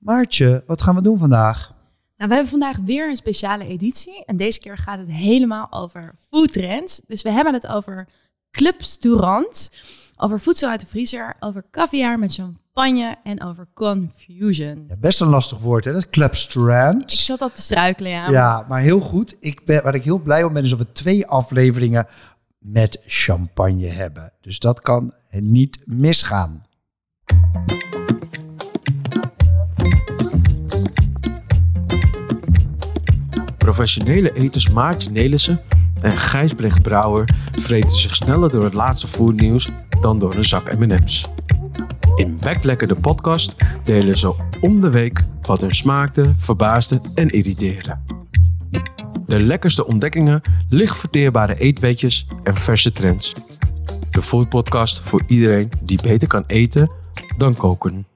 Maartje, 0.00 0.64
wat 0.66 0.82
gaan 0.82 0.94
we 0.94 1.02
doen 1.02 1.18
vandaag? 1.18 1.74
Nou, 2.16 2.28
we 2.28 2.34
hebben 2.34 2.50
vandaag 2.50 2.78
weer 2.78 3.08
een 3.08 3.16
speciale 3.16 3.66
editie. 3.66 4.24
En 4.24 4.36
deze 4.36 4.60
keer 4.60 4.78
gaat 4.78 4.98
het 4.98 5.10
helemaal 5.10 5.66
over 5.70 6.14
foodtrends. 6.28 7.00
Dus 7.06 7.22
we 7.22 7.30
hebben 7.30 7.54
het 7.54 7.66
over 7.66 8.08
clubstourants, 8.50 9.70
over 10.16 10.40
voedsel 10.40 10.68
uit 10.68 10.80
de 10.80 10.86
vriezer, 10.86 11.36
over 11.40 11.64
caviar 11.70 12.18
met 12.18 12.34
champagne 12.34 13.16
en 13.24 13.44
over 13.44 13.66
confusion. 13.74 14.84
Ja, 14.88 14.96
best 14.96 15.20
een 15.20 15.28
lastig 15.28 15.58
woord, 15.58 15.84
hè? 15.84 15.92
Dat 15.92 16.04
is 16.04 16.10
clubstrand. 16.10 17.02
Ik 17.02 17.18
zat 17.18 17.40
al 17.40 17.52
te 17.52 17.60
struikelen, 17.60 18.10
ja. 18.10 18.30
Ja, 18.30 18.64
maar 18.68 18.80
heel 18.80 19.00
goed. 19.00 19.36
Ik 19.40 19.64
ben, 19.64 19.82
waar 19.82 19.94
ik 19.94 20.04
heel 20.04 20.18
blij 20.18 20.44
om 20.44 20.52
ben, 20.52 20.64
is 20.64 20.70
dat 20.70 20.78
we 20.78 20.92
twee 20.92 21.26
afleveringen 21.26 22.06
met 22.58 23.00
champagne 23.06 23.86
hebben. 23.86 24.32
Dus 24.40 24.58
dat 24.58 24.80
kan 24.80 25.14
niet 25.30 25.82
misgaan. 25.84 26.66
Professionele 33.70 34.32
eters 34.32 34.68
Maartje 34.68 35.10
Nelissen 35.10 35.60
en 36.00 36.16
Gijsbrecht 36.16 36.82
Brouwer 36.82 37.28
vreten 37.60 37.96
zich 37.96 38.16
sneller 38.16 38.50
door 38.50 38.64
het 38.64 38.74
laatste 38.74 39.06
foodnieuws 39.06 39.68
dan 40.00 40.18
door 40.18 40.34
een 40.34 40.44
zak 40.44 40.78
M&M's. 40.78 41.28
In 42.16 42.38
Backlekker 42.42 42.88
de 42.88 42.94
podcast 42.94 43.56
delen 43.84 44.14
ze 44.14 44.34
om 44.60 44.80
de 44.80 44.90
week 44.90 45.24
wat 45.42 45.60
hun 45.60 45.74
smaakte, 45.74 46.32
verbaasde 46.36 47.00
en 47.14 47.28
irriteerde. 47.28 47.98
De 49.26 49.40
lekkerste 49.44 49.86
ontdekkingen, 49.86 50.40
licht 50.68 50.96
verteerbare 50.96 51.58
eetweetjes 51.58 52.26
en 52.42 52.56
verse 52.56 52.92
trends. 52.92 53.34
De 54.10 54.22
foodpodcast 54.22 55.00
voor 55.00 55.22
iedereen 55.26 55.68
die 55.82 56.02
beter 56.02 56.28
kan 56.28 56.44
eten 56.46 56.90
dan 57.36 57.54
koken. 57.56 58.06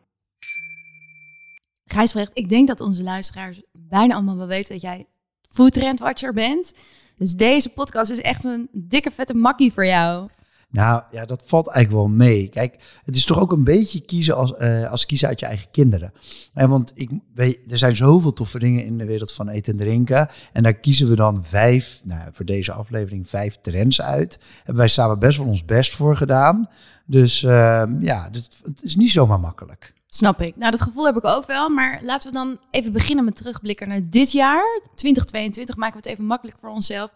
Gijsbrecht, 1.86 2.30
ik 2.34 2.48
denk 2.48 2.68
dat 2.68 2.80
onze 2.80 3.02
luisteraars 3.02 3.62
bijna 3.72 4.14
allemaal 4.14 4.36
wel 4.36 4.46
weten 4.46 4.72
dat 4.72 4.82
jij 4.82 5.06
foodtrendwatcher 5.54 6.32
bent. 6.32 6.74
Dus 7.16 7.32
deze 7.32 7.68
podcast 7.68 8.10
is 8.10 8.20
echt 8.20 8.44
een 8.44 8.68
dikke 8.72 9.10
vette 9.10 9.34
makkie 9.34 9.72
voor 9.72 9.86
jou. 9.86 10.28
Nou 10.74 11.02
ja, 11.10 11.24
dat 11.24 11.42
valt 11.46 11.68
eigenlijk 11.68 12.06
wel 12.06 12.16
mee. 12.16 12.48
Kijk, 12.48 12.76
het 13.04 13.16
is 13.16 13.24
toch 13.24 13.40
ook 13.40 13.52
een 13.52 13.64
beetje 13.64 14.00
kiezen 14.00 14.36
als, 14.36 14.54
eh, 14.54 14.90
als 14.90 15.06
kiezen 15.06 15.28
uit 15.28 15.40
je 15.40 15.46
eigen 15.46 15.70
kinderen. 15.70 16.12
En 16.54 16.68
want 16.68 16.92
ik, 16.94 17.10
weet, 17.34 17.72
er 17.72 17.78
zijn 17.78 17.96
zoveel 17.96 18.32
toffe 18.32 18.58
dingen 18.58 18.84
in 18.84 18.98
de 18.98 19.04
wereld 19.04 19.32
van 19.32 19.48
eten 19.48 19.72
en 19.72 19.78
drinken. 19.78 20.28
En 20.52 20.62
daar 20.62 20.74
kiezen 20.74 21.08
we 21.08 21.16
dan 21.16 21.44
vijf, 21.44 22.00
nou, 22.04 22.30
voor 22.32 22.44
deze 22.44 22.72
aflevering 22.72 23.28
vijf 23.28 23.58
trends 23.60 24.00
uit. 24.00 24.38
Hebben 24.56 24.76
wij 24.76 24.88
samen 24.88 25.18
best 25.18 25.38
wel 25.38 25.46
ons 25.46 25.64
best 25.64 25.94
voor 25.94 26.16
gedaan. 26.16 26.68
Dus 27.06 27.42
uh, 27.42 27.82
ja, 28.00 28.28
het 28.32 28.82
is 28.82 28.96
niet 28.96 29.10
zomaar 29.10 29.40
makkelijk. 29.40 29.94
Snap 30.16 30.40
ik. 30.40 30.56
Nou, 30.56 30.70
dat 30.70 30.80
gevoel 30.80 31.06
heb 31.06 31.16
ik 31.16 31.24
ook 31.24 31.46
wel. 31.46 31.68
Maar 31.68 31.98
laten 32.02 32.30
we 32.30 32.36
dan 32.36 32.58
even 32.70 32.92
beginnen 32.92 33.24
met 33.24 33.36
terugblikken 33.36 33.88
naar 33.88 34.00
dit 34.10 34.32
jaar. 34.32 34.80
2022 34.94 35.76
maken 35.76 36.00
we 36.00 36.00
het 36.00 36.12
even 36.12 36.26
makkelijk 36.26 36.58
voor 36.58 36.70
onszelf. 36.70 37.10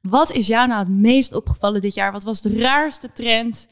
Wat 0.00 0.32
is 0.32 0.46
jou 0.46 0.68
nou 0.68 0.80
het 0.80 0.88
meest 0.88 1.34
opgevallen 1.34 1.80
dit 1.80 1.94
jaar? 1.94 2.12
Wat 2.12 2.22
was 2.22 2.42
de 2.42 2.58
raarste 2.58 3.12
trend? 3.12 3.68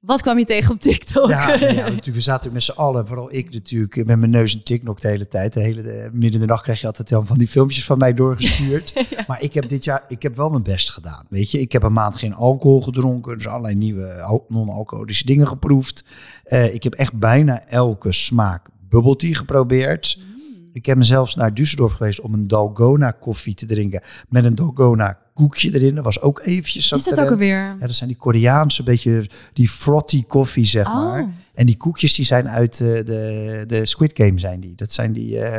Wat 0.00 0.22
kwam 0.22 0.38
je 0.38 0.44
tegen 0.44 0.74
op 0.74 0.80
TikTok? 0.80 1.28
Ja, 1.28 1.54
ja 1.54 1.72
natuurlijk, 1.74 2.04
we 2.04 2.20
zaten 2.20 2.52
met 2.52 2.62
z'n 2.62 2.70
allen, 2.70 3.06
vooral 3.06 3.34
ik 3.34 3.52
natuurlijk, 3.52 4.06
met 4.06 4.18
mijn 4.18 4.30
neus 4.30 4.54
in 4.54 4.62
TikTok 4.62 5.00
de 5.00 5.08
hele 5.08 5.28
tijd. 5.28 5.52
De 5.52 5.60
hele 5.60 5.82
de, 5.82 6.08
midden 6.12 6.32
in 6.32 6.40
de 6.40 6.46
nacht 6.46 6.62
krijg 6.62 6.80
je 6.80 6.86
altijd 6.86 7.26
van 7.26 7.38
die 7.38 7.48
filmpjes 7.48 7.84
van 7.84 7.98
mij 7.98 8.14
doorgestuurd. 8.14 8.92
Maar 9.28 9.42
ik 9.42 9.54
heb 9.54 9.68
dit 9.68 9.84
jaar, 9.84 10.04
ik 10.08 10.22
heb 10.22 10.36
wel 10.36 10.50
mijn 10.50 10.62
best 10.62 10.90
gedaan. 10.90 11.26
Weet 11.28 11.50
je, 11.50 11.60
ik 11.60 11.72
heb 11.72 11.82
een 11.82 11.92
maand 11.92 12.16
geen 12.16 12.34
alcohol 12.34 12.82
gedronken, 12.82 13.38
dus 13.38 13.46
allerlei 13.46 13.74
nieuwe 13.74 14.42
non-alcoholische 14.48 15.26
dingen 15.26 15.46
geproefd. 15.46 16.04
Uh, 16.46 16.74
ik 16.74 16.82
heb 16.82 16.94
echt 16.94 17.14
bijna 17.14 17.64
elke 17.66 18.12
smaak 18.12 18.68
bubble 18.88 19.16
tea 19.16 19.34
geprobeerd. 19.34 20.18
Mm. 20.18 20.70
Ik 20.72 20.86
heb 20.86 20.96
mezelf 20.96 21.36
naar 21.36 21.50
Düsseldorf 21.50 21.96
geweest 21.96 22.20
om 22.20 22.34
een 22.34 22.46
Dalgona 22.46 23.10
koffie 23.10 23.54
te 23.54 23.66
drinken 23.66 24.02
met 24.28 24.44
een 24.44 24.54
Dalgona 24.54 25.18
koekje 25.40 25.74
erin. 25.74 25.94
Dat 25.94 26.04
was 26.04 26.20
ook 26.20 26.40
eventjes. 26.40 26.92
Is 26.92 27.04
dat 27.04 27.20
ook 27.20 27.30
alweer? 27.30 27.56
Ja, 27.56 27.86
dat 27.86 27.94
zijn 27.94 28.08
die 28.08 28.18
Koreaanse 28.18 28.82
beetje 28.82 29.26
die 29.52 29.68
frotty 29.68 30.24
koffie 30.24 30.66
zeg 30.66 30.86
oh. 30.86 30.94
maar. 30.94 31.34
En 31.54 31.66
die 31.66 31.76
koekjes 31.76 32.14
die 32.14 32.24
zijn 32.24 32.48
uit 32.48 32.80
uh, 32.80 33.04
de, 33.04 33.64
de 33.66 33.86
Squid 33.86 34.10
Game 34.14 34.38
zijn 34.38 34.60
die. 34.60 34.74
Dat 34.74 34.92
zijn 34.92 35.12
die, 35.12 35.36
uh, 35.36 35.58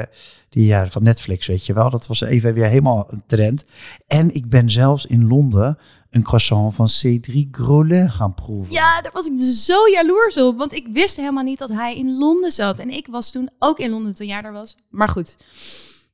die 0.50 0.66
ja, 0.66 0.88
van 0.88 1.03
Netflix, 1.03 1.47
weet 1.47 1.66
je 1.66 1.74
wel. 1.74 1.90
Dat 1.90 2.08
was 2.08 2.22
even 2.22 2.53
weer 2.53 2.66
helemaal 2.66 3.06
een 3.08 3.24
trend. 3.25 3.66
En 4.08 4.34
ik 4.34 4.50
ben 4.50 4.70
zelfs 4.70 5.06
in 5.06 5.28
Londen 5.28 5.78
een 6.09 6.24
croissant 6.24 6.75
van 6.75 6.90
Cédric 6.90 7.47
Grolet 7.52 8.09
gaan 8.09 8.34
proeven. 8.34 8.74
Ja, 8.74 9.02
daar 9.02 9.12
was 9.12 9.28
ik 9.28 9.41
zo 9.41 9.90
jaloers 9.90 10.38
op. 10.38 10.58
Want 10.58 10.74
ik 10.74 10.88
wist 10.94 11.16
helemaal 11.16 11.44
niet 11.44 11.59
dat 11.59 11.70
hij 11.70 11.96
in 11.96 12.18
Londen 12.18 12.52
zat. 12.52 12.80
En 12.80 12.90
ik 12.90 13.08
was 13.08 13.31
toen 13.31 13.50
ook 13.59 13.80
in 13.80 13.90
Londen 13.90 14.16
toen 14.16 14.28
jaar 14.28 14.41
daar 14.41 14.53
was. 14.53 14.75
Maar 14.90 15.09
goed. 15.09 15.38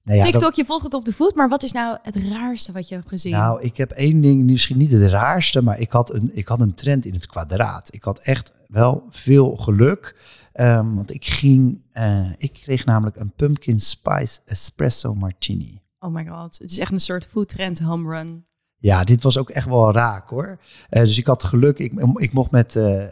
Nou 0.08 0.20
ja, 0.20 0.26
TikTok, 0.26 0.54
je 0.54 0.66
volgt 0.66 0.84
het 0.84 0.94
op 0.94 1.06
de 1.06 1.14
voet, 1.14 1.36
maar 1.36 1.50
wat 1.50 1.64
is 1.64 1.72
nou 1.72 1.98
het 2.02 2.16
raarste 2.16 2.72
wat 2.72 2.88
je 2.88 2.96
hebt 2.96 3.08
gezien? 3.08 3.32
Nou, 3.32 3.62
ik 3.62 3.78
heb 3.78 3.92
één 3.92 4.22
ding, 4.22 4.44
misschien 4.44 4.78
niet 4.78 4.92
het 4.92 5.10
raarste, 5.10 5.62
maar 5.62 5.80
ik 5.80 5.92
had 5.92 6.14
een, 6.14 6.30
ik 6.34 6.48
had 6.48 6.62
een 6.62 6.76
trend 6.76 7.06
in 7.06 7.14
het 7.14 7.26
kwadraat. 7.26 7.94
Ik 7.94 8.04
had 8.04 8.20
echt 8.20 8.52
wel 8.68 9.06
veel 9.10 9.56
geluk, 9.56 10.16
um, 10.54 10.96
want 10.96 11.14
ik 11.14 11.26
ging, 11.26 11.82
uh, 11.94 12.32
ik 12.38 12.54
kreeg 12.54 12.86
namelijk 12.86 13.16
een 13.16 13.34
pumpkin 13.36 13.80
spice 13.80 14.40
espresso 14.46 15.16
martini. 15.16 15.82
Oh 16.00 16.14
my 16.14 16.26
god, 16.26 16.58
het 16.58 16.72
is 16.72 16.80
echt 16.80 16.92
een 16.92 17.00
soort 17.00 17.26
food 17.26 17.50
trend 17.50 17.80
home 17.80 18.10
run. 18.10 18.46
Ja, 18.80 19.04
dit 19.04 19.24
was 19.24 19.38
ook 19.38 19.50
echt 19.50 19.66
wel 19.66 19.92
raak 19.92 20.30
hoor. 20.30 20.60
Uh, 20.90 21.02
dus 21.02 21.18
ik 21.18 21.26
had 21.26 21.44
geluk. 21.44 21.80
Ik, 21.80 21.94
ik 22.16 22.34
mocht 22.34 22.52
met 22.52 22.76
uh, 22.76 23.04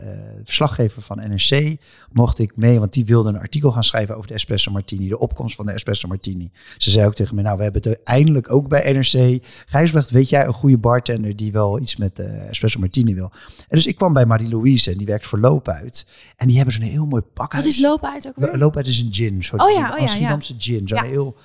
verslaggever 0.43 1.01
van 1.01 1.17
NRC 1.17 1.77
mocht 2.11 2.39
ik 2.39 2.57
mee, 2.57 2.79
want 2.79 2.93
die 2.93 3.05
wilde 3.05 3.29
een 3.29 3.39
artikel 3.39 3.71
gaan 3.71 3.83
schrijven 3.83 4.15
over 4.15 4.27
de 4.27 4.33
espresso 4.33 4.71
martini, 4.71 5.07
de 5.07 5.19
opkomst 5.19 5.55
van 5.55 5.65
de 5.65 5.71
espresso 5.71 6.07
martini. 6.07 6.51
Ze 6.77 6.91
zei 6.91 7.05
ook 7.05 7.15
tegen 7.15 7.35
me, 7.35 7.41
nou 7.41 7.57
we 7.57 7.63
hebben 7.63 7.81
het 7.81 8.03
eindelijk 8.03 8.51
ook 8.51 8.67
bij 8.67 8.93
NRC. 8.93 9.43
Gijsbrecht, 9.65 10.09
weet 10.09 10.29
jij 10.29 10.45
een 10.45 10.53
goede 10.53 10.77
bartender 10.77 11.35
die 11.35 11.51
wel 11.51 11.79
iets 11.79 11.95
met 11.95 12.15
de 12.15 12.23
espresso 12.23 12.79
martini 12.79 13.13
wil? 13.13 13.31
En 13.57 13.77
dus 13.77 13.85
ik 13.85 13.95
kwam 13.95 14.13
bij 14.13 14.25
Marie-Louise 14.25 14.91
en 14.91 14.97
die 14.97 15.07
werkt 15.07 15.25
voor 15.25 15.39
Loopuit. 15.39 16.05
En 16.35 16.47
die 16.47 16.55
hebben 16.55 16.73
zo'n 16.73 16.83
heel 16.83 17.05
mooi 17.05 17.21
pakhuis. 17.21 17.63
Wat 17.63 17.73
is 17.73 17.79
Loopuit 17.79 18.27
ook 18.27 18.35
weer? 18.35 18.57
Loopuit 18.57 18.87
is 18.87 19.01
een 19.01 19.13
gin. 19.13 19.43
Soort 19.43 19.61
oh 19.61 19.69
ja, 19.69 19.93
oh 19.93 19.99
ja, 19.99 20.15
ja. 20.15 20.37
gin. 20.57 20.87
Zo'n 20.87 21.03
heel, 21.03 21.35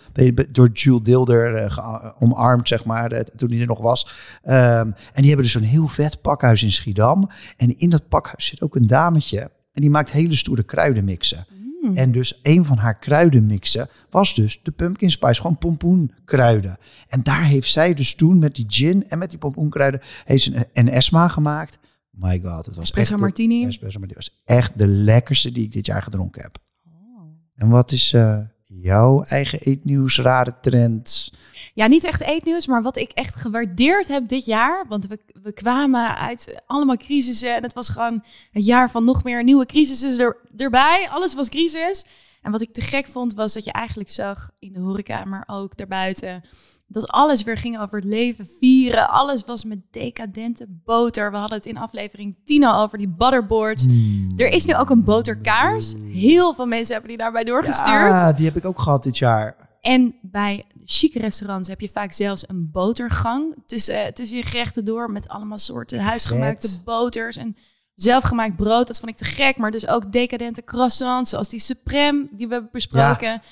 door 0.51 0.69
Jules 0.73 1.03
Dilder 1.03 1.73
omarmd 2.19 2.69
zeg 2.69 2.85
maar, 2.85 3.25
toen 3.37 3.51
hij 3.51 3.61
er 3.61 3.67
nog 3.67 3.81
was. 3.81 4.09
Um, 4.45 4.53
en 4.53 4.95
die 5.15 5.27
hebben 5.27 5.43
dus 5.43 5.53
zo'n 5.53 5.63
heel 5.63 5.89
vet 5.89 6.21
pakhuis 6.21 6.63
in 6.63 6.73
Schiedam. 6.73 7.31
En 7.57 7.79
in 7.79 7.91
dat 7.91 8.09
pakhuis 8.09 8.47
zit 8.47 8.63
ook 8.63 8.77
een 8.77 8.87
dametje. 8.87 9.41
En 9.73 9.81
die 9.81 9.91
maakt 9.91 10.11
hele 10.11 10.35
stoere 10.35 10.63
kruidenmixen. 10.63 11.47
Mm. 11.81 11.97
En 11.97 12.13
dus 12.13 12.41
een 12.43 12.65
van 12.65 12.77
haar 12.77 12.99
kruidenmixen 12.99 13.89
was 14.11 14.35
dus 14.35 14.61
de 14.63 14.71
pumpkin 14.71 15.11
spice, 15.11 15.41
gewoon 15.41 15.59
pompoenkruiden. 15.59 16.77
En 17.09 17.23
daar 17.23 17.45
heeft 17.45 17.71
zij 17.71 17.95
dus 17.95 18.15
toen 18.15 18.39
met 18.39 18.55
die 18.55 18.65
gin 18.69 19.09
en 19.09 19.19
met 19.19 19.31
die 19.31 19.39
pompoenkruiden 19.39 20.01
heeft 20.25 20.43
ze 20.43 20.67
een, 20.73 20.89
esma 20.89 21.29
gemaakt. 21.29 21.79
My 22.11 22.41
god, 22.43 22.67
het 22.67 22.75
was 22.75 22.85
espresso 22.85 23.13
echt 23.13 23.23
martini. 23.23 23.61
De, 23.61 23.67
espresso 23.67 23.99
martini 23.99 24.21
was 24.21 24.43
echt 24.45 24.79
de 24.79 24.87
lekkerste 24.87 25.53
die 25.53 25.65
ik 25.65 25.73
dit 25.73 25.87
jaar 25.87 26.03
gedronken 26.03 26.43
heb. 26.43 26.59
Oh. 26.87 27.23
En 27.55 27.69
wat 27.69 27.93
is 27.93 28.13
uh, 28.13 28.39
jouw 28.63 29.23
eigen 29.23 29.61
eetnieuws, 29.61 30.19
rare 30.19 30.55
trends? 30.61 31.35
Ja, 31.75 31.87
niet 31.87 32.05
echt 32.05 32.21
eetnieuws, 32.21 32.67
maar 32.67 32.83
wat 32.83 32.97
ik 32.97 33.11
echt 33.11 33.35
gewaardeerd 33.35 34.09
heb 34.09 34.29
dit 34.29 34.45
jaar. 34.45 34.85
Want 34.89 35.07
we, 35.07 35.19
we 35.43 35.53
kwamen 35.53 36.17
uit 36.17 36.63
allemaal 36.67 36.97
crisissen 36.97 37.57
en 37.57 37.63
het 37.63 37.73
was 37.73 37.89
gewoon 37.89 38.23
het 38.51 38.67
jaar 38.67 38.91
van 38.91 39.05
nog 39.05 39.25
meer 39.25 39.45
nieuwe 39.45 39.67
crisissen 39.67 40.19
er, 40.19 40.37
erbij. 40.57 41.09
Alles 41.11 41.35
was 41.35 41.49
crisis. 41.49 42.07
En 42.43 42.53
wat 42.53 42.61
ik 42.61 42.73
te 42.73 42.81
gek 42.81 43.07
vond, 43.07 43.35
was 43.35 43.53
dat 43.53 43.65
je 43.65 43.73
eigenlijk 43.73 44.11
zag 44.11 44.51
in 44.59 44.73
de 44.73 44.81
horeca, 44.81 45.25
maar 45.25 45.45
ook 45.47 45.77
daarbuiten, 45.77 46.43
dat 46.87 47.09
alles 47.09 47.43
weer 47.43 47.59
ging 47.59 47.81
over 47.81 47.97
het 47.97 48.05
leven 48.05 48.49
vieren. 48.61 49.11
Alles 49.11 49.45
was 49.45 49.65
met 49.65 49.79
decadente 49.91 50.67
boter. 50.85 51.31
We 51.31 51.37
hadden 51.37 51.59
het 51.59 51.67
in 51.67 51.77
aflevering 51.77 52.37
10 52.45 52.65
al 52.65 52.83
over 52.83 52.99
die 52.99 53.09
butterboards. 53.09 53.87
Mm. 53.87 54.33
Er 54.37 54.53
is 54.53 54.65
nu 54.67 54.75
ook 54.75 54.91
een 54.91 55.05
boterkaars. 55.05 55.95
Heel 56.13 56.55
veel 56.55 56.67
mensen 56.67 56.93
hebben 56.93 57.09
die 57.11 57.19
daarbij 57.19 57.45
doorgestuurd. 57.45 57.89
Ja, 57.89 58.33
die 58.33 58.47
heb 58.47 58.57
ik 58.57 58.65
ook 58.65 58.81
gehad 58.81 59.03
dit 59.03 59.19
jaar. 59.19 59.57
En 59.81 60.15
bij 60.23 60.65
chique 60.91 61.19
restaurants 61.19 61.69
heb 61.69 61.81
je 61.81 61.89
vaak 61.89 62.13
zelfs 62.13 62.49
een 62.49 62.71
botergang 62.73 63.55
tussen, 63.67 63.95
uh, 63.95 64.07
tussen 64.07 64.37
je 64.37 64.43
gerechten 64.43 64.85
door. 64.85 65.11
Met 65.11 65.29
allemaal 65.29 65.59
soorten 65.59 65.99
huisgemaakte 65.99 66.69
boters 66.85 67.37
en 67.37 67.57
zelfgemaakt 67.95 68.57
brood. 68.57 68.87
Dat 68.87 68.99
vond 68.99 69.11
ik 69.11 69.17
te 69.17 69.25
gek. 69.25 69.57
Maar 69.57 69.71
dus 69.71 69.89
ook 69.89 70.13
decadente 70.13 70.63
croissants, 70.63 71.31
zoals 71.31 71.49
die 71.49 71.61
Supreme 71.61 72.27
die 72.31 72.47
we 72.47 72.53
hebben 72.53 72.73
besproken. 72.73 73.43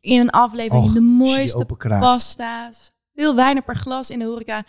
In 0.00 0.20
een 0.20 0.30
aflevering 0.30 0.92
de 0.92 1.00
mooiste 1.00 1.66
pasta's. 2.00 2.92
Veel 3.14 3.34
wijn 3.34 3.64
per 3.64 3.76
glas 3.76 4.10
in 4.10 4.18
de 4.18 4.24
horeca. 4.24 4.64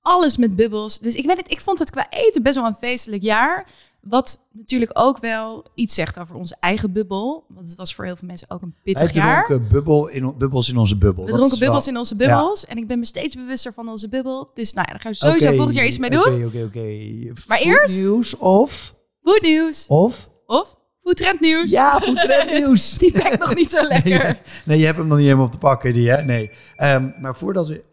Alles 0.00 0.36
met 0.36 0.56
bubbels. 0.56 0.98
Dus 0.98 1.14
ik 1.14 1.26
weet 1.26 1.36
het, 1.36 1.50
ik 1.50 1.60
vond 1.60 1.78
het 1.78 1.90
qua 1.90 2.06
eten 2.10 2.42
best 2.42 2.54
wel 2.54 2.66
een 2.66 2.74
feestelijk 2.74 3.22
jaar. 3.22 3.66
Wat 4.02 4.48
natuurlijk 4.52 4.90
ook 4.94 5.18
wel 5.18 5.66
iets 5.74 5.94
zegt 5.94 6.18
over 6.18 6.34
onze 6.34 6.56
eigen 6.60 6.92
bubbel. 6.92 7.44
Want 7.48 7.68
het 7.68 7.76
was 7.76 7.94
voor 7.94 8.04
heel 8.04 8.16
veel 8.16 8.28
mensen 8.28 8.50
ook 8.50 8.62
een 8.62 8.74
pittig 8.82 9.12
Wij 9.12 9.22
jaar. 9.22 9.44
dronken 9.44 9.68
bubbel 9.68 10.08
in, 10.08 10.34
bubbels 10.38 10.68
in 10.68 10.76
onze 10.76 10.96
bubbel. 10.96 11.24
We 11.24 11.32
dronken 11.32 11.58
bubbels 11.58 11.88
in 11.88 11.96
onze 11.96 12.16
bubbels. 12.16 12.66
En 12.66 12.76
ik 12.76 12.86
ben 12.86 12.98
me 12.98 13.06
steeds 13.06 13.34
bewuster 13.34 13.72
van 13.72 13.88
onze 13.88 14.08
bubbel. 14.08 14.50
Dus 14.54 14.72
nou 14.72 14.86
ja, 14.86 14.92
daar 14.92 15.02
gaan 15.02 15.12
we 15.12 15.18
sowieso 15.18 15.44
okay, 15.44 15.56
volgend 15.56 15.76
jaar 15.76 15.86
iets 15.86 15.98
mee 15.98 16.10
doen. 16.10 16.20
Oké, 16.20 16.44
oké, 16.46 16.64
oké. 16.64 17.32
Maar 17.46 17.58
eerst... 17.58 17.98
nieuws 17.98 18.36
of... 18.36 18.94
Food 19.22 19.42
nieuws. 19.42 19.86
Of... 19.86 20.28
Of 20.46 20.78
Foodtrend 21.02 21.40
nieuws. 21.40 21.70
Ja, 21.70 22.00
Foodtrend 22.00 22.50
nieuws. 22.58 22.98
Die 22.98 23.12
ik 23.12 23.38
nog 23.38 23.54
niet 23.54 23.70
zo 23.70 23.86
lekker. 23.86 24.24
Nee, 24.24 24.34
nee, 24.64 24.78
je 24.78 24.84
hebt 24.84 24.98
hem 24.98 25.06
nog 25.06 25.16
niet 25.16 25.26
helemaal 25.26 25.46
op 25.46 25.52
te 25.52 25.58
pakken, 25.58 25.92
die 25.92 26.10
hè? 26.10 26.24
Nee. 26.24 26.50
Ehm, 26.76 27.10
maar 27.20 27.36
voordat 27.36 27.68
we 27.68 27.84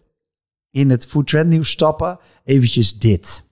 in 0.72 0.90
het 0.90 1.06
Foodtrend 1.06 1.50
nieuws 1.50 1.70
stappen, 1.70 2.20
eventjes 2.44 3.00
dit. 3.00 3.44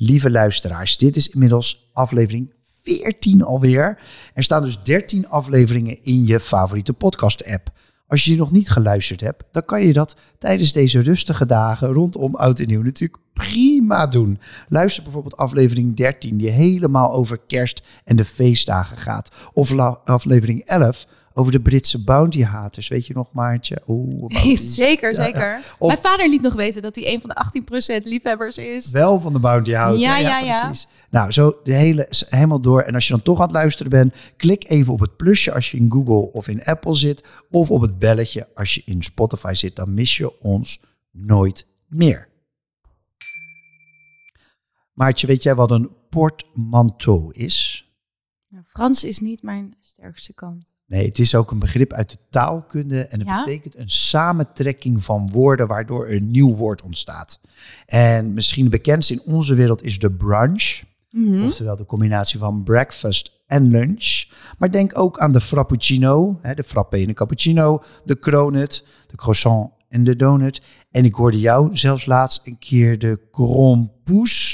Lieve 0.00 0.30
luisteraars, 0.30 0.96
dit 0.96 1.16
is 1.16 1.28
inmiddels 1.28 1.90
aflevering 1.92 2.52
14 2.82 3.42
alweer. 3.42 4.00
Er 4.34 4.42
staan 4.42 4.62
dus 4.62 4.82
13 4.82 5.28
afleveringen 5.28 6.04
in 6.04 6.26
je 6.26 6.40
favoriete 6.40 6.92
podcast-app. 6.92 7.70
Als 8.06 8.24
je 8.24 8.30
die 8.30 8.38
nog 8.38 8.50
niet 8.50 8.70
geluisterd 8.70 9.20
hebt, 9.20 9.44
dan 9.52 9.64
kan 9.64 9.82
je 9.82 9.92
dat 9.92 10.16
tijdens 10.38 10.72
deze 10.72 11.00
rustige 11.00 11.46
dagen 11.46 11.92
rondom 11.92 12.34
Oud 12.34 12.60
en 12.60 12.66
Nieuw 12.66 12.82
natuurlijk 12.82 13.22
prima 13.32 14.06
doen. 14.06 14.38
Luister 14.68 15.02
bijvoorbeeld 15.02 15.36
aflevering 15.36 15.96
13, 15.96 16.36
die 16.36 16.50
helemaal 16.50 17.12
over 17.12 17.38
kerst 17.46 17.82
en 18.04 18.16
de 18.16 18.24
feestdagen 18.24 18.96
gaat. 18.96 19.30
Of 19.52 19.78
aflevering 20.04 20.64
11 20.64 21.06
over 21.34 21.52
de 21.52 21.60
Britse 21.60 22.04
bounty 22.04 22.42
haters. 22.42 22.88
Weet 22.88 23.06
je 23.06 23.14
nog, 23.14 23.32
Maartje? 23.32 23.82
Oeh, 23.86 24.30
zeker, 24.56 25.14
zeker. 25.14 25.60
Mijn 25.78 25.98
vader 25.98 26.28
liet 26.28 26.42
nog 26.42 26.54
weten 26.54 26.82
dat 26.82 26.94
hij 26.94 27.12
een 27.12 27.20
van 27.20 27.30
de 27.30 28.00
18% 28.00 28.02
liefhebbers 28.02 28.58
is. 28.58 28.90
Wel 28.90 29.20
van 29.20 29.32
de 29.32 29.38
bounty 29.38 29.72
houdt. 29.72 30.00
Ja, 30.00 30.18
ja, 30.18 30.38
ja, 30.38 30.60
precies. 30.60 30.88
Nou, 31.10 31.32
zo 31.32 31.60
de 31.64 31.74
hele, 31.74 32.08
helemaal 32.28 32.60
door. 32.60 32.80
En 32.80 32.94
als 32.94 33.06
je 33.06 33.12
dan 33.12 33.22
toch 33.22 33.38
aan 33.38 33.42
het 33.42 33.52
luisteren 33.52 33.90
bent, 33.90 34.14
klik 34.36 34.70
even 34.70 34.92
op 34.92 35.00
het 35.00 35.16
plusje 35.16 35.52
als 35.52 35.70
je 35.70 35.76
in 35.76 35.92
Google 35.92 36.32
of 36.32 36.48
in 36.48 36.64
Apple 36.64 36.94
zit. 36.94 37.24
Of 37.50 37.70
op 37.70 37.80
het 37.80 37.98
belletje 37.98 38.48
als 38.54 38.74
je 38.74 38.82
in 38.84 39.02
Spotify 39.02 39.52
zit. 39.54 39.76
Dan 39.76 39.94
mis 39.94 40.16
je 40.16 40.40
ons 40.40 40.80
nooit 41.10 41.66
meer. 41.86 42.28
Maartje, 44.92 45.26
weet 45.26 45.42
jij 45.42 45.54
wat 45.54 45.70
een 45.70 45.90
portmanteau 46.10 47.32
is? 47.32 47.87
Nou, 48.50 48.64
Frans 48.66 49.04
is 49.04 49.20
niet 49.20 49.42
mijn 49.42 49.74
sterkste 49.80 50.34
kant. 50.34 50.74
Nee, 50.86 51.06
het 51.06 51.18
is 51.18 51.34
ook 51.34 51.50
een 51.50 51.58
begrip 51.58 51.92
uit 51.92 52.10
de 52.10 52.18
taalkunde 52.30 53.06
en 53.06 53.26
het 53.26 53.44
betekent 53.44 53.76
een 53.76 53.90
samentrekking 53.90 55.04
van 55.04 55.30
woorden 55.30 55.66
waardoor 55.66 56.08
een 56.08 56.30
nieuw 56.30 56.54
woord 56.54 56.82
ontstaat. 56.82 57.40
En 57.86 58.34
misschien 58.34 58.62
het 58.62 58.72
bekendste 58.72 59.12
in 59.12 59.22
onze 59.24 59.54
wereld 59.54 59.82
is 59.82 59.98
de 59.98 60.12
brunch, 60.12 60.82
mm 61.10 61.44
oftewel 61.44 61.76
de 61.76 61.86
combinatie 61.86 62.38
van 62.38 62.62
breakfast 62.62 63.42
en 63.46 63.68
lunch. 63.68 64.24
Maar 64.58 64.70
denk 64.70 64.98
ook 64.98 65.18
aan 65.18 65.32
de 65.32 65.40
frappuccino, 65.40 66.38
hè, 66.42 66.54
de 66.54 66.64
frappe 66.64 66.96
en 66.96 67.06
de 67.06 67.12
cappuccino, 67.12 67.82
de 68.04 68.18
cronut, 68.18 68.86
de 69.06 69.16
croissant 69.16 69.70
en 69.88 70.04
de 70.04 70.16
donut. 70.16 70.62
En 70.90 71.04
ik 71.04 71.14
hoorde 71.14 71.40
jou 71.40 71.76
zelfs 71.76 72.06
laatst 72.06 72.46
een 72.46 72.58
keer 72.58 72.98
de 72.98 73.20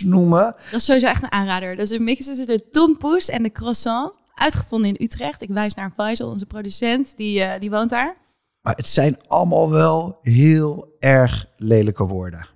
noemen. 0.05 0.55
Dat 0.71 0.81
is 0.81 0.85
sowieso 0.85 1.06
echt 1.06 1.23
een 1.23 1.33
aanrader. 1.33 1.77
Dat 1.77 1.91
is 1.91 1.99
een 1.99 2.05
mix 2.05 2.27
tussen 2.27 2.47
de 2.47 2.69
tompoes 2.71 3.29
en 3.29 3.43
de 3.43 3.53
croissant. 3.53 4.15
Uitgevonden 4.35 4.89
in 4.89 5.05
Utrecht. 5.05 5.43
Ik 5.43 5.49
wijs 5.49 5.75
naar 5.75 5.93
Faisal, 5.95 6.29
onze 6.29 6.47
producent. 6.47 7.17
Die, 7.17 7.41
uh, 7.41 7.53
die 7.59 7.71
woont 7.71 7.91
daar. 7.91 8.17
Maar 8.61 8.75
het 8.75 8.89
zijn 8.89 9.19
allemaal 9.27 9.71
wel 9.71 10.19
heel 10.21 10.97
erg 10.99 11.47
lelijke 11.56 12.05
woorden. 12.05 12.47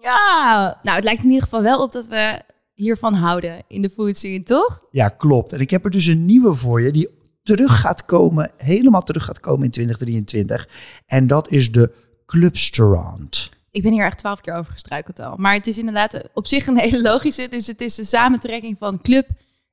Ja, 0.00 0.78
nou 0.82 0.96
het 0.96 1.04
lijkt 1.04 1.22
in 1.22 1.28
ieder 1.28 1.42
geval 1.42 1.62
wel 1.62 1.82
op 1.82 1.92
dat 1.92 2.06
we 2.06 2.40
hiervan 2.74 3.14
houden 3.14 3.62
in 3.68 3.82
de 3.82 3.90
food 3.90 4.16
scene, 4.16 4.42
toch? 4.42 4.84
Ja, 4.90 5.08
klopt. 5.08 5.52
En 5.52 5.60
ik 5.60 5.70
heb 5.70 5.84
er 5.84 5.90
dus 5.90 6.06
een 6.06 6.26
nieuwe 6.26 6.54
voor 6.54 6.82
je 6.82 6.90
die 6.90 7.08
terug 7.42 7.80
gaat 7.80 8.04
komen, 8.04 8.52
helemaal 8.56 9.02
terug 9.02 9.24
gaat 9.24 9.40
komen 9.40 9.64
in 9.64 9.70
2023. 9.70 10.68
En 11.06 11.26
dat 11.26 11.50
is 11.50 11.72
de 11.72 11.92
Clubsterant. 12.26 13.50
Ik 13.74 13.82
ben 13.82 13.92
hier 13.92 14.04
echt 14.04 14.18
twaalf 14.18 14.40
keer 14.40 14.54
over 14.54 14.72
gestruikeld 14.72 15.20
al. 15.20 15.36
Maar 15.36 15.54
het 15.54 15.66
is 15.66 15.78
inderdaad 15.78 16.20
op 16.34 16.46
zich 16.46 16.66
een 16.66 16.78
hele 16.78 17.02
logische. 17.02 17.48
Dus 17.48 17.66
het 17.66 17.80
is 17.80 17.94
de 17.94 18.04
samentrekking 18.04 18.76
van 18.78 19.00
club 19.02 19.28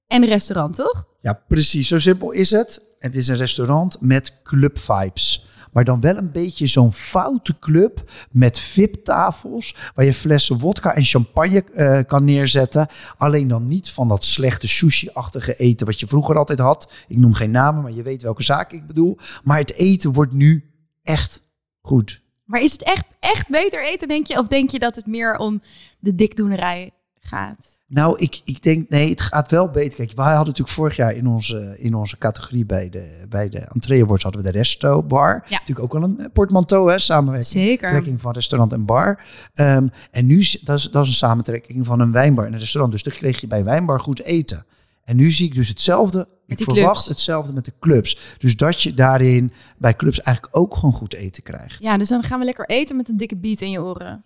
en 0.08 0.26
restaurant, 0.26 0.76
toch? 0.76 1.06
Ja, 1.20 1.42
precies. 1.48 1.88
Zo 1.88 2.00
simpel 2.00 2.32
is 2.32 2.52
het. 2.52 2.82
Het 3.00 3.16
is 3.16 3.28
een 3.28 3.36
restaurant 3.36 3.98
met 4.00 4.42
club 4.44 4.80
vibes. 4.80 5.46
Maar 5.72 5.84
dan 5.84 6.02
wel 6.02 6.18
een 6.18 6.32
beetje 6.32 6.68
zo'n 6.68 6.94
foute 6.94 7.60
club 7.60 8.12
met 8.32 8.60
VIP-tafels. 8.60 9.76
Waar 9.96 10.06
je 10.06 10.14
flessen 10.14 10.58
wodka 10.58 10.96
en 10.96 11.04
champagne 11.04 11.64
uh, 11.74 12.00
kan 12.08 12.26
neerzetten. 12.26 12.88
Alleen 13.18 13.48
dan 13.48 13.68
niet 13.68 13.90
van 13.90 14.08
dat 14.08 14.26
slechte 14.26 14.68
sushi-achtige 14.68 15.56
eten 15.56 15.86
wat 15.86 16.00
je 16.00 16.08
vroeger 16.08 16.38
altijd 16.38 16.60
had. 16.60 16.92
Ik 17.08 17.18
noem 17.18 17.34
geen 17.34 17.52
namen, 17.52 17.82
maar 17.82 17.92
je 17.92 18.04
weet 18.04 18.22
welke 18.22 18.44
zaak 18.44 18.72
ik 18.72 18.88
bedoel. 18.88 19.18
Maar 19.44 19.58
het 19.58 19.74
eten 19.74 20.14
wordt 20.14 20.34
nu 20.34 20.72
echt 21.04 21.42
goed. 21.82 22.21
Maar 22.52 22.62
is 22.62 22.72
het 22.72 22.84
echt, 22.84 23.06
echt 23.20 23.50
beter 23.50 23.86
eten, 23.86 24.08
denk 24.08 24.28
je? 24.28 24.40
Of 24.40 24.48
denk 24.48 24.70
je 24.70 24.80
dat 24.80 24.96
het 24.96 25.06
meer 25.06 25.38
om 25.38 25.62
de 26.00 26.16
dikdoenerij 26.16 26.92
gaat? 27.20 27.80
Nou, 27.88 28.20
ik, 28.20 28.42
ik 28.46 28.64
denk, 28.64 28.90
nee, 28.90 29.10
het 29.10 29.22
gaat 29.22 29.52
wel 29.52 29.70
beter. 29.70 29.96
Kijk, 29.98 30.12
wij 30.16 30.26
hadden 30.26 30.46
natuurlijk 30.46 30.76
vorig 30.76 30.96
jaar 30.96 31.16
in 31.16 31.28
onze, 31.28 31.76
in 31.80 31.94
onze 31.94 32.18
categorie 32.18 32.66
bij 32.66 32.90
de, 32.90 33.26
bij 33.30 33.50
de 33.50 33.60
Entree 33.60 34.04
Awards 34.04 34.24
hadden 34.24 34.44
we 34.44 34.52
de 34.52 34.58
Resto 34.58 35.04
Bar. 35.04 35.46
Ja. 35.48 35.58
Natuurlijk 35.58 35.80
ook 35.80 35.94
wel 35.94 36.04
een 36.10 36.20
eh, 36.20 36.26
portmanteau, 36.34 36.92
hè, 36.92 37.00
samenwerking. 37.00 37.66
Zeker. 37.66 37.90
Trekking 37.90 38.22
van 38.22 38.32
restaurant 38.32 38.74
en 38.74 38.86
bar. 38.86 39.24
Um, 39.54 39.92
en 40.12 40.26
nu, 40.26 40.46
dat 40.64 40.78
is, 40.78 40.90
dat 40.92 41.04
is 41.04 41.10
een 41.10 41.14
samentrekking 41.14 41.86
van 41.86 42.00
een 42.00 42.12
wijnbar 42.12 42.46
en 42.46 42.54
een 42.54 42.60
restaurant. 42.60 42.94
Dus 42.94 43.04
dan 43.04 43.14
kreeg 43.14 43.42
je 43.42 43.48
bij 43.48 43.64
wijnbar 43.64 44.00
goed 44.00 44.22
eten. 44.22 44.66
En 45.04 45.16
nu 45.16 45.32
zie 45.32 45.46
ik 45.46 45.54
dus 45.54 45.68
hetzelfde. 45.68 46.28
Ik 46.52 46.64
verwacht 46.64 47.08
hetzelfde 47.08 47.54
met 47.54 47.66
de 47.66 47.74
clubs. 47.80 48.36
Dus 48.38 48.56
dat 48.56 48.82
je 48.82 48.94
daarin 48.94 49.52
bij 49.78 49.96
clubs 49.96 50.22
eigenlijk 50.22 50.58
ook 50.58 50.76
gewoon 50.76 50.94
goed 50.94 51.14
eten 51.14 51.44
krijgt. 51.44 51.84
Ja, 51.84 51.98
dus 51.98 52.10
dan 52.10 52.24
gaan 52.24 52.40
we 52.40 52.46
lekker 52.46 52.66
eten 52.66 52.96
met 52.96 53.10
een 53.10 53.18
dikke 53.18 53.38
beat 53.38 53.62
in 53.62 53.72
je 53.72 53.82
oren. 53.82 54.24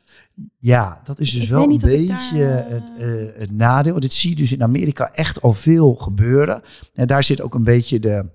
Ja, 0.60 1.02
dat 1.04 1.20
is 1.20 1.32
dus 1.32 1.48
wel 1.48 1.64
een 1.64 1.78
beetje 1.78 2.44
het, 2.44 2.84
uh, 3.02 3.40
het, 3.40 3.52
nadeel. 3.52 4.00
Dit 4.00 4.14
zie 4.14 4.30
je 4.30 4.36
dus 4.36 4.52
in 4.52 4.64
Amerika 4.64 5.12
echt 5.14 5.42
al 5.42 5.54
veel 5.54 5.96
gebeuren. 5.96 6.62
En 6.94 7.08
daar 7.08 7.24
zit 7.24 7.42
ook 7.42 7.54
een 7.54 7.64
beetje 7.64 8.00
de, 8.00 8.26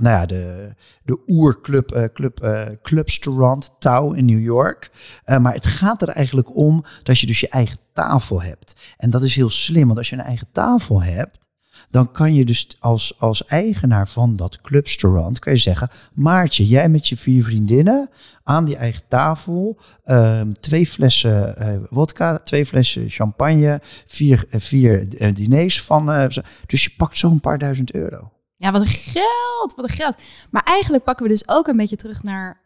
nou 0.00 0.16
ja, 0.16 0.26
de, 0.26 0.74
de 1.02 1.22
oerclub, 1.26 1.94
uh, 1.94 2.04
club, 2.12 2.44
uh, 2.44 3.58
Tau 3.78 4.16
in 4.16 4.24
New 4.24 4.42
York. 4.42 4.90
Uh, 5.24 5.38
maar 5.38 5.54
het 5.54 5.66
gaat 5.66 6.02
er 6.02 6.08
eigenlijk 6.08 6.56
om 6.56 6.84
dat 7.02 7.18
je 7.18 7.26
dus 7.26 7.40
je 7.40 7.48
eigen 7.48 7.78
tafel 7.92 8.42
hebt. 8.42 8.80
En 8.96 9.10
dat 9.10 9.22
is 9.22 9.34
heel 9.34 9.50
slim, 9.50 9.86
want 9.86 9.98
als 9.98 10.08
je 10.08 10.16
een 10.16 10.22
eigen 10.22 10.48
tafel 10.52 11.02
hebt, 11.02 11.38
dan 11.90 12.12
kan 12.12 12.34
je 12.34 12.44
dus 12.44 12.76
als, 12.78 13.20
als 13.20 13.44
eigenaar 13.44 14.08
van 14.08 14.36
dat 14.36 14.60
clubstaurant 14.60 15.38
kan 15.38 15.52
je 15.52 15.58
zeggen, 15.58 15.90
Maartje, 16.12 16.66
jij 16.66 16.88
met 16.88 17.08
je 17.08 17.16
vier 17.16 17.44
vriendinnen 17.44 18.10
aan 18.42 18.64
die 18.64 18.76
eigen 18.76 19.02
tafel, 19.08 19.78
um, 20.04 20.52
twee 20.60 20.86
flessen 20.86 21.54
uh, 21.58 21.88
wodka, 21.88 22.38
twee 22.38 22.66
flessen 22.66 23.10
champagne, 23.10 23.80
vier, 24.06 24.44
uh, 24.50 24.60
vier 24.60 25.22
uh, 25.22 25.34
diners 25.34 25.82
van, 25.82 26.30
dus 26.66 26.84
je 26.84 26.90
pakt 26.96 27.18
zo'n 27.18 27.40
paar 27.40 27.58
duizend 27.58 27.94
euro. 27.94 28.32
Ja, 28.54 28.72
wat 28.72 28.80
een 28.80 28.86
geld, 28.86 29.74
wat 29.76 29.84
een 29.88 29.96
geld. 29.96 30.16
Maar 30.50 30.62
eigenlijk 30.64 31.04
pakken 31.04 31.26
we 31.26 31.32
dus 31.32 31.48
ook 31.48 31.66
een 31.66 31.76
beetje 31.76 31.96
terug 31.96 32.22
naar 32.22 32.60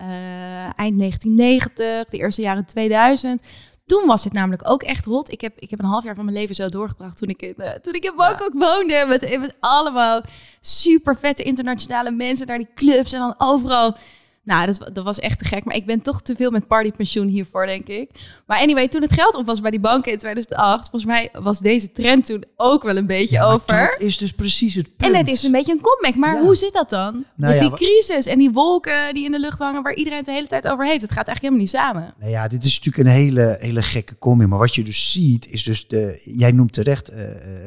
eind 0.76 0.99
1990, 0.99 2.09
de 2.09 2.16
eerste 2.16 2.43
jaren 2.43 2.64
2000 2.64 3.43
toen 3.87 4.07
was 4.07 4.25
het 4.25 4.33
namelijk 4.33 4.71
ook 4.71 4.83
echt 4.83 5.05
rot. 5.05 5.33
Ik 5.33 5.41
heb, 5.41 5.59
ik 5.59 5.71
heb 5.71 5.79
een 5.79 5.85
half 5.85 6.05
jaar 6.05 6.14
van 6.14 6.25
mijn 6.25 6.37
leven 6.37 6.55
zo 6.55 6.69
doorgebracht 6.69 7.17
toen 7.17 7.29
ik 7.29 7.43
in, 7.43 7.55
uh, 7.57 7.71
toen 7.71 7.95
ik 7.95 8.05
in 8.05 8.17
Bangkok 8.17 8.53
woonde. 8.53 9.05
Met, 9.09 9.38
met 9.38 9.57
allemaal 9.61 10.23
super 10.61 11.17
vette 11.17 11.43
internationale 11.43 12.11
mensen 12.11 12.47
naar 12.47 12.59
die 12.59 12.69
clubs. 12.75 13.12
En 13.12 13.21
dan 13.21 13.35
overal 13.38 13.97
nou, 14.45 14.67
dat, 14.67 14.91
dat, 14.93 15.05
was 15.05 15.19
echt 15.19 15.39
te 15.39 15.45
gek. 15.45 15.65
Maar 15.65 15.77
ik 15.77 15.87
ben 15.87 16.03
toch 16.03 16.23
te 16.23 16.37
veel 16.37 16.51
met 16.51 16.67
partypensioen 16.67 17.29
hiervoor, 17.29 17.67
denk 17.67 17.87
ik. 17.87 18.11
Maar 18.47 18.59
anyway, 18.59 18.89
toen 18.89 19.03
het 19.03 19.13
geld 19.13 19.35
op 19.35 19.47
was 19.47 19.61
bij 19.61 19.71
die 19.71 19.81
banken 19.81 20.13
in 20.13 20.19
2008... 20.19 20.91
volgens 20.91 21.05
mij 21.05 21.31
was 21.33 21.59
deze 21.59 21.93
trend 21.93 22.27
toen 22.27 22.45
ook 22.57 22.83
wel 22.83 22.97
een 22.97 23.07
beetje 23.07 23.43
over. 23.43 23.67
dat 23.67 23.97
is 23.99 24.19
dus 24.19 24.33
precies 24.33 24.75
het 24.75 24.97
punt. 24.97 25.13
En 25.13 25.19
het 25.19 25.29
is 25.29 25.43
een 25.43 25.53
beetje 25.53 25.73
een 25.73 25.81
comeback. 25.81 26.15
Maar 26.15 26.41
hoe 26.41 26.57
zit 26.57 26.73
dat 26.73 26.91
dan? 26.91 27.25
Nou 27.37 27.53
met 27.53 27.61
die 27.61 27.71
crisis 27.71 28.27
en 28.27 28.39
die 28.39 28.51
wolken 28.51 29.15
die 29.15 29.25
in 29.25 29.33
de 29.33 29.41
lucht 29.41 29.59
hangen... 29.59 29.83
waar 29.83 29.95
iedereen 29.95 30.19
het 30.19 30.27
de 30.27 30.33
hele 30.33 30.47
tijd 30.47 30.69
over 30.69 30.87
heeft. 30.87 31.03
Het 31.03 31.13
gaat 31.13 31.27
eigenlijk 31.27 31.41
helemaal 31.41 31.61
niet 31.61 31.71
samen. 31.71 32.15
Nou 32.19 32.31
ja, 32.31 32.49
dit 32.49 32.65
is 32.65 32.79
natuurlijk 32.79 33.09
een 33.09 33.15
hele, 33.15 33.57
hele 33.61 33.83
gekke 33.83 34.19
combi. 34.19 34.47
Maar 34.47 34.59
wat 34.59 34.75
je 34.75 34.85
dus 34.85 35.13
ziet, 35.13 35.51
is 35.51 35.63
dus 35.63 35.89
de... 35.89 36.21
Jij 36.25 36.53
noemt 36.53 36.73
terecht 36.73 37.13
uh, 37.13 37.19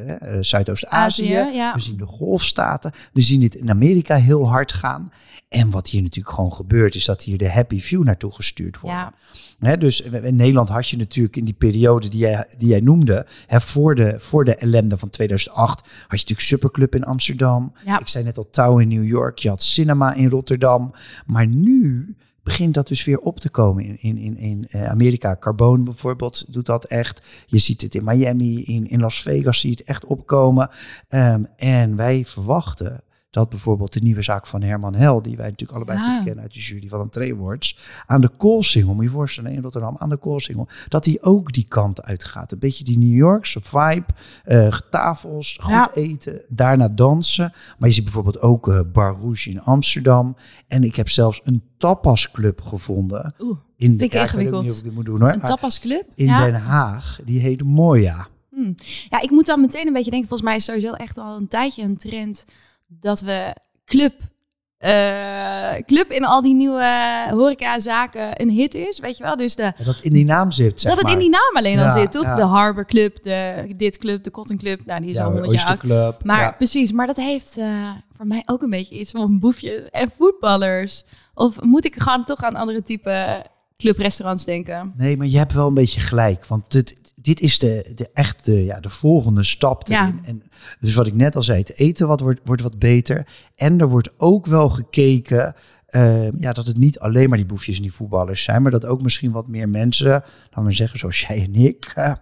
uh, 0.08 0.38
Zuidoost-Azië. 0.40 1.32
Ja. 1.34 1.74
We 1.74 1.82
zien 1.82 1.98
de 1.98 2.06
golfstaten. 2.06 2.92
We 3.14 3.22
zien 3.22 3.40
dit 3.40 3.56
in 3.56 3.70
Amerika 3.70 4.16
heel 4.16 4.50
hard 4.50 4.74
gaan. 4.74 5.12
En 5.48 5.70
wat 5.70 5.90
hier 5.90 6.02
natuurlijk 6.02 6.36
gewoon 6.36 6.54
gebeurt, 6.54 6.96
is 6.96 7.06
dat 7.06 7.24
hier 7.24 7.38
de 7.38 7.50
happy 7.50 7.80
view 7.80 8.04
naartoe 8.04 8.32
gestuurd 8.32 8.80
wordt. 8.80 8.98
Ja. 9.60 9.76
dus 9.76 10.02
in 10.02 10.36
Nederland 10.36 10.70
had 10.70 10.90
je 10.90 10.98
natuurlijk 10.98 11.36
in 11.36 11.46
die 11.46 11.54
periode 11.54 12.08
die 12.08 12.20
jij, 12.20 12.48
die 12.58 12.68
jij 12.68 12.80
noemde, 12.80 13.26
voor, 13.48 13.96
de, 13.96 14.16
voor 14.20 14.46
de 14.46 14.56
ellende 14.56 14.98
van 14.98 15.10
2008, 15.10 15.80
had 15.80 15.90
je 15.90 15.92
natuurlijk 16.10 16.40
Superclub 16.40 16.96
in 16.96 17.04
Amsterdam. 17.04 17.74
Ja. 17.86 18.00
Ik 18.00 18.08
zei 18.08 18.24
net 18.24 18.38
al 18.38 18.50
Touw 18.50 18.78
in 18.78 18.88
New 18.88 19.08
York, 19.08 19.40
je 19.40 19.50
had 19.50 19.64
Cinema 19.64 20.14
in 20.14 20.30
Rotterdam. 20.30 20.94
Maar 21.26 21.48
nu 21.48 22.16
begint 22.44 22.74
dat 22.74 22.88
dus 22.88 23.06
weer 23.06 23.20
op 23.20 23.40
te 23.40 23.50
komen 23.50 23.84
in, 23.84 23.98
in, 24.02 24.18
in, 24.18 24.38
in 24.38 24.68
eh, 24.68 24.90
Amerika. 24.90 25.38
Carbone 25.40 25.84
bijvoorbeeld 25.84 26.54
doet 26.54 26.66
dat 26.66 26.86
echt. 26.86 27.22
Je 27.46 27.58
ziet 27.58 27.82
het 27.82 27.96
in 27.96 28.04
Miami, 28.04 28.64
in, 28.64 28.88
in 28.90 29.00
Las 29.00 29.22
Vegas 29.22 29.60
zie 29.60 29.70
je 29.70 29.76
het 29.76 29.88
echt 29.88 30.06
opkomen. 30.06 30.70
Um, 31.10 31.48
en 31.56 31.96
wij 31.96 32.26
verwachten 32.26 33.04
dat 33.38 33.50
bijvoorbeeld 33.50 33.94
de 33.94 34.00
nieuwe 34.00 34.22
zaak 34.22 34.48
van 34.48 34.62
Herman 34.62 34.96
Hel, 34.96 35.22
die 35.22 35.38
wij 35.38 35.50
natuurlijk 35.50 35.78
allebei 35.78 36.00
Ja. 36.00 36.14
goed 36.16 36.24
kennen 36.26 36.44
uit 36.44 36.54
de 36.54 36.60
jury 36.60 36.88
van 36.88 37.10
een 37.12 37.32
Awards, 37.34 37.80
aan 38.08 38.22
de 38.22 38.28
Koolsingel, 38.38 38.94
moet 38.94 39.04
je 39.04 39.10
voorstellen, 39.10 39.52
in 39.52 39.62
Rotterdam, 39.62 39.96
aan 39.98 40.10
de 40.10 40.18
Koolsingel, 40.18 40.68
dat 40.88 41.04
die 41.04 41.22
ook 41.22 41.54
die 41.54 41.66
kant 41.68 42.04
uitgaat. 42.04 42.52
Een 42.52 42.60
beetje 42.60 42.84
die 42.84 42.98
New 42.98 43.16
Yorkse 43.16 43.60
vibe, 43.64 44.06
eh, 44.44 44.78
tafels, 44.90 45.58
goed 45.62 45.72
Ja. 45.72 45.90
eten, 45.94 46.42
daarna 46.50 46.88
dansen. 46.90 47.52
Maar 47.80 47.90
je 47.90 47.96
ziet 47.96 48.04
bijvoorbeeld 48.04 48.42
ook 48.42 48.68
eh 48.70 48.80
Bar 48.94 49.16
Rouge 49.22 49.50
in 49.50 49.62
Amsterdam. 49.62 50.36
En 50.68 50.84
ik 50.84 50.96
heb 50.96 51.10
zelfs 51.10 51.42
een 51.44 51.64
tapasclub 51.78 52.62
gevonden. 52.62 53.34
Oeh, 53.40 53.58
In 53.78 53.92
ik 54.00 54.12
weet 54.12 54.34
ook 54.34 54.40
niet 54.62 54.72
of 54.72 54.78
ik 54.78 54.84
dit 54.84 54.94
moet 54.94 55.06
doen 55.06 55.20
hoor. 55.20 55.32
een 55.32 55.40
maar 55.40 55.50
tapasclub. 55.50 56.04
in 56.16 56.26
ja. 56.26 56.44
Den 56.46 56.56
Haag, 56.62 57.20
die 57.26 57.40
heet 57.40 57.64
Moya. 57.64 58.28
ja, 59.10 59.22
ik 59.22 59.30
moet 59.30 59.46
dan 59.46 59.62
meteen 59.62 59.88
een 59.88 59.94
beetje 59.94 60.12
denken, 60.12 60.28
volgens 60.30 60.50
mij 60.50 60.58
is 60.58 60.66
sowieso 60.66 60.94
echt 60.94 61.18
al 61.18 61.36
een 61.38 61.48
tijdje 61.48 61.84
een 61.84 61.98
trend 61.98 62.46
dat 62.88 63.20
we 63.20 63.56
club, 63.86 64.14
eh, 64.78 65.74
club 65.86 66.12
in 66.12 66.26
al 66.26 66.42
die 66.42 66.54
nieuwe 66.54 67.26
horecazaken 67.30 68.42
een 68.42 68.50
hit 68.50 68.74
is, 68.74 69.00
weet 69.00 69.18
je 69.18 69.24
wel. 69.24 69.36
Dus 69.36 69.56
de, 69.56 69.64
Ja, 69.64 69.84
Dat 69.86 70.00
in 70.00 70.14
die 70.14 70.26
naam 70.26 70.52
zit, 70.52 70.82
zeg 70.82 70.92
dat 70.96 71.02
het 71.02 71.12
in 71.14 71.20
die 71.20 71.30
naam 71.30 71.52
alleen 71.54 71.80
al 71.80 71.90
zit, 71.90 72.12
toch? 72.12 72.36
De 72.36 72.42
Harbor 72.42 72.86
Club, 72.86 73.24
de 73.24 73.74
dit 73.76 73.98
club, 73.98 74.24
de 74.24 74.32
Cotton 74.32 74.58
Club, 74.58 74.86
nou 74.86 75.02
die 75.02 75.10
is 75.10 75.18
al 75.18 75.32
honderd 75.32 75.52
jaar 75.52 75.80
oud. 76.04 76.24
Maar 76.24 76.56
precies, 76.56 76.92
maar 76.92 77.08
dat 77.08 77.16
heeft 77.16 77.58
eh, 77.58 77.92
voor 78.16 78.28
mij 78.28 78.44
ook 78.46 78.62
een 78.62 78.70
beetje 78.70 79.00
iets 79.00 79.12
van 79.12 79.40
boefjes 79.40 79.90
en 79.90 80.12
voetballers. 80.18 81.06
Of 81.34 81.62
moet 81.62 81.86
ik 81.86 81.96
gewoon 82.02 82.24
toch 82.26 82.44
aan 82.44 82.56
andere 82.56 82.84
type 82.84 83.46
clubrestaurants 83.78 84.46
denken? 84.46 84.94
Nee, 84.98 85.18
maar 85.18 85.28
je 85.28 85.38
hebt 85.38 85.54
wel 85.54 85.68
een 85.68 85.74
beetje 85.74 86.00
gelijk. 86.00 86.46
Want 86.46 86.72
dit, 86.72 87.14
dit 87.16 87.40
is 87.40 87.60
de, 87.60 87.92
de 87.96 88.10
echte, 88.14 88.64
ja, 88.64 88.80
de 88.80 88.90
volgende 88.90 89.44
stap 89.44 89.88
Ja. 89.88 90.16
En 90.24 90.44
dus 90.80 90.94
wat 90.94 91.08
ik 91.08 91.14
net 91.14 91.36
al 91.36 91.44
zei, 91.44 91.60
het 91.60 91.78
eten 91.80 92.08
wat 92.08 92.20
wordt, 92.20 92.40
wordt 92.44 92.62
wat 92.62 92.80
beter. 92.80 93.28
En 93.56 93.80
er 93.80 93.90
wordt 93.90 94.14
ook 94.18 94.46
wel 94.46 94.70
gekeken... 94.70 95.56
eh, 95.88 96.32
ja, 96.32 96.54
dat 96.54 96.68
het 96.68 96.78
niet 96.78 97.00
alleen 97.00 97.30
maar 97.30 97.38
die 97.38 97.48
boefjes 97.48 97.76
en 97.76 97.82
die 97.82 97.94
voetballers 97.94 98.44
zijn, 98.44 98.62
maar 98.62 98.72
dat 98.72 98.86
ook 98.86 99.02
misschien 99.02 99.32
wat 99.32 99.48
meer 99.48 99.70
mensen, 99.70 100.10
laten 100.10 100.64
we 100.66 100.72
zeggen 100.72 101.00
zoals 101.00 101.22
jij 101.22 101.44
en 101.44 101.56
ik, 101.56 101.92
eh, 101.96 102.14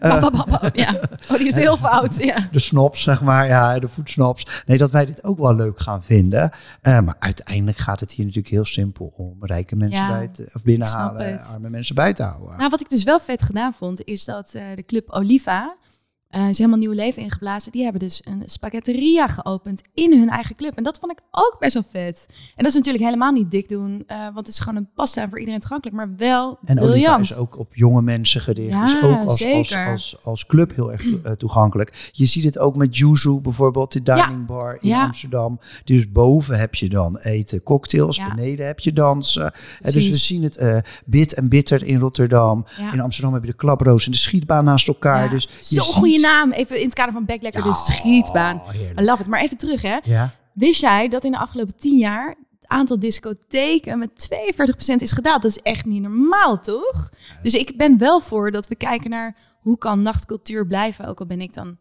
ja, 0.72 1.00
oh, 1.30 1.38
die 1.38 1.46
is 1.46 1.54
heel 1.54 1.76
fout. 1.76 2.16
Ja. 2.24 2.48
de 2.52 2.58
snobs, 2.58 3.02
zeg 3.02 3.22
maar, 3.22 3.46
ja, 3.46 3.78
de 3.78 3.88
voedsnobs. 3.88 4.62
Nee, 4.66 4.78
dat 4.78 4.90
wij 4.90 5.06
dit 5.06 5.24
ook 5.24 5.38
wel 5.38 5.54
leuk 5.54 5.80
gaan 5.80 6.02
vinden. 6.02 6.50
Eh, 6.80 7.00
maar 7.00 7.16
uiteindelijk 7.18 7.78
gaat 7.78 8.00
het 8.00 8.12
hier 8.12 8.24
natuurlijk 8.24 8.54
heel 8.54 8.64
simpel 8.64 9.12
om 9.16 9.36
rijke 9.40 9.76
mensen 9.76 10.04
Ja, 10.04 10.08
bij 10.08 10.28
te, 10.28 10.50
of 10.54 10.62
binnenhalen, 10.62 11.40
arme 11.40 11.70
mensen 11.70 11.94
bij 11.94 12.12
te 12.12 12.22
houden. 12.22 12.56
Nou, 12.58 12.70
wat 12.70 12.80
ik 12.80 12.88
dus 12.88 13.04
wel 13.04 13.20
vet 13.20 13.42
gedaan 13.42 13.74
vond, 13.74 14.04
is 14.04 14.24
dat 14.24 14.54
eh, 14.54 14.62
de 14.74 14.84
club 14.84 15.10
Oliva 15.10 15.76
eh 16.30 16.48
is 16.48 16.58
helemaal 16.58 16.78
nieuw 16.78 16.92
leven 16.92 17.22
ingeblazen. 17.22 17.72
Die 17.72 17.82
hebben 17.82 18.00
dus 18.00 18.22
een 18.24 18.42
spaghetteria 18.46 19.26
geopend 19.28 19.82
in 19.94 20.18
hun 20.18 20.28
eigen 20.28 20.56
club. 20.56 20.74
En 20.76 20.82
dat 20.84 20.98
vond 20.98 21.12
ik 21.12 21.18
ook 21.30 21.56
best 21.58 21.74
wel 21.74 21.82
vet. 21.90 22.26
En 22.30 22.36
dat 22.56 22.66
is 22.66 22.74
natuurlijk 22.74 23.04
helemaal 23.04 23.32
niet 23.32 23.50
dik 23.50 23.68
doen, 23.68 24.02
eh, 24.06 24.18
want 24.24 24.36
het 24.36 24.48
is 24.48 24.58
gewoon 24.58 24.76
een 24.78 24.88
pasta 24.94 25.28
voor 25.28 25.38
iedereen 25.38 25.60
toegankelijk, 25.60 25.96
maar 25.96 26.16
wel 26.16 26.58
En 26.64 26.78
Oliva 26.78 26.92
briljant. 26.92 27.20
is 27.22 27.36
ook 27.36 27.58
op 27.58 27.74
jonge 27.74 28.02
mensen 28.02 28.40
gericht. 28.40 28.70
Ja, 28.70 28.84
dus 28.84 29.02
ook 29.02 29.16
als, 29.16 29.26
als, 29.26 29.38
zeker. 29.38 29.86
als, 29.90 30.16
als 30.22 30.46
club 30.46 30.74
heel 30.74 30.92
erg 30.92 31.22
eh, 31.22 31.32
toegankelijk. 31.32 32.10
Je 32.12 32.26
ziet 32.26 32.44
het 32.44 32.58
ook 32.58 32.76
met 32.76 32.96
Yuzu 32.96 33.40
bijvoorbeeld, 33.40 33.92
de 33.92 34.02
dining 34.02 34.46
bar 34.46 34.78
in 34.80 34.88
Ja. 34.88 35.04
Amsterdam. 35.04 35.58
Dus 35.84 36.10
boven 36.12 36.58
heb 36.58 36.74
je 36.74 36.88
dan 36.88 37.18
eten, 37.18 37.62
cocktails. 37.62 38.20
Beneden 38.34 38.66
heb 38.66 38.80
je 38.80 38.92
dansen. 38.92 39.52
Eh, 39.80 39.92
dus 39.92 40.08
we 40.08 40.14
zien 40.16 40.42
het 40.42 40.84
bit 41.06 41.34
en 41.34 41.48
bitter 41.48 41.82
in 41.86 41.98
Rotterdam. 41.98 42.64
In 42.92 43.00
Amsterdam 43.00 43.32
heb 43.32 43.42
je 43.44 43.50
de 43.50 43.56
klaproos 43.56 44.04
en 44.06 44.10
de 44.10 44.16
schietbaan 44.16 44.64
naast 44.64 44.88
elkaar. 44.88 45.30
Dus 45.30 45.48
je 45.68 45.74
Zo'n 45.74 45.84
naam. 46.20 46.52
Even 46.52 46.78
in 46.78 46.84
het 46.84 46.94
kader 46.94 47.12
van 47.12 47.24
Backlekker, 47.24 47.64
Ja, 47.64 47.70
de 47.70 47.74
schietbaan. 47.76 48.60
heerlijk. 48.66 49.00
I 49.00 49.04
love 49.04 49.22
it. 49.22 49.28
Maar 49.28 49.40
even 49.40 49.56
terug, 49.56 49.82
hè. 49.82 49.98
Ja. 50.02 50.34
Wist 50.52 50.80
jij 50.80 51.08
dat 51.08 51.24
in 51.24 51.30
de 51.30 51.38
afgelopen 51.38 51.76
tien 51.76 51.98
jaar 51.98 52.28
het 52.28 52.68
aantal 52.68 52.98
discotheken 52.98 53.98
met 53.98 54.10
42% 54.94 55.02
is 55.02 55.12
gedaald? 55.12 55.42
Dat 55.42 55.50
is 55.50 55.62
echt 55.62 55.84
niet 55.84 56.02
normaal, 56.02 56.58
toch? 56.58 57.10
Dus 57.42 57.54
ik 57.54 57.76
ben 57.76 57.98
wel 57.98 58.20
voor 58.20 58.50
dat 58.50 58.68
we 58.68 58.74
kijken 58.76 59.10
naar 59.10 59.36
hoe 59.60 59.78
kan 59.78 60.02
nachtcultuur 60.02 60.66
blijven, 60.66 61.06
ook 61.06 61.20
al 61.20 61.26
ben 61.26 61.40
ik 61.40 61.54
dan 61.54 61.76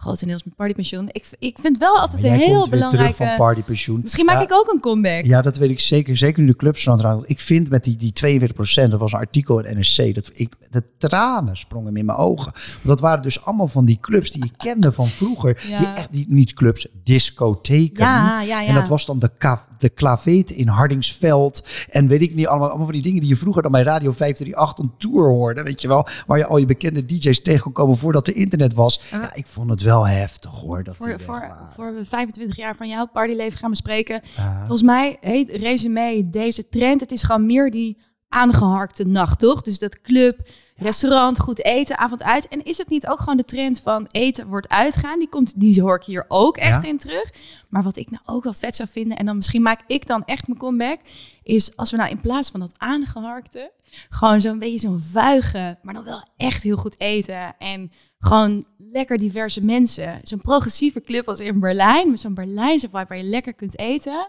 grotendeels 0.00 0.44
met 0.44 0.54
partypensioen. 0.56 1.08
Ik, 1.12 1.28
ik 1.38 1.58
vind 1.60 1.78
wel 1.78 1.98
altijd 1.98 2.24
een 2.24 2.32
heel 2.32 2.68
belangrijke... 2.68 3.14
van 3.14 3.36
partypensioen. 3.36 4.00
Misschien 4.02 4.24
maak 4.24 4.36
Ja, 4.36 4.42
ik 4.42 4.52
ook 4.52 4.72
een 4.72 4.80
comeback. 4.80 5.24
Ja, 5.24 5.42
dat 5.42 5.56
weet 5.56 5.70
ik 5.70 5.80
zeker. 5.80 6.16
Zeker 6.16 6.42
nu 6.42 6.48
de 6.48 6.56
clubs 6.56 6.88
aan. 6.88 7.22
Ik 7.26 7.40
vind 7.40 7.70
met 7.70 7.84
die, 7.84 7.96
die 7.96 8.40
42% 8.40 8.52
dat 8.90 9.00
was 9.00 9.12
een 9.12 9.18
artikel 9.18 9.64
in 9.64 9.76
NRC, 9.76 10.14
dat 10.14 10.30
ik, 10.32 10.54
de 10.70 10.82
tranen 10.98 11.56
sprongen 11.56 11.96
in 11.96 12.04
mijn 12.04 12.18
ogen. 12.18 12.52
Want 12.52 12.82
dat 12.82 13.00
waren 13.00 13.22
dus 13.22 13.44
allemaal 13.44 13.68
van 13.68 13.84
die 13.84 13.98
clubs 14.00 14.30
die 14.30 14.44
je 14.44 14.50
kende 14.56 14.92
van 14.92 15.08
vroeger. 15.08 15.64
Ja. 15.68 15.78
Die 15.78 15.88
echt, 15.88 16.12
die, 16.12 16.26
niet 16.28 16.52
clubs, 16.52 16.86
discotheken. 17.04 18.04
Ja. 18.04 18.64
En 18.66 18.74
dat 18.74 18.88
was 18.88 19.06
dan 19.06 19.18
de, 19.18 19.30
ka- 19.38 19.66
de 19.78 19.88
klaveet 19.88 20.50
in 20.50 20.68
Hardingsveld. 20.68 21.68
En 21.88 22.06
weet 22.08 22.22
ik 22.22 22.34
niet, 22.34 22.46
allemaal, 22.46 22.68
allemaal 22.68 22.86
van 22.86 22.94
die 22.94 23.02
dingen 23.04 23.20
die 23.20 23.28
je 23.28 23.36
vroeger 23.36 23.62
dan 23.62 23.72
bij 23.72 23.82
Radio 23.82 24.12
538 24.12 24.78
on 24.84 24.92
tour 24.98 25.28
hoorde. 25.28 25.62
Weet 25.62 25.80
je 25.80 25.88
wel, 25.88 26.06
waar 26.26 26.38
je 26.38 26.46
al 26.46 26.56
je 26.56 26.66
bekende 26.66 27.04
DJ's 27.04 27.42
tegen 27.42 27.62
kon 27.62 27.72
komen 27.72 27.96
voordat 27.96 28.26
er 28.26 28.36
internet 28.36 28.74
was. 28.74 29.00
Ja, 29.10 29.34
ik 29.34 29.46
vond 29.46 29.70
het 29.70 29.82
wel 29.82 29.89
heftig 29.98 30.50
hoor. 30.50 30.84
Dat 30.84 30.96
voor, 30.96 31.20
voor, 31.20 31.52
voor 31.74 31.94
we 31.94 32.04
25 32.04 32.56
jaar 32.56 32.76
van 32.76 32.88
jouw 32.88 33.06
partyleven 33.06 33.58
gaan 33.58 33.70
bespreken. 33.70 34.20
Volgens 34.58 34.82
mij 34.82 35.16
heet 35.20 35.50
resume 35.50 36.30
deze 36.30 36.68
trend. 36.68 37.00
Het 37.00 37.12
is 37.12 37.22
gewoon 37.22 37.46
meer 37.46 37.70
die 37.70 37.98
aangeharkte 38.28 39.06
nacht, 39.06 39.38
toch? 39.38 39.62
Dus 39.62 39.78
dat 39.78 40.00
club, 40.00 40.48
restaurant, 40.76 41.38
goed 41.38 41.64
eten, 41.64 41.98
avond 41.98 42.22
uit. 42.22 42.48
En 42.48 42.64
is 42.64 42.78
het 42.78 42.88
niet 42.88 43.06
ook 43.06 43.18
gewoon 43.18 43.36
de 43.36 43.44
trend 43.44 43.80
van 43.80 44.08
eten 44.10 44.46
wordt 44.48 44.68
uitgaan? 44.68 45.18
Die, 45.18 45.28
komt, 45.28 45.60
die 45.60 45.82
hoor 45.82 45.96
ik 45.96 46.02
hier 46.02 46.24
ook 46.28 46.56
echt 46.56 46.82
Ja. 46.82 46.88
in 46.88 46.98
terug. 46.98 47.32
Maar 47.68 47.82
wat 47.82 47.96
ik 47.96 48.10
nou 48.10 48.22
ook 48.26 48.44
wel 48.44 48.52
vet 48.52 48.76
zou 48.76 48.88
vinden, 48.92 49.16
en 49.16 49.26
dan 49.26 49.36
misschien 49.36 49.62
maak 49.62 49.80
ik 49.86 50.06
dan 50.06 50.24
echt 50.24 50.46
mijn 50.46 50.58
comeback, 50.58 51.00
is 51.42 51.76
als 51.76 51.90
we 51.90 51.96
nou 51.96 52.10
in 52.10 52.20
plaats 52.20 52.50
van 52.50 52.60
dat 52.60 52.74
aangeharkte, 52.78 53.70
gewoon 54.08 54.40
zo'n 54.40 54.58
beetje 54.58 54.78
zo'n 54.78 55.02
vuige, 55.10 55.78
maar 55.82 55.94
dan 55.94 56.04
wel 56.04 56.26
echt 56.36 56.62
heel 56.62 56.76
goed 56.76 57.00
eten. 57.00 57.56
En 57.58 57.92
gewoon 58.18 58.64
lekker 58.92 59.18
diverse 59.18 59.64
mensen. 59.64 60.20
Zo'n 60.22 60.40
progressieve 60.40 61.00
club 61.00 61.28
als 61.28 61.40
in 61.40 61.60
Berlijn, 61.60 62.10
met 62.10 62.20
zo'n 62.20 62.34
Berlijnse 62.34 62.88
vibe 62.88 63.06
waar 63.08 63.18
je 63.18 63.22
lekker 63.24 63.54
kunt 63.54 63.78
eten. 63.78 64.28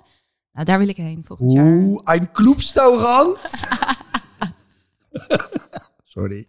Nou, 0.52 0.66
daar 0.66 0.80
wil 0.80 0.88
ik 0.88 0.96
heen 0.96 1.24
volgend 1.26 1.52
jaar. 1.52 1.66
Oeh, 1.66 2.00
een 2.04 2.32
Clubstaurant. 2.32 3.40
Sorry. 6.04 6.48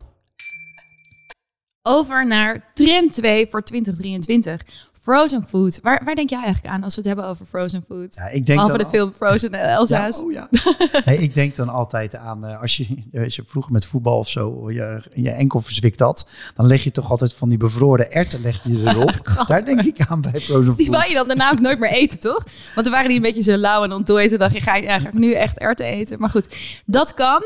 Over 1.83 2.26
naar 2.26 2.71
trend 2.75 3.12
2 3.12 3.47
voor 3.47 3.62
2023. 3.62 4.90
Frozen 5.02 5.47
food. 5.49 5.78
Waar, 5.82 6.02
waar 6.04 6.14
denk 6.14 6.30
jij 6.30 6.42
eigenlijk 6.42 6.75
aan 6.75 6.82
als 6.82 6.94
we 6.94 7.00
het 7.00 7.09
hebben 7.09 7.26
over 7.26 7.47
frozen 7.47 7.85
food? 7.88 8.14
Ja, 8.14 8.28
ik 8.28 8.47
denk 8.47 8.59
Behalve 8.59 8.78
de 8.78 8.88
film 8.90 9.12
Frozen 9.12 9.52
en 9.52 9.68
Elsa's. 9.68 10.18
Ja, 10.18 10.25
oh 10.25 10.32
ja. 10.32 10.49
nee, 11.04 11.18
ik 11.18 11.35
denk 11.35 11.56
dan 11.56 11.68
altijd 11.68 12.16
aan, 12.16 12.44
eh, 12.47 12.61
als, 12.61 12.76
je, 12.76 12.87
je 13.11 13.42
vroeger 13.47 13.73
met 13.73 13.85
voetbal 13.85 14.18
of 14.18 14.28
zo 14.28 14.71
je, 14.71 15.02
je 15.12 15.30
enkel 15.30 15.61
verzwikt 15.61 16.00
had, 16.00 16.28
dan 16.54 16.66
leg 16.66 16.85
je 16.85 16.90
toch 16.90 17.11
altijd 17.11 17.35
van 17.35 17.49
die 17.49 17.59
bevroren 17.59 18.12
erten 18.12 18.40
leg 18.40 18.64
je 18.64 18.82
erop. 18.85 19.21
Daar 19.49 19.64
denk 19.64 19.80
ik 19.80 20.06
aan 20.09 20.21
bij 20.21 20.40
Frozen 20.40 20.76
Die 20.76 20.87
Food. 20.87 20.97
wou 20.97 21.09
je 21.09 21.14
dan 21.14 21.26
daarna 21.28 21.50
ook 21.50 21.61
nooit 21.61 21.78
meer 21.78 21.90
eten, 21.90 22.18
toch? 22.18 22.44
Want 22.75 22.87
dan 22.87 22.90
waren 22.90 23.09
die 23.09 23.16
een 23.16 23.23
beetje 23.23 23.52
zo 23.52 23.56
lauw 23.56 23.85
en 23.85 23.92
ontdooid. 23.92 24.28
Toen 24.28 24.38
dacht 24.38 24.54
je, 24.54 24.61
ga, 24.61 24.76
ja, 24.76 24.99
ga 24.99 25.09
ik 25.09 25.14
nu 25.14 25.32
echt 25.32 25.59
erwten 25.59 25.87
eten? 25.87 26.18
Maar 26.18 26.30
goed, 26.30 26.82
dat 26.87 27.14
kan. 27.14 27.42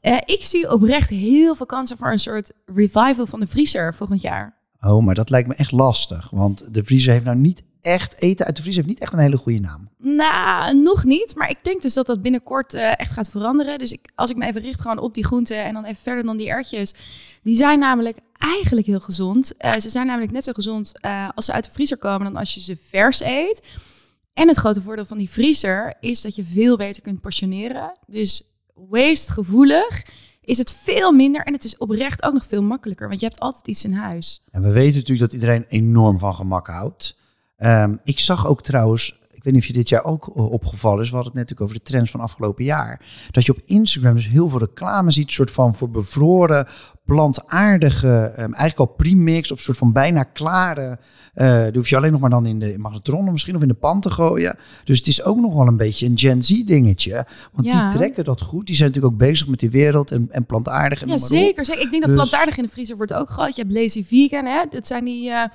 Eh, 0.00 0.16
ik 0.24 0.44
zie 0.44 0.70
oprecht 0.70 1.08
heel 1.08 1.54
veel 1.54 1.66
kansen 1.66 1.96
voor 1.96 2.10
een 2.10 2.18
soort 2.18 2.52
revival 2.64 3.26
van 3.26 3.40
de 3.40 3.46
vriezer 3.46 3.94
volgend 3.94 4.22
jaar. 4.22 4.59
Oh, 4.80 5.04
maar 5.04 5.14
dat 5.14 5.30
lijkt 5.30 5.48
me 5.48 5.54
echt 5.54 5.72
lastig, 5.72 6.30
want 6.30 6.74
de 6.74 6.84
vriezer 6.84 7.12
heeft 7.12 7.24
nou 7.24 7.36
niet 7.36 7.62
echt, 7.80 8.20
eten 8.20 8.46
uit 8.46 8.56
de 8.56 8.62
vriezer 8.62 8.82
heeft 8.82 8.94
niet 8.94 9.04
echt 9.04 9.12
een 9.12 9.18
hele 9.18 9.36
goede 9.36 9.60
naam. 9.60 9.88
Nou, 9.98 10.82
nog 10.82 11.04
niet. 11.04 11.34
Maar 11.36 11.50
ik 11.50 11.64
denk 11.64 11.82
dus 11.82 11.94
dat 11.94 12.06
dat 12.06 12.22
binnenkort 12.22 12.74
eh, 12.74 13.00
echt 13.00 13.12
gaat 13.12 13.30
veranderen. 13.30 13.78
Dus 13.78 13.92
ik, 13.92 14.10
als 14.14 14.30
ik 14.30 14.36
me 14.36 14.46
even 14.46 14.60
richt 14.60 14.80
gewoon 14.80 14.98
op 14.98 15.14
die 15.14 15.24
groenten 15.24 15.64
en 15.64 15.74
dan 15.74 15.84
even 15.84 16.02
verder 16.02 16.24
dan 16.24 16.36
die 16.36 16.48
ertjes. 16.48 16.94
Die 17.42 17.56
zijn 17.56 17.78
namelijk 17.78 18.18
eigenlijk 18.38 18.86
heel 18.86 19.00
gezond. 19.00 19.56
Eh, 19.56 19.78
ze 19.78 19.90
zijn 19.90 20.06
namelijk 20.06 20.32
net 20.32 20.44
zo 20.44 20.52
gezond 20.52 21.00
eh, 21.00 21.28
als 21.34 21.44
ze 21.44 21.52
uit 21.52 21.64
de 21.64 21.70
vriezer 21.72 21.98
komen 21.98 22.26
dan 22.32 22.36
als 22.36 22.54
je 22.54 22.60
ze 22.60 22.76
vers 22.88 23.20
eet. 23.20 23.62
En 24.32 24.48
het 24.48 24.56
grote 24.56 24.82
voordeel 24.82 25.06
van 25.06 25.18
die 25.18 25.30
vriezer 25.30 25.94
is 26.00 26.20
dat 26.20 26.34
je 26.34 26.44
veel 26.44 26.76
beter 26.76 27.02
kunt 27.02 27.20
portioneren. 27.20 27.98
Dus 28.06 28.54
waste 28.74 29.32
gevoelig 29.32 30.02
is 30.40 30.58
het 30.58 30.72
veel 30.72 31.12
minder 31.12 31.42
en 31.42 31.52
het 31.52 31.64
is 31.64 31.76
oprecht 31.76 32.22
ook 32.22 32.32
nog 32.32 32.46
veel 32.46 32.62
makkelijker. 32.62 33.08
Want 33.08 33.20
je 33.20 33.26
hebt 33.26 33.40
altijd 33.40 33.68
iets 33.68 33.84
in 33.84 33.92
huis. 33.92 34.42
En 34.50 34.62
we 34.62 34.70
weten 34.70 34.94
natuurlijk 34.94 35.30
dat 35.30 35.32
iedereen 35.32 35.64
enorm 35.68 36.18
van 36.18 36.34
gemak 36.34 36.66
houdt. 36.66 37.16
Ehm, 37.56 37.96
ik 38.04 38.18
zag 38.20 38.46
ook 38.46 38.62
trouwens, 38.62 39.19
ik 39.40 39.46
weet 39.46 39.54
niet 39.54 39.62
of 39.62 39.68
je 39.68 39.74
dit 39.74 39.88
jaar 39.88 40.04
ook 40.04 40.30
eh, 40.36 40.50
opgevallen 40.52 41.02
is, 41.02 41.08
we 41.10 41.14
hadden 41.14 41.32
het 41.32 41.40
net 41.40 41.48
natuurlijk 41.50 41.60
over 41.60 41.84
de 41.84 41.90
trends 41.92 42.10
van 42.10 42.20
afgelopen 42.20 42.64
jaar, 42.64 43.00
dat 43.30 43.44
je 43.46 43.52
op 43.52 43.60
Instagram 43.64 44.14
dus 44.14 44.28
heel 44.28 44.48
veel 44.48 44.58
reclame 44.58 45.10
ziet, 45.10 45.32
soort 45.32 45.50
van 45.50 45.74
voor 45.74 45.90
bevroren, 45.90 46.66
plantaardige, 47.04 48.08
ehm, 48.08 48.38
eigenlijk 48.52 48.78
al 48.78 48.86
premix 48.96 49.52
of 49.52 49.60
soort 49.60 49.78
van 49.78 49.92
bijna 49.92 50.22
klare, 50.22 50.98
eh 51.34 51.62
die 51.64 51.72
hoef 51.76 51.88
je 51.88 51.96
alleen 51.96 52.12
nog 52.12 52.20
maar 52.20 52.30
dan 52.30 52.46
in 52.46 52.58
de 52.58 52.78
magnetron 52.78 53.32
misschien 53.32 53.56
of 53.56 53.62
in 53.62 53.68
de 53.68 53.74
pan 53.74 54.00
te 54.00 54.10
gooien. 54.10 54.56
Dus 54.84 54.98
het 54.98 55.06
is 55.06 55.22
ook 55.24 55.38
nog 55.40 55.54
wel 55.54 55.66
een 55.66 55.76
beetje 55.76 56.06
een 56.06 56.18
Gen 56.18 56.42
Z 56.42 56.62
dingetje, 56.64 57.26
want 57.52 57.66
Ja. 57.72 57.80
die 57.88 57.98
trekken 57.98 58.24
dat 58.24 58.40
goed. 58.40 58.66
Die 58.66 58.76
zijn 58.76 58.88
natuurlijk 58.88 59.14
ook 59.14 59.20
bezig 59.20 59.46
met 59.48 59.58
die 59.60 59.70
wereld 59.70 60.10
en, 60.10 60.26
en 60.30 60.46
plantaardig 60.46 61.02
en 61.02 61.08
Ja, 61.08 61.16
zeker, 61.18 61.64
zeker. 61.64 61.82
Ik 61.82 61.90
denk 61.90 62.02
dat 62.02 62.12
Dus- 62.16 62.20
plantaardig 62.20 62.56
in 62.56 62.62
de 62.64 62.70
vriezer 62.70 62.96
wordt 62.96 63.12
ook 63.12 63.28
groot. 63.28 63.56
Je 63.56 63.62
hebt 63.62 63.74
lazy 63.74 64.04
vegan, 64.04 64.44
hè? 64.44 64.64
Dat 64.70 64.86
zijn 64.86 65.04
die 65.04 65.30
eh, 65.30 65.48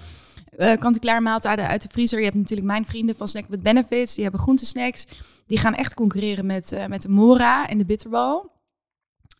uh, 0.57 0.77
kant-en-klaar 0.77 1.21
maaltijden 1.21 1.67
uit 1.67 1.81
de 1.81 1.89
vriezer. 1.89 2.17
Je 2.17 2.25
hebt 2.25 2.37
natuurlijk 2.37 2.67
mijn 2.67 2.85
vrienden 2.85 3.15
van 3.15 3.27
Snack 3.27 3.45
with 3.47 3.63
Benefits. 3.63 4.13
Die 4.13 4.23
hebben 4.23 4.41
groentesnacks. 4.41 5.07
Die 5.47 5.57
gaan 5.57 5.73
echt 5.73 5.93
concurreren 5.93 6.45
met, 6.45 6.71
uh, 6.71 6.85
met 6.85 7.01
de 7.01 7.09
Mora 7.09 7.67
en 7.67 7.77
de 7.77 7.85
Bitterbal. 7.85 8.53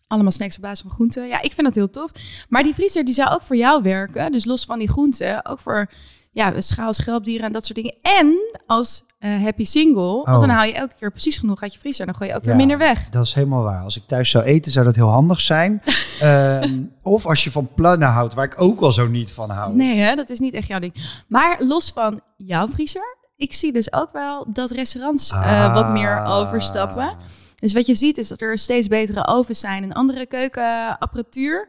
Allemaal 0.08 0.32
snacks 0.32 0.56
op 0.56 0.62
basis 0.62 0.82
van 0.82 0.92
groenten. 0.92 1.28
Ja, 1.28 1.42
ik 1.42 1.54
vind 1.54 1.68
dat 1.68 1.76
heel 1.76 1.90
tof. 1.90 2.12
Maar 2.50 2.64
die 2.64 2.74
vriezer 2.74 3.06
die 3.06 3.14
zou 3.14 3.30
ook 3.30 3.42
voor 3.42 3.56
jou 3.56 3.84
werken. 3.84 4.32
Dus 4.32 4.46
los 4.46 4.66
van 4.66 4.80
die 4.80 4.90
groenten. 4.90 5.46
Ook 5.46 5.60
voor 5.60 5.92
ja, 6.32 6.62
schaal, 6.62 6.94
schelpdieren 6.94 7.46
en 7.46 7.52
dat 7.52 7.66
soort 7.66 7.78
dingen. 7.78 7.96
En 8.02 8.38
als 8.66 9.06
uh, 9.26 9.44
happy 9.44 9.64
single, 9.66 10.02
want 10.24 10.26
dan 10.40 10.50
Oh. 10.50 10.56
haal 10.56 10.64
je 10.66 10.74
elke 10.74 10.94
keer 11.00 11.12
precies 11.12 11.38
genoeg 11.38 11.62
uit 11.62 11.74
je 11.74 11.80
vriezer. 11.80 12.06
Dan 12.06 12.16
gooi 12.16 12.30
je 12.30 12.36
ook 12.36 12.44
weer 12.44 12.56
minder 12.56 12.78
weg. 12.78 13.10
Dat 13.10 13.26
is 13.26 13.34
helemaal 13.34 13.64
waar. 13.64 13.84
Als 13.84 13.98
ik 13.98 14.04
thuis 14.08 14.30
zou 14.30 14.44
eten, 14.44 14.72
zou 14.72 14.86
dat 14.86 14.96
heel 14.96 15.10
handig 15.10 15.42
zijn. 15.42 15.82
Ehm, 16.20 16.82
of 17.02 17.26
als 17.26 17.44
je 17.44 17.52
van 17.52 17.70
plannen 17.76 18.08
houdt, 18.08 18.34
waar 18.34 18.46
ik 18.46 18.62
ook 18.62 18.80
wel 18.80 18.92
zo 18.92 19.08
niet 19.08 19.32
van 19.32 19.50
hou. 19.50 19.76
Nee, 19.76 19.98
hè, 20.00 20.16
dat 20.16 20.30
is 20.30 20.40
niet 20.40 20.54
echt 20.54 20.68
jouw 20.68 20.80
ding. 20.80 21.24
Maar 21.28 21.56
los 21.64 21.92
van 21.92 22.22
jouw 22.38 22.68
vriezer, 22.68 23.18
ik 23.36 23.54
zie 23.54 23.74
dus 23.74 23.94
ook 23.94 24.12
wel 24.12 24.46
dat 24.50 24.72
restaurants 24.72 25.32
eh, 25.32 25.74
wat 25.74 25.90
meer 25.90 26.20
Ah. 26.24 26.38
overstappen. 26.38 27.16
Dus 27.60 27.74
wat 27.74 27.86
je 27.86 27.96
ziet 27.96 28.18
is 28.18 28.28
dat 28.28 28.42
er 28.42 28.58
steeds 28.58 28.88
betere 28.88 29.28
ovens 29.28 29.60
zijn 29.60 29.84
en 29.84 29.94
andere 29.94 30.26
keukenapparatuur. 30.26 31.68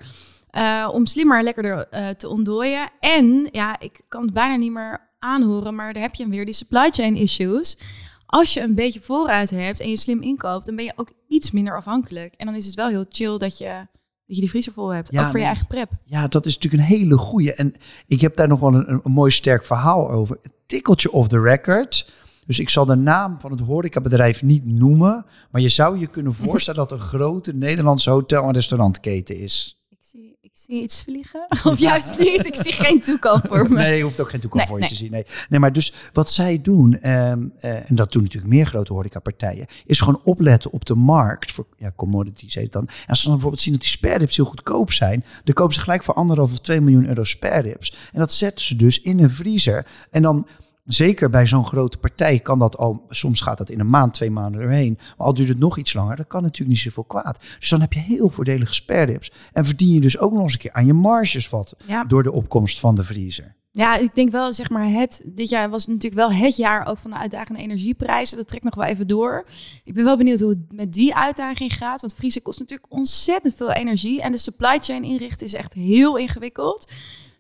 eh, 0.51 0.89
om 0.93 1.07
slimmer 1.07 1.39
en 1.39 1.45
lekkerder 1.45 1.87
eh, 1.91 2.09
te 2.09 2.29
ontdooien. 2.29 2.89
En 3.01 3.49
ja, 3.53 3.77
ik 3.79 4.01
kan 4.09 4.23
het 4.23 4.33
bijna 4.33 4.57
niet 4.57 4.73
meer 4.73 5.06
aanhoren, 5.18 5.75
maar 5.75 5.92
daar 5.92 6.02
heb 6.02 6.14
je 6.14 6.23
hem 6.23 6.32
weer, 6.32 6.44
die 6.44 6.54
supply 6.54 6.90
chain 6.90 7.16
issues. 7.16 7.78
Als 8.26 8.54
je 8.54 8.61
een 8.61 8.75
beetje 8.75 9.00
voorraad 9.00 9.50
hebt 9.50 9.80
en 9.80 9.88
je 9.88 9.96
slim 9.96 10.23
inkoopt, 10.23 10.66
dan 10.66 10.76
ben 10.76 10.85
je 10.85 10.92
ook 10.96 11.12
iets 11.28 11.50
minder 11.50 11.76
afhankelijk. 11.76 12.35
En 12.35 12.46
dan 12.46 12.54
is 12.54 12.66
het 12.66 12.75
wel 12.75 12.88
heel 12.88 13.04
chill 13.08 13.38
dat 13.38 13.58
je, 13.58 13.87
dat 14.26 14.37
je 14.37 14.40
die 14.40 14.49
vriezer 14.49 14.73
vol 14.73 14.88
hebt. 14.88 15.12
Ja, 15.12 15.23
ook 15.23 15.30
voor 15.30 15.38
je 15.38 15.44
eigen 15.44 15.66
prep. 15.66 15.90
Ja, 16.04 16.28
dat 16.28 16.46
is 16.46 16.54
natuurlijk 16.54 16.82
een 16.82 16.88
hele 16.96 17.18
goeie. 17.18 17.52
En 17.52 17.75
ik 18.06 18.20
heb 18.20 18.37
daar 18.37 18.49
nog 18.49 18.61
wel 18.61 18.75
een, 18.75 18.90
een, 18.90 19.00
een 19.04 19.12
mooi 19.12 19.30
sterk 19.30 19.64
verhaal 19.64 20.11
over. 20.11 20.38
Een 20.42 20.52
tikkeltje 20.66 21.12
off 21.12 21.28
the 21.28 21.40
record. 21.40 22.11
Dus 22.46 22.58
ik 22.58 22.68
zal 22.68 22.87
de 22.87 22.94
naam 22.94 23.40
van 23.40 23.50
het 23.50 23.61
horecabedrijf 23.61 24.42
niet 24.42 24.66
noemen. 24.66 25.26
Maar 25.50 25.61
je 25.61 25.68
zou 25.68 25.99
je 25.99 26.06
kunnen 26.06 26.35
voorstellen 26.44 26.88
dat 26.88 26.99
een 26.99 27.06
grote 27.06 27.54
Nederlandse 27.54 28.11
hotel- 28.11 28.44
en 28.44 28.52
restaurantketen 28.52 29.37
is. 29.37 29.85
Ik 29.88 29.99
zie, 30.00 30.37
ik 30.57 30.63
zie 30.63 30.83
iets 30.83 31.03
vliegen. 31.03 31.47
Of 31.73 31.79
juist 31.79 32.19
niet. 32.19 32.47
Ik 32.47 32.55
zie 32.55 32.73
geen 32.73 33.01
toekomst 33.01 33.47
voor 33.47 33.69
me. 33.69 33.75
Nee, 33.75 33.97
je 33.97 34.03
hoeft 34.03 34.21
ook 34.21 34.31
geen 34.31 34.41
toekomst 34.41 34.69
Nee, 34.69 34.75
voor 34.75 34.85
je 34.85 34.89
nee. 34.89 34.99
te 34.99 35.05
zien. 35.05 35.11
Nee. 35.11 35.47
nee, 35.49 35.61
maar 35.61 35.73
dus 35.73 35.93
wat 36.13 36.31
zij 36.31 36.61
doen, 36.63 36.99
ehm, 37.01 37.49
eh, 37.61 37.91
en 37.91 37.97
dat 37.97 38.13
doen 38.13 38.23
natuurlijk 38.23 38.53
meer 38.53 38.67
grote 38.67 38.93
horecapartijen, 38.93 39.67
is 39.87 40.01
gewoon 40.01 40.21
opletten 40.25 40.73
op 40.73 40.85
de 40.85 40.95
markt 40.95 41.53
voor 41.53 41.67
ja, 41.79 41.93
commodities 41.97 42.55
heet 42.55 42.63
het 42.63 42.73
dan. 42.73 42.87
En 42.89 43.07
als 43.07 43.19
ze 43.19 43.25
dan 43.25 43.33
bijvoorbeeld 43.33 43.63
zien 43.63 43.73
dat 43.73 43.83
die 43.83 43.91
spareribs 43.91 44.37
heel 44.37 44.45
goedkoop 44.45 44.93
zijn, 44.93 45.25
dan 45.45 45.55
kopen 45.55 45.75
ze 45.75 45.81
gelijk 45.81 46.03
voor 46.03 46.15
anderhalf 46.15 46.53
of 46.53 46.61
2 46.61 46.81
miljoen 46.81 47.07
euro 47.09 47.25
spareribs. 47.25 47.97
En 48.13 48.19
dat 48.19 48.33
zetten 48.33 48.65
ze 48.65 48.77
dus 48.77 49.01
in 49.01 49.19
een 49.19 49.31
vriezer. 49.31 49.87
En 50.11 50.23
dan 50.23 50.47
Zeker 50.87 51.31
bij 51.31 51.47
zo'n 51.47 51.66
grote 51.66 51.99
partij 51.99 52.38
kan 52.38 52.59
dat 52.59 52.76
al, 52.76 53.05
soms 53.09 53.40
gaat 53.40 53.59
dat 53.59 53.71
in 53.71 53.81
een 53.81 53.88
maand, 53.90 54.14
twee 54.14 54.31
maanden 54.31 54.61
erheen. 54.61 54.95
Maar 55.16 55.26
al 55.26 55.35
duurt 55.35 55.49
het 55.49 55.59
nog 55.59 55.78
iets 55.78 55.93
langer, 55.93 56.16
dan 56.16 56.26
kan 56.26 56.43
natuurlijk 56.43 56.71
niet 56.71 56.78
zoveel 56.78 57.05
kwaad. 57.05 57.38
Dus 57.59 57.69
dan 57.69 57.81
heb 57.81 57.93
je 57.93 58.00
heel 58.00 58.28
voordelige 58.28 58.75
spareribs. 58.75 59.33
En 59.52 59.64
verdien 59.64 59.93
je 59.95 60.00
dus 60.00 60.19
ook 60.19 60.33
nog 60.33 60.43
eens 60.43 60.52
een 60.52 60.59
keer 60.59 60.73
aan 60.73 60.87
je 60.87 60.93
marges 60.93 61.49
wat 61.49 61.75
Ja. 61.87 62.05
door 62.05 62.23
de 62.23 62.33
opkomst 62.33 62.81
van 62.81 62.95
de 62.95 63.05
vriezer. 63.05 63.55
Ja, 63.71 63.97
ik 63.97 64.14
denk 64.14 64.31
wel, 64.31 64.52
zeg 64.52 64.71
maar, 64.71 64.90
het, 64.90 65.23
dit 65.25 65.49
jaar 65.49 65.71
was 65.71 65.87
natuurlijk 65.87 66.14
wel 66.14 66.33
het 66.33 66.57
jaar 66.57 66.87
ook 66.87 66.99
van 66.99 67.11
de 67.11 67.16
uitdagende 67.16 67.61
energieprijzen. 67.61 68.37
Dat 68.37 68.49
trekt 68.49 68.64
nog 68.64 68.75
wel 68.75 68.85
even 68.85 69.07
door. 69.07 69.47
Ik 69.85 69.95
ben 69.95 70.05
wel 70.05 70.16
benieuwd 70.16 70.40
hoe 70.40 70.49
het 70.49 70.73
met 70.73 70.93
die 70.93 71.14
uitdaging 71.14 71.76
gaat. 71.76 72.00
Want 72.00 72.14
vriezen 72.14 72.43
kost 72.43 72.59
natuurlijk 72.59 72.93
ontzettend 72.93 73.55
veel 73.55 73.73
energie. 73.73 74.23
En 74.23 74.33
de 74.33 74.38
supply 74.38 74.78
chain 74.78 75.05
inrichten 75.05 75.47
is 75.47 75.55
echt 75.55 75.73
heel 75.73 76.16
ingewikkeld. 76.16 76.93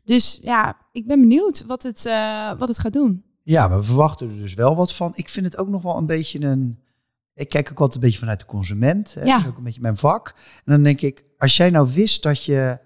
Dus 0.04 0.40
ja, 0.42 0.76
ik 0.92 1.06
ben 1.06 1.20
benieuwd 1.20 1.64
wat 1.66 1.82
het, 1.82 2.06
eh, 2.06 2.58
wat 2.58 2.68
het 2.68 2.78
gaat 2.78 2.92
doen. 2.92 3.24
Ja, 3.46 3.76
we 3.76 3.82
verwachten 3.82 4.30
er 4.30 4.36
dus 4.36 4.54
wel 4.54 4.76
wat 4.76 4.94
van. 4.94 5.12
Ik 5.14 5.28
vind 5.28 5.46
het 5.46 5.56
ook 5.56 5.68
nog 5.68 5.82
wel 5.82 5.96
een 5.96 6.06
beetje 6.06 6.40
een. 6.40 6.78
Ik 7.34 7.48
kijk 7.48 7.70
ook 7.70 7.80
altijd 7.80 7.94
een 7.94 8.00
beetje 8.00 8.18
vanuit 8.18 8.40
de 8.40 8.46
consument. 8.46 9.14
Hè? 9.14 9.24
Ja. 9.24 9.44
Ook 9.46 9.56
een 9.56 9.62
beetje 9.62 9.80
mijn 9.80 9.96
vak. 9.96 10.34
En 10.64 10.72
dan 10.72 10.82
denk 10.82 11.00
ik, 11.00 11.24
als 11.38 11.56
jij 11.56 11.70
nou 11.70 11.88
wist 11.92 12.22
dat 12.22 12.44
je 12.44 12.78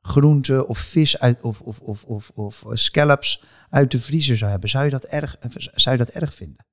groente 0.00 0.66
of 0.66 0.78
vis 0.78 1.18
uit 1.18 1.42
of, 1.42 1.60
of, 1.60 1.78
of, 1.80 2.02
of, 2.04 2.30
of 2.34 2.64
scallops 2.72 3.44
uit 3.70 3.90
de 3.90 4.00
vriezer 4.00 4.36
zou 4.36 4.50
hebben, 4.50 4.70
zou 4.70 4.84
je 4.84 4.90
dat 4.90 5.04
erg, 5.04 5.36
zou 5.74 5.96
je 5.96 6.04
dat 6.04 6.14
erg 6.14 6.34
vinden? 6.34 6.66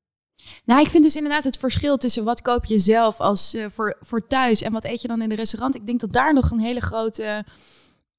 Nou, 0.66 0.82
ik 0.82 0.90
vind 0.90 1.04
dus 1.04 1.16
inderdaad 1.16 1.44
het 1.44 1.58
verschil 1.58 1.98
tussen 1.98 2.24
wat 2.24 2.42
koop 2.42 2.66
je 2.66 2.80
zelf 2.80 3.20
als 3.20 3.54
eh, 3.54 3.66
voor, 3.72 3.98
voor 4.02 4.28
thuis 4.28 4.62
en 4.62 4.72
wat 4.72 4.86
eet 4.86 5.02
je 5.02 5.08
dan 5.08 5.22
in 5.22 5.30
de 5.30 5.36
restaurant. 5.36 5.76
Ik 5.76 5.86
denk 5.86 6.00
dat 6.00 6.12
daar 6.12 6.34
nog 6.34 6.52
een 6.52 6.60
hele 6.60 6.82
grote, 6.82 7.46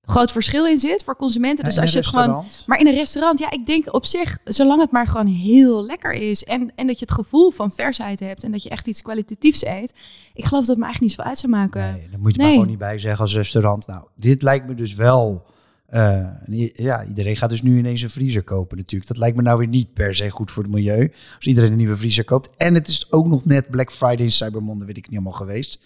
groot 0.06 0.32
verschil 0.32 0.66
in 0.66 0.76
zit 0.78 1.04
voor 1.04 1.16
consumenten. 1.16 1.64
Dus 1.64 1.76
In 1.76 1.80
als 1.82 1.92
je 1.92 1.98
het 1.98 2.06
gewoon? 2.06 2.44
Maar 2.66 2.78
in 2.78 2.86
een 2.86 2.94
restaurant, 2.94 3.38
ja, 3.38 3.50
ik 3.50 3.66
denk 3.66 3.94
op 3.94 4.04
zich, 4.06 4.38
zolang 4.44 4.80
het 4.80 4.90
maar 4.90 5.06
gewoon 5.06 5.26
heel 5.26 5.84
lekker 5.86 6.12
is 6.12 6.44
en, 6.44 6.72
en 6.74 6.86
dat 6.86 6.98
je 6.98 7.04
het 7.04 7.14
gevoel 7.14 7.50
van 7.50 7.70
versheid 7.70 8.20
hebt 8.20 8.44
en 8.44 8.52
dat 8.52 8.62
je 8.62 8.68
echt 8.68 8.86
iets 8.86 9.02
kwalitatiefs 9.02 9.64
eet, 9.64 9.92
ik 10.34 10.44
geloof 10.44 10.60
dat 10.66 10.76
het 10.76 10.78
me 10.78 10.84
eigenlijk 10.84 11.00
niet 11.00 11.12
zo 11.12 11.22
uit 11.22 11.38
zou 11.38 11.52
maken. 11.52 11.92
Nee, 11.92 12.08
dan 12.10 12.20
moet 12.20 12.34
je 12.34 12.42
maar 12.42 12.50
gewoon 12.50 12.66
niet 12.66 12.78
bij 12.78 12.98
zeggen 12.98 13.20
als 13.20 13.34
restaurant. 13.34 13.86
Nou, 13.86 14.06
dit 14.16 14.42
lijkt 14.42 14.66
me 14.66 14.74
dus 14.74 14.94
wel. 14.94 15.46
eh, 15.86 16.26
ja, 16.72 17.04
iedereen 17.04 17.36
gaat 17.36 17.50
dus 17.50 17.62
nu 17.62 17.78
ineens 17.78 18.02
een 18.02 18.10
vriezer 18.10 18.42
kopen 18.42 18.76
natuurlijk. 18.76 19.08
Dat 19.08 19.18
lijkt 19.18 19.36
me 19.36 19.42
nou 19.42 19.58
weer 19.58 19.68
niet 19.68 19.92
per 19.92 20.14
se 20.14 20.30
goed 20.30 20.50
voor 20.50 20.62
het 20.62 20.72
milieu. 20.72 21.12
Als 21.36 21.46
iedereen 21.46 21.70
een 21.70 21.76
nieuwe 21.76 21.96
vriezer 21.96 22.24
koopt. 22.24 22.50
En 22.56 22.74
het 22.74 22.88
is 22.88 23.12
ook 23.12 23.26
nog 23.26 23.44
net 23.44 23.70
Black 23.70 23.92
Friday 23.92 24.26
en 24.26 24.32
Cyber 24.32 24.62
Monday, 24.62 24.86
weet 24.86 24.96
ik 24.96 25.08
niet 25.08 25.14
allemaal 25.18 25.38
geweest. 25.38 25.80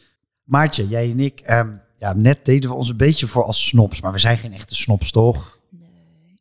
Maartje, 0.45 0.89
jij 0.89 1.11
en 1.11 1.21
ik, 1.21 1.41
ehm, 1.41 1.73
ja, 2.01 2.13
net 2.13 2.45
deden 2.45 2.71
we 2.71 2.77
ons 2.77 2.89
een 2.89 2.97
beetje 2.97 3.27
voor 3.27 3.45
als 3.45 3.67
snops. 3.67 4.01
Maar 4.01 4.13
we 4.13 4.19
zijn 4.19 4.39
geen 4.39 4.53
echte 4.53 4.75
snops, 4.75 5.11
toch? 5.11 5.59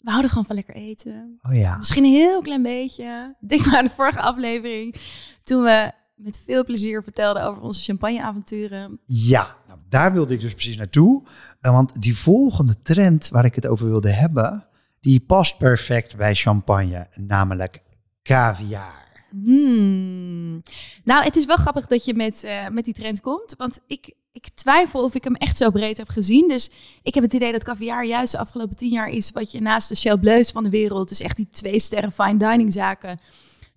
We 0.02 0.10
houden 0.10 0.30
gewoon 0.30 0.46
van 0.46 0.56
lekker 0.56 0.76
eten. 0.76 1.40
Oh 1.42 1.56
ja. 1.56 1.78
Misschien 1.78 2.04
een 2.04 2.12
heel 2.12 2.42
klein 2.42 2.62
beetje. 2.62 3.36
Denk 3.40 3.66
maar 3.66 3.78
aan 3.78 3.86
de 3.86 3.92
vorige 3.96 4.20
aflevering, 4.22 4.96
toen 5.44 5.64
we 5.64 5.92
met 6.16 6.42
veel 6.46 6.66
plezier 6.66 7.04
vertelden 7.04 7.44
over 7.44 7.62
onze 7.62 7.82
champagneavonturen. 7.82 9.00
Ja, 9.06 9.56
nou, 9.68 9.80
daar 9.90 10.14
wilde 10.14 10.34
ik 10.34 10.40
dus 10.40 10.54
precies 10.54 10.78
naartoe. 10.78 11.24
Eh, 11.62 11.72
Want 11.72 12.02
die 12.02 12.18
volgende 12.18 12.82
trend 12.82 13.30
waar 13.30 13.46
ik 13.46 13.56
het 13.56 13.68
over 13.68 13.86
wilde 13.86 14.12
hebben, 14.12 14.68
die 15.00 15.20
past 15.20 15.58
perfect 15.58 16.18
bij 16.18 16.36
champagne, 16.36 17.08
namelijk 17.16 17.84
caviar. 18.24 19.08
Hmm. 19.32 20.62
Nou, 21.04 21.24
het 21.24 21.36
is 21.36 21.46
wel 21.46 21.58
grappig 21.58 21.88
dat 21.88 22.06
je 22.06 22.14
met, 22.14 22.44
eh, 22.44 22.68
met 22.68 22.86
die 22.86 22.94
trend 22.94 23.22
komt. 23.22 23.56
Want 23.58 23.80
ik, 23.88 24.14
ik 24.42 24.50
twijfel 24.54 25.04
of 25.04 25.16
ik 25.16 25.24
hem 25.24 25.36
echt 25.36 25.58
zo 25.58 25.70
breed 25.70 25.98
heb 25.98 26.10
gezien. 26.10 26.48
Dus 26.48 26.72
ik 27.04 27.14
heb 27.14 27.24
het 27.24 27.34
idee 27.34 27.52
dat 27.52 27.64
caviar 27.64 28.06
juist 28.06 28.32
de 28.32 28.38
afgelopen 28.38 28.76
tien 28.76 28.92
jaar 28.92 29.10
is... 29.10 29.32
wat 29.32 29.52
je 29.52 29.62
naast 29.62 29.90
de 29.90 29.96
Shell 29.96 30.18
Bleus 30.18 30.52
van 30.52 30.64
de 30.64 30.70
wereld... 30.70 31.10
dus 31.10 31.22
echt 31.22 31.36
die 31.36 31.48
twee 31.52 31.80
sterren 31.80 32.12
fine 32.12 32.38
dining 32.38 32.74
zaken... 32.74 33.20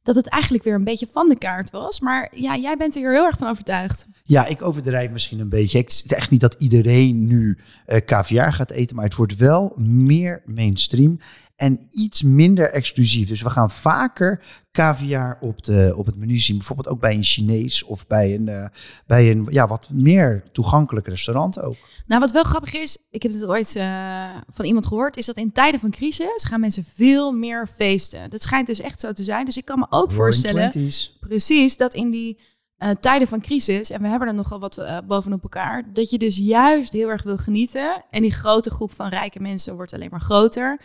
dat 0.03 0.15
het 0.15 0.29
eigenlijk 0.29 0.65
weer 0.65 0.75
een 0.75 0.85
beetje 0.85 1.09
van 1.13 1.29
de 1.29 1.39
kaart 1.39 1.71
was. 1.71 2.01
Maar 2.01 2.29
ja, 2.35 2.57
jij 2.57 2.77
bent 2.77 2.97
er 2.97 3.13
heel 3.13 3.25
erg 3.25 3.39
van 3.39 3.49
overtuigd. 3.49 4.07
Ja, 4.25 4.47
ik 4.47 4.63
overdrijf 4.63 5.11
misschien 5.11 5.41
een 5.41 5.49
beetje. 5.49 5.79
Ik 5.79 5.89
is 5.89 6.07
echt 6.07 6.31
niet 6.31 6.41
dat 6.41 6.55
iedereen 6.59 7.27
nu 7.27 7.59
caviar 8.05 8.53
gaat 8.53 8.71
eten, 8.71 8.97
maar 8.97 9.05
het 9.05 9.15
wordt 9.15 9.37
wel 9.37 9.73
meer 9.77 10.43
mainstream 10.47 11.19
en 11.63 11.81
iets 11.91 12.23
minder 12.23 12.71
exclusief. 12.71 13.29
Dus 13.29 13.43
we 13.43 13.51
gaan 13.51 13.71
vaker 13.71 14.45
caviar 14.73 15.39
op, 15.41 15.63
de, 15.63 15.93
op 15.97 16.07
het 16.07 16.17
menu 16.17 16.39
zien. 16.39 16.57
Bijvoorbeeld 16.57 16.89
ook 16.89 17.01
bij 17.01 17.15
een 17.15 17.23
Chinees 17.23 17.85
of 17.85 18.07
bij 18.07 18.35
een, 18.35 18.49
eh, 18.49 18.67
bij 19.07 19.31
een 19.31 19.47
ja, 19.51 19.67
wat 19.67 19.89
meer 19.93 20.45
toegankelijk 20.53 21.07
restaurant 21.07 21.61
ook. 21.61 21.77
Nou, 22.07 22.21
wat 22.21 22.33
wel 22.33 22.43
grappig 22.43 22.73
is, 22.75 22.99
ik 23.11 23.23
heb 23.23 23.33
dit 23.33 23.47
ooit 23.47 23.77
eh, 23.77 24.31
van 24.49 24.65
iemand 24.65 24.87
gehoord, 24.87 25.17
is 25.17 25.27
dat 25.27 25.37
in 25.37 25.53
tijden 25.53 25.81
van 25.81 25.91
crisis 25.91 26.45
gaan 26.45 26.61
mensen 26.61 26.85
veel 26.95 27.33
meer 27.33 27.67
feesten. 27.67 28.31
Dat 28.31 28.43
schijnt 28.43 28.67
dus 28.67 28.81
echt 28.81 29.01
zo 29.01 29.13
te 29.13 29.25
zijn. 29.25 29.45
Dus 29.45 29.57
ik 29.57 29.65
kan 29.65 29.79
me 29.79 29.87
ook 29.91 30.13
voorstellen, 30.13 30.73
Roaring 30.73 30.93
20s. 30.93 31.19
precies, 31.21 31.77
dat 31.77 31.95
in 31.95 32.11
die 32.11 32.39
eh, 32.77 32.91
tijden 32.91 33.29
van 33.29 33.41
crisis, 33.41 33.91
en 33.91 34.03
we 34.03 34.09
hebben 34.09 34.29
er 34.29 34.35
nogal 34.35 34.61
wat 34.61 35.03
bovenop 35.07 35.43
elkaar, 35.43 35.93
dat 35.93 36.11
je 36.11 36.19
dus 36.19 36.37
juist 36.37 36.93
heel 36.93 37.09
erg 37.09 37.23
wil 37.23 37.37
genieten. 37.37 38.05
En 38.11 38.23
die 38.23 38.33
grote 38.33 38.71
groep 38.71 38.93
van 38.93 39.09
rijke 39.09 39.41
mensen 39.41 39.75
wordt 39.75 39.93
alleen 39.93 40.11
maar 40.11 40.21
groter 40.21 40.81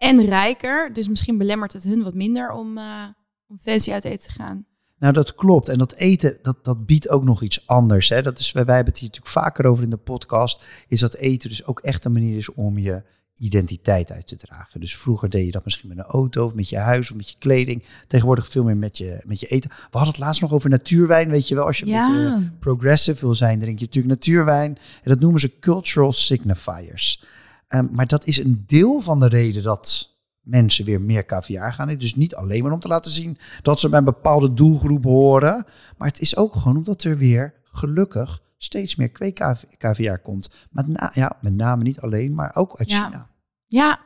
en 0.00 0.24
rijker. 0.24 0.92
Dus 0.92 1.08
misschien 1.08 1.38
belemmert 1.38 1.72
het 1.72 1.84
hun 1.84 2.02
wat 2.02 2.14
minder 2.14 2.52
om, 2.52 2.78
eh, 2.78 3.04
om 3.46 3.58
fancy 3.58 3.92
uit 3.92 4.04
eten 4.04 4.28
te 4.28 4.42
gaan. 4.42 4.66
Nou, 4.98 5.12
dat 5.12 5.34
klopt. 5.34 5.68
En 5.68 5.78
dat 5.78 5.94
eten, 5.94 6.38
dat, 6.42 6.64
dat 6.64 6.86
biedt 6.86 7.08
ook 7.08 7.24
nog 7.24 7.42
iets 7.42 7.66
anders. 7.66 8.08
Hè? 8.08 8.22
Dat 8.22 8.38
is, 8.38 8.52
wij, 8.52 8.64
wij 8.64 8.74
hebben 8.74 8.92
het 8.92 9.02
hier 9.02 9.10
natuurlijk 9.10 9.44
vaker 9.44 9.66
over 9.66 9.84
in 9.84 9.90
de 9.90 9.96
podcast. 9.96 10.64
Is 10.88 11.00
dat 11.00 11.14
eten 11.14 11.48
dus 11.48 11.64
ook 11.64 11.80
echt 11.80 12.04
een 12.04 12.12
manier 12.12 12.36
is 12.36 12.52
om 12.52 12.78
je 12.78 13.02
identiteit 13.34 14.12
uit 14.12 14.26
te 14.26 14.36
dragen. 14.36 14.80
Dus 14.80 14.96
vroeger 14.96 15.28
deed 15.28 15.44
je 15.44 15.50
dat 15.50 15.64
misschien 15.64 15.88
met 15.88 15.98
een 15.98 16.04
auto 16.04 16.44
of 16.44 16.54
met 16.54 16.68
je 16.68 16.78
huis 16.78 17.10
of 17.10 17.16
met 17.16 17.30
je 17.30 17.36
kleding. 17.38 17.84
Tegenwoordig 18.06 18.48
veel 18.48 18.64
meer 18.64 18.76
met 18.76 18.98
je, 18.98 19.22
met 19.26 19.40
je 19.40 19.46
eten. 19.46 19.70
We 19.70 19.76
hadden 19.90 20.12
het 20.12 20.18
laatst 20.18 20.40
nog 20.40 20.52
over 20.52 20.70
natuurwijn. 20.70 21.30
Weet 21.30 21.48
je 21.48 21.54
wel, 21.54 21.66
als 21.66 21.78
je 21.78 21.86
een 21.86 21.92
beetje 21.92 22.50
progressive 22.58 23.20
wil 23.20 23.34
zijn, 23.34 23.58
drink 23.58 23.78
je 23.78 23.84
natuurlijk 23.84 24.14
natuurwijn. 24.14 24.78
En 25.02 25.10
dat 25.10 25.20
noemen 25.20 25.40
ze 25.40 25.58
cultural 25.58 26.12
signifiers. 26.12 27.24
Ehm, 27.70 27.86
maar 27.90 28.06
dat 28.06 28.26
is 28.26 28.38
een 28.38 28.64
deel 28.66 29.00
van 29.00 29.20
de 29.20 29.28
reden 29.28 29.62
dat 29.62 30.08
mensen 30.40 30.84
weer 30.84 31.00
meer 31.00 31.24
caviar 31.24 31.72
gaan 31.72 31.88
eten. 31.88 32.00
Dus 32.00 32.14
niet 32.14 32.34
alleen 32.34 32.62
maar 32.62 32.72
om 32.72 32.80
te 32.80 32.88
laten 32.88 33.10
zien 33.10 33.38
dat 33.62 33.80
ze 33.80 33.88
bij 33.88 33.98
een 33.98 34.04
bepaalde 34.04 34.54
doelgroep 34.54 35.04
horen. 35.04 35.64
Maar 35.98 36.08
het 36.08 36.20
is 36.20 36.36
ook 36.36 36.54
gewoon 36.54 36.76
omdat 36.76 37.04
er 37.04 37.16
weer 37.16 37.54
gelukkig 37.64 38.42
steeds 38.58 38.96
meer 38.96 39.10
kweekcaviar 39.10 40.18
komt. 40.18 40.50
Met, 40.70 40.86
na, 40.86 41.10
ja, 41.14 41.36
met 41.40 41.54
name 41.54 41.82
niet 41.82 42.00
alleen, 42.00 42.34
maar 42.34 42.56
ook 42.56 42.78
uit 42.78 42.90
Ja. 42.90 43.04
China. 43.04 43.30
Ja. 43.66 44.00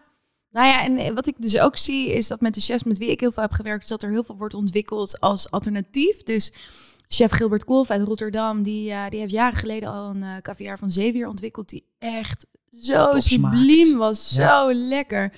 Nou 0.50 0.66
ja, 0.66 0.84
en 0.84 1.14
wat 1.14 1.26
ik 1.26 1.34
dus 1.38 1.58
ook 1.58 1.76
zie 1.76 2.12
is 2.12 2.28
dat 2.28 2.40
met 2.40 2.54
de 2.54 2.60
chefs 2.60 2.82
met 2.82 2.98
wie 2.98 3.10
ik 3.10 3.20
heel 3.20 3.32
veel 3.32 3.42
heb 3.42 3.52
gewerkt, 3.52 3.82
is 3.82 3.88
dat 3.88 4.02
er 4.02 4.10
heel 4.10 4.24
veel 4.24 4.36
wordt 4.36 4.54
ontwikkeld 4.54 5.20
als 5.20 5.50
alternatief. 5.50 6.22
Dus 6.22 6.52
chef 7.08 7.30
Gilbert 7.30 7.64
Kolf 7.64 7.90
uit 7.90 8.06
Rotterdam, 8.06 8.62
die, 8.62 8.90
uh, 8.90 9.08
die 9.08 9.20
heeft 9.20 9.32
jaren 9.32 9.58
geleden 9.58 9.88
al 9.88 10.10
een 10.10 10.22
uh, 10.22 10.36
caviar 10.36 10.78
van 10.78 10.90
zeewier 10.90 11.28
ontwikkeld, 11.28 11.68
die 11.68 11.86
echt 11.98 12.46
zo 12.82 13.12
subliem 13.18 13.96
was, 13.96 14.34
zo 14.34 14.72
lekker. 14.72 15.32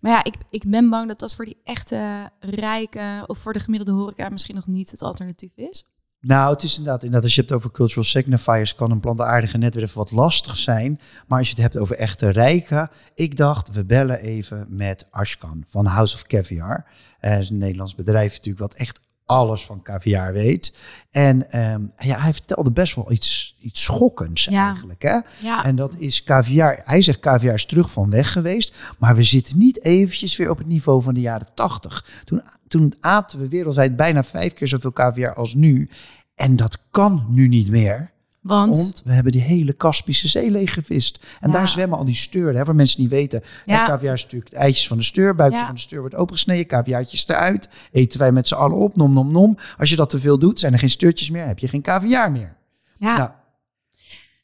Maar 0.00 0.12
ja, 0.12 0.24
ik, 0.24 0.34
ik 0.50 0.64
ben 0.66 0.90
bang 0.90 1.08
dat 1.08 1.18
dat 1.18 1.34
voor 1.34 1.44
die 1.44 1.60
echte 1.64 2.30
rijke 2.40 3.24
of 3.26 3.38
voor 3.38 3.52
de 3.52 3.60
gemiddelde 3.60 4.00
horeca 4.00 4.28
misschien 4.28 4.54
nog 4.54 4.66
niet 4.66 4.90
het 4.90 5.02
alternatief 5.02 5.52
is. 5.56 5.84
Nou, 6.20 6.52
het 6.52 6.62
is 6.62 6.78
inderdaad, 6.78 7.02
inderdaad, 7.02 7.24
als 7.24 7.34
je 7.34 7.40
het 7.40 7.52
over 7.52 7.70
cultural 7.70 8.04
signifiers, 8.04 8.74
kan 8.74 8.90
een 8.90 9.00
plantaardige 9.00 9.58
net 9.58 9.74
weer 9.74 9.84
even 9.84 9.98
wat 9.98 10.10
lastig 10.10 10.56
zijn. 10.56 11.00
Maar 11.26 11.38
als 11.38 11.48
je 11.48 11.54
het 11.54 11.62
hebt 11.62 11.76
over 11.76 11.96
echte 11.96 12.28
rijken, 12.28 12.90
ik 13.14 13.36
dacht, 13.36 13.70
we 13.70 13.84
bellen 13.84 14.18
even 14.18 14.66
met 14.68 15.06
Ashkan 15.10 15.64
van 15.68 15.86
House 15.86 16.14
of 16.14 16.22
Caviar. 16.22 16.86
Uh, 17.20 17.38
is 17.38 17.50
een 17.50 17.56
Nederlands 17.56 17.94
bedrijf 17.94 18.32
natuurlijk 18.32 18.58
wat 18.58 18.74
echt 18.74 19.00
alles 19.30 19.66
van 19.66 19.82
caviar 19.82 20.32
weet. 20.32 20.76
En 21.10 21.60
um, 21.60 21.92
ja, 21.96 22.18
hij 22.18 22.32
vertelde 22.32 22.70
best 22.70 22.94
wel 22.94 23.12
iets, 23.12 23.56
iets 23.60 23.82
schokkends 23.82 24.44
ja. 24.44 24.66
eigenlijk. 24.66 25.02
Hè? 25.02 25.18
Ja. 25.40 25.64
En 25.64 25.76
dat 25.76 25.94
is 25.98 26.22
caviar. 26.22 26.80
Hij 26.84 27.02
zegt 27.02 27.20
caviar 27.20 27.54
is 27.54 27.66
terug 27.66 27.90
van 27.90 28.10
weg 28.10 28.32
geweest. 28.32 28.76
Maar 28.98 29.14
we 29.16 29.22
zitten 29.22 29.58
niet 29.58 29.84
eventjes 29.84 30.36
weer 30.36 30.50
op 30.50 30.58
het 30.58 30.66
niveau 30.66 31.02
van 31.02 31.14
de 31.14 31.20
jaren 31.20 31.48
tachtig. 31.54 32.04
Toen, 32.24 32.42
toen 32.68 32.94
aten 33.00 33.38
we 33.38 33.48
wereldwijd 33.48 33.96
bijna 33.96 34.24
vijf 34.24 34.54
keer 34.54 34.68
zoveel 34.68 34.92
caviar 34.92 35.34
als 35.34 35.54
nu. 35.54 35.88
En 36.34 36.56
dat 36.56 36.78
kan 36.90 37.26
nu 37.28 37.48
niet 37.48 37.70
meer. 37.70 38.09
Want? 38.40 39.02
we 39.04 39.12
hebben 39.12 39.32
die 39.32 39.40
hele 39.40 39.72
Kaspische 39.72 40.28
Zee 40.28 40.50
leeggevist. 40.50 41.24
En 41.40 41.50
Ja. 41.50 41.56
daar 41.56 41.68
zwemmen 41.68 41.98
al 41.98 42.04
die 42.04 42.14
steuren. 42.14 42.56
Hè, 42.56 42.64
voor 42.64 42.74
mensen 42.74 42.96
die 42.96 43.06
niet 43.06 43.14
weten. 43.14 43.42
Ja. 43.64 43.80
En 43.80 43.86
caviar 43.86 44.14
is 44.14 44.22
natuurlijk 44.22 44.50
de 44.50 44.56
eitjes 44.56 44.86
van 44.88 44.96
de 44.96 45.02
steur. 45.02 45.34
Buikje 45.34 45.58
Ja. 45.58 45.64
van 45.66 45.74
de 45.74 45.80
steur 45.80 46.00
wordt 46.00 46.14
opengesneden. 46.14 46.66
Caviaartjes 46.66 47.28
eruit. 47.28 47.68
Eten 47.92 48.18
wij 48.18 48.32
met 48.32 48.48
z'n 48.48 48.54
allen 48.54 48.76
op. 48.76 48.96
Nom, 48.96 49.12
nom, 49.12 49.32
nom. 49.32 49.56
Als 49.78 49.90
je 49.90 49.96
dat 49.96 50.08
te 50.10 50.18
veel 50.18 50.38
doet, 50.38 50.60
zijn 50.60 50.72
er 50.72 50.78
geen 50.78 50.90
steurtjes 50.90 51.30
meer. 51.30 51.46
Heb 51.46 51.58
je 51.58 51.68
geen 51.68 51.82
caviar 51.82 52.32
meer. 52.32 52.56
Ja, 52.96 53.16
Nou, 53.16 53.30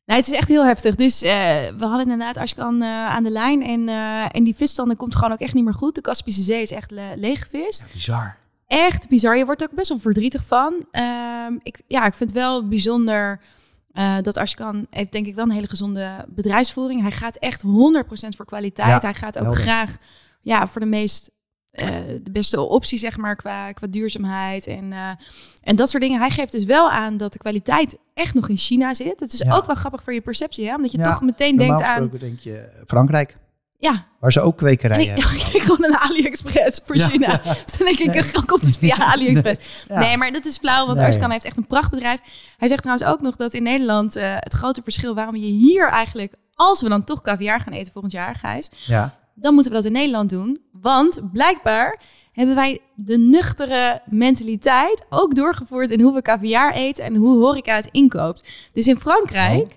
Nee, 0.06 0.16
het 0.16 0.26
is 0.26 0.32
echt 0.32 0.48
heel 0.48 0.64
heftig. 0.64 0.94
Dus 0.94 1.22
eh, 1.22 1.30
we 1.78 1.84
hadden 1.84 2.00
inderdaad 2.02 2.36
Ashkan 2.36 2.82
eh 2.82 2.88
aan 2.88 3.22
de 3.22 3.30
lijn. 3.30 3.62
En, 3.66 3.88
en 4.32 4.44
die 4.44 4.54
visstanden 4.56 4.96
komt 4.96 5.14
gewoon 5.14 5.32
ook 5.32 5.38
echt 5.38 5.54
niet 5.54 5.64
meer 5.64 5.74
goed. 5.74 5.94
De 5.94 6.00
Kaspische 6.00 6.42
Zee 6.42 6.62
is 6.62 6.70
echt 6.70 6.90
le 6.90 7.12
leeggevist. 7.16 7.80
ja, 7.80 7.86
bizar. 7.92 8.36
Echt 8.66 9.08
bizar. 9.08 9.36
Je 9.36 9.44
wordt 9.44 9.60
er 9.62 9.68
ook 9.70 9.76
best 9.76 9.88
wel 9.88 9.98
verdrietig 9.98 10.44
van. 10.46 10.84
Ehm, 10.90 11.52
ik, 11.62 11.82
ja, 11.86 12.06
ik 12.06 12.14
vind 12.14 12.30
het 12.30 12.38
wel 12.38 12.66
bijzonder 12.68 13.40
eh, 13.96 14.16
dat 14.22 14.36
Ashkan 14.36 14.86
heeft 14.90 15.12
denk 15.12 15.26
ik 15.26 15.34
wel 15.34 15.44
een 15.44 15.50
hele 15.50 15.66
gezonde 15.68 16.24
bedrijfsvoering. 16.28 17.02
Hij 17.02 17.10
gaat 17.12 17.36
echt 17.36 17.62
100% 17.62 17.68
voor 18.36 18.44
kwaliteit. 18.44 18.88
Ja, 18.88 18.98
Hij 19.00 19.14
gaat 19.14 19.36
ook 19.38 19.44
helder. 19.44 19.60
graag 19.60 19.96
ja, 20.42 20.66
voor 20.68 20.80
de 20.80 20.86
meest... 20.86 21.30
eh, 21.70 21.88
de 22.22 22.30
beste 22.30 22.60
optie, 22.60 22.98
zeg 22.98 23.16
maar, 23.16 23.36
qua, 23.36 23.72
qua 23.72 23.86
duurzaamheid 23.86 24.66
en, 24.66 24.92
eh, 24.92 25.10
en 25.62 25.76
dat 25.76 25.90
soort 25.90 26.02
dingen. 26.02 26.20
Hij 26.20 26.30
geeft 26.30 26.52
dus 26.52 26.64
wel 26.64 26.90
aan 26.90 27.16
dat 27.16 27.32
de 27.32 27.38
kwaliteit 27.38 27.98
echt 28.14 28.34
nog 28.34 28.48
in 28.48 28.56
China 28.56 28.94
zit. 28.94 29.20
Het 29.20 29.32
is 29.32 29.38
Ja. 29.38 29.54
ook 29.56 29.66
wel 29.66 29.74
grappig 29.74 30.02
voor 30.02 30.12
je 30.12 30.20
perceptie, 30.20 30.66
hè? 30.68 30.74
omdat 30.74 30.92
je 30.92 30.98
Ja, 30.98 31.10
toch 31.10 31.22
meteen 31.22 31.56
denkt 31.56 31.82
aan... 31.82 32.10
denk 32.18 32.38
je 32.38 32.82
Frankrijk. 32.86 33.36
Ja, 33.78 34.06
Waar 34.20 34.32
ze 34.32 34.40
ook 34.40 34.50
en 34.52 34.56
kwekerijen 34.66 35.02
ik, 35.02 35.06
hebben. 35.18 35.36
ik 35.40 35.44
kreeg 35.44 35.62
gewoon 35.64 35.84
een 35.84 35.96
AliExpress 35.98 36.80
voor 36.84 36.96
Ja, 36.96 37.08
China. 37.08 37.40
Dus 37.64 37.76
dan 37.78 37.86
denk 37.86 37.98
ik, 37.98 38.32
dan 38.32 38.44
komt 38.44 38.64
het 38.64 38.78
via 38.78 38.96
AliExpress. 39.12 39.60
Ja. 39.88 39.98
Nee, 39.98 40.16
maar 40.16 40.32
dat 40.32 40.44
is 40.44 40.58
flauw, 40.58 40.86
want 40.86 40.98
Nee. 40.98 41.06
Arskan 41.06 41.30
heeft 41.30 41.44
echt 41.44 41.56
een 41.56 41.66
prachtbedrijf. 41.66 42.20
Hij 42.56 42.68
zegt 42.68 42.82
trouwens 42.82 43.08
ook 43.08 43.20
nog 43.20 43.36
dat 43.36 43.54
in 43.54 43.62
Nederland 43.62 44.16
eh, 44.16 44.34
het 44.38 44.52
grote 44.52 44.82
verschil 44.82 45.14
waarom 45.14 45.36
je 45.36 45.46
hier 45.46 45.88
eigenlijk, 45.88 46.34
als 46.54 46.82
we 46.82 46.88
dan 46.88 47.04
toch 47.04 47.22
caviar 47.22 47.60
gaan 47.60 47.72
eten 47.72 47.92
volgend 47.92 48.12
jaar, 48.12 48.34
Gijs, 48.34 48.70
Ja. 48.86 49.14
dan 49.34 49.54
moeten 49.54 49.72
we 49.72 49.78
dat 49.78 49.86
in 49.86 49.92
Nederland 49.92 50.30
doen. 50.30 50.60
Want 50.72 51.20
blijkbaar 51.32 52.00
hebben 52.32 52.54
wij 52.54 52.78
de 52.94 53.18
nuchtere 53.18 54.02
mentaliteit 54.06 55.06
ook 55.10 55.34
doorgevoerd 55.34 55.90
in 55.90 56.00
hoe 56.00 56.14
we 56.14 56.22
caviar 56.22 56.72
eten 56.72 57.04
en 57.04 57.14
hoe 57.14 57.38
horeca 57.38 57.74
het 57.74 57.88
inkoopt. 57.92 58.48
Dus 58.72 58.86
in 58.86 58.96
Frankrijk 58.98 59.76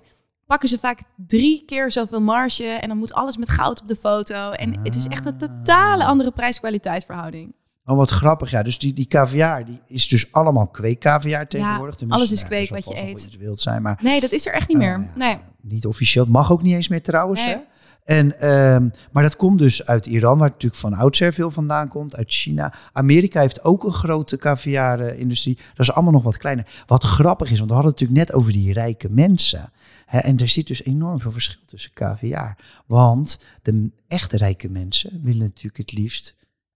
pakken 0.49 0.69
ze 0.69 0.77
vaak 0.77 0.99
drie 1.15 1.63
keer 1.65 1.91
zoveel 1.91 2.21
marge 2.21 2.63
en 2.63 2.87
dan 2.87 2.97
moet 2.97 3.13
alles 3.13 3.37
met 3.37 3.49
goud 3.49 3.81
op 3.81 3.87
de 3.87 3.95
foto. 3.95 4.51
En 4.51 4.79
het 4.83 4.95
is 4.95 5.07
echt 5.07 5.25
een 5.25 5.37
totale 5.37 6.05
andere 6.05 6.31
prijs-kwaliteit 6.31 7.05
verhouding. 7.05 7.53
Oh, 7.85 7.97
wat 7.97 8.09
grappig. 8.09 8.49
Ja, 8.49 8.63
dus 8.63 8.79
die, 8.79 8.93
die 8.93 9.07
caviar 9.07 9.65
die 9.65 9.81
is 9.87 10.07
dus 10.07 10.31
allemaal 10.31 10.67
kweekcaviar 10.67 11.47
tegenwoordig. 11.47 11.95
Tenminste, 11.95 12.25
alles 12.25 12.31
is 12.31 12.49
nou, 12.49 12.53
kweek 12.53 12.69
er 12.69 12.75
wat 12.75 12.97
je 12.97 13.07
eet. 13.07 13.37
wild 13.39 13.61
zijn, 13.61 13.81
maar 13.81 13.99
Nee, 14.01 14.19
dat 14.19 14.31
is 14.31 14.47
er 14.47 14.53
echt 14.53 14.67
niet 14.67 14.77
meer. 14.77 14.97
Oh, 14.97 15.03
ja. 15.03 15.17
Nee. 15.17 15.37
niet 15.61 15.85
officieel. 15.85 16.23
Het 16.23 16.33
mag 16.33 16.51
ook 16.51 16.61
niet 16.61 16.75
eens 16.75 16.87
meer 16.87 17.01
trouwens. 17.01 17.43
Nee. 17.43 17.53
Hè? 17.53 17.59
En, 18.03 18.39
ehm, 18.39 18.89
maar 19.11 19.23
dat 19.23 19.35
komt 19.35 19.57
dus 19.57 19.85
uit 19.85 20.05
Iran, 20.05 20.37
waar 20.37 20.49
natuurlijk 20.49 20.81
van 20.81 20.93
oudsher 20.93 21.33
veel 21.33 21.51
vandaan 21.51 21.87
komt. 21.87 22.15
Uit 22.15 22.31
China. 22.31 22.73
Amerika 22.91 23.39
heeft 23.39 23.63
ook 23.63 23.83
een 23.83 23.93
grote 23.93 24.37
caviar-industrie. 24.37 25.55
Dat 25.55 25.87
is 25.87 25.91
allemaal 25.91 26.13
nog 26.13 26.23
wat 26.23 26.37
kleiner. 26.37 26.83
Wat 26.85 27.03
grappig 27.03 27.51
is, 27.51 27.57
want 27.57 27.69
we 27.69 27.75
hadden 27.75 27.91
het 27.91 28.01
natuurlijk 28.01 28.29
net 28.29 28.39
over 28.39 28.53
die 28.53 28.73
rijke 28.73 29.09
mensen. 29.09 29.71
En 30.09 30.37
er 30.37 30.49
zit 30.49 30.67
dus 30.67 30.83
enorm 30.83 31.19
veel 31.19 31.31
verschil 31.31 31.61
tussen 31.65 31.93
caviar. 31.93 32.57
Want 32.85 33.45
de 33.61 33.91
echte 34.07 34.37
rijke 34.37 34.69
mensen 34.69 35.21
willen 35.23 35.41
natuurlijk 35.45 35.77
het 35.77 35.91
liefst 35.91 36.35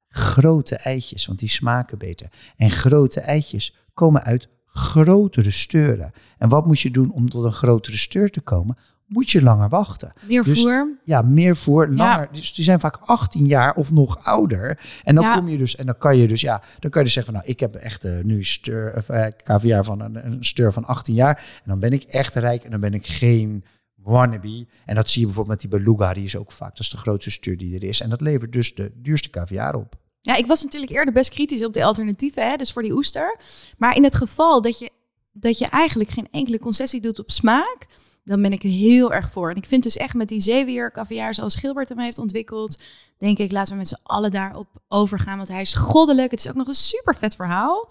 grote 0.09 0.75
eitjes, 0.75 1.25
want 1.25 1.39
die 1.39 1.49
smaken 1.49 1.97
beter. 1.97 2.31
En 2.57 2.71
grote 2.71 3.19
eitjes 3.19 3.75
komen 3.93 4.23
uit 4.23 4.47
grotere 4.65 5.51
steuren. 5.51 6.11
En 6.37 6.49
wat 6.49 6.65
moet 6.65 6.79
je 6.79 6.91
doen 6.91 7.11
om 7.11 7.29
tot 7.29 7.43
een 7.43 7.51
grotere 7.51 7.97
steur 7.97 8.29
te 8.29 8.41
komen? 8.41 8.77
Moet 9.07 9.29
je 9.31 9.41
langer 9.43 9.69
wachten. 9.69 10.13
Meer 10.27 10.43
Dus- 10.43 10.61
voer. 10.61 10.99
Ja, 11.03 11.21
meer 11.21 11.55
voor, 11.55 11.87
langer. 11.87 12.27
Dus 12.31 12.53
die 12.53 12.63
zijn 12.63 12.79
vaak 12.79 12.97
18 12.97 13.45
jaar 13.45 13.75
of 13.75 13.91
nog 13.91 14.25
ouder. 14.25 14.79
En 15.03 15.15
dan 15.15 15.23
Ja. 15.23 15.35
kom 15.37 15.47
je 15.49 15.57
dus, 15.57 15.75
en 15.75 15.85
dan 15.85 15.97
kan 15.97 16.17
je 16.17 16.27
dus, 16.27 16.41
ja, 16.41 16.61
dan 16.79 16.89
kan 16.91 16.99
je 17.01 17.05
dus 17.05 17.13
zeggen 17.13 17.33
van, 17.33 17.41
nou, 17.41 17.53
ik 17.53 17.59
heb 17.59 17.75
echt 17.75 18.03
eh, 18.03 18.23
nu 18.23 18.43
steur, 18.43 18.93
of, 18.97 19.09
eh, 19.09 19.25
caviar 19.43 19.83
van 19.83 20.01
een, 20.01 20.25
een 20.25 20.43
steur 20.43 20.73
van 20.73 20.85
18 20.85 21.13
jaar. 21.15 21.37
En 21.37 21.61
dan 21.69 21.79
ben 21.79 21.91
ik 21.91 22.03
echt 22.03 22.35
rijk 22.35 22.63
en 22.63 22.71
dan 22.71 22.79
ben 22.79 22.93
ik 22.93 23.05
geen 23.05 23.63
wannabe. 23.95 24.65
En 24.85 24.95
dat 24.95 25.09
zie 25.09 25.19
je 25.19 25.25
bijvoorbeeld 25.27 25.61
met 25.61 25.71
die 25.71 25.79
beluga, 25.79 26.13
die 26.13 26.23
is 26.23 26.35
ook 26.37 26.51
vaak, 26.51 26.69
dat 26.69 26.79
is 26.79 26.89
de 26.89 26.97
grootste 26.97 27.31
steur 27.31 27.57
die 27.57 27.75
er 27.75 27.83
is. 27.83 28.01
En 28.01 28.09
dat 28.09 28.21
levert 28.21 28.51
dus 28.51 28.75
de 28.75 28.91
duurste 28.95 29.29
caviar 29.29 29.75
op. 29.75 29.95
Ja, 30.21 30.35
ik 30.35 30.45
was 30.45 30.63
natuurlijk 30.63 30.91
eerder 30.91 31.13
best 31.13 31.29
kritisch 31.29 31.65
op 31.65 31.73
de 31.73 31.83
alternatieven, 31.83 32.49
hè, 32.49 32.55
dus 32.55 32.71
voor 32.71 32.81
die 32.81 32.93
oester. 32.95 33.37
Maar 33.77 33.95
in 33.95 34.03
het 34.03 34.15
geval 34.15 34.61
dat 34.61 34.79
je, 34.79 34.89
dat 35.31 35.57
je 35.57 35.67
eigenlijk 35.67 36.09
geen 36.09 36.27
enkele 36.31 36.59
concessie 36.59 37.01
doet 37.01 37.19
op 37.19 37.31
smaak, 37.31 37.85
dan 38.23 38.41
ben 38.41 38.51
ik 38.51 38.63
er 38.63 38.69
heel 38.69 39.13
erg 39.13 39.31
voor. 39.31 39.49
En 39.49 39.55
ik 39.55 39.65
vind 39.65 39.83
dus 39.83 39.97
echt 39.97 40.13
met 40.13 40.27
die 40.27 40.39
zeewier 40.39 40.91
caviar 40.91 41.33
zoals 41.33 41.55
Gilbert 41.55 41.89
hem 41.89 41.99
heeft 41.99 42.17
ontwikkeld, 42.17 42.79
denk 43.17 43.37
ik, 43.37 43.51
laten 43.51 43.71
we 43.71 43.77
met 43.77 43.87
z'n 43.87 43.99
allen 44.03 44.31
daarop 44.31 44.67
overgaan. 44.87 45.37
Want 45.37 45.49
hij 45.49 45.61
is 45.61 45.73
goddelijk. 45.73 46.31
Het 46.31 46.39
is 46.39 46.49
ook 46.49 46.55
nog 46.55 46.67
een 46.67 46.73
super 46.73 47.15
vet 47.15 47.35
verhaal. 47.35 47.89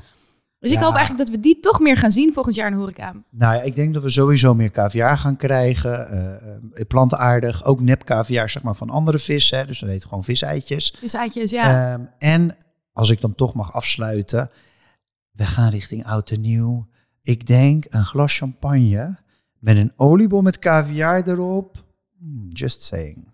Dus 0.59 0.73
ik 0.73 0.79
hoop 0.79 0.95
eigenlijk 0.95 1.27
dat 1.27 1.37
we 1.37 1.43
die 1.43 1.59
toch 1.61 1.81
meer 1.81 1.97
gaan 1.97 2.11
zien 2.11 2.33
volgend 2.33 2.55
jaar 2.55 2.67
in 2.67 2.73
de 2.73 2.79
horeca. 2.79 3.15
Nou 3.31 3.55
ja, 3.57 3.63
ik 3.63 3.75
denk 3.75 3.95
dat 3.95 4.03
we 4.03 4.11
sowieso 4.11 4.55
meer 4.55 4.71
caviar 4.71 5.19
gaan 5.19 5.37
krijgen. 5.37 6.09
eh, 6.09 6.55
eh, 6.55 6.87
plantaardig, 6.89 7.65
ook 7.65 7.81
nep 7.81 8.05
caviar 8.05 8.51
zeg 8.51 8.63
maar, 8.63 8.75
van 8.75 8.91
andere 8.91 9.19
vissen. 9.19 9.67
Dus 9.67 9.79
dat 9.79 9.89
heet 9.89 10.05
gewoon 10.05 10.25
viseitjes. 10.25 10.95
Dus 11.01 11.15
eitjes, 11.15 11.51
ja. 11.51 11.93
Ehm, 11.93 12.01
en 12.19 12.57
als 12.93 13.11
ik 13.11 13.21
dan 13.21 13.35
toch 13.35 13.55
mag 13.55 13.73
afsluiten, 13.73 14.51
we 15.31 15.45
gaan 15.45 15.71
richting 15.71 16.07
oud 16.07 16.31
en 16.31 16.41
nieuw. 16.41 16.87
Ik 17.23 17.47
denk 17.47 17.85
een 17.89 18.05
glas 18.05 18.37
champagne 18.37 19.19
met 19.63 19.77
een 19.77 19.93
oliebol 19.97 20.43
met 20.43 20.59
caviar 20.59 21.29
erop. 21.29 21.85
Just 22.49 22.83
saying. 22.83 23.31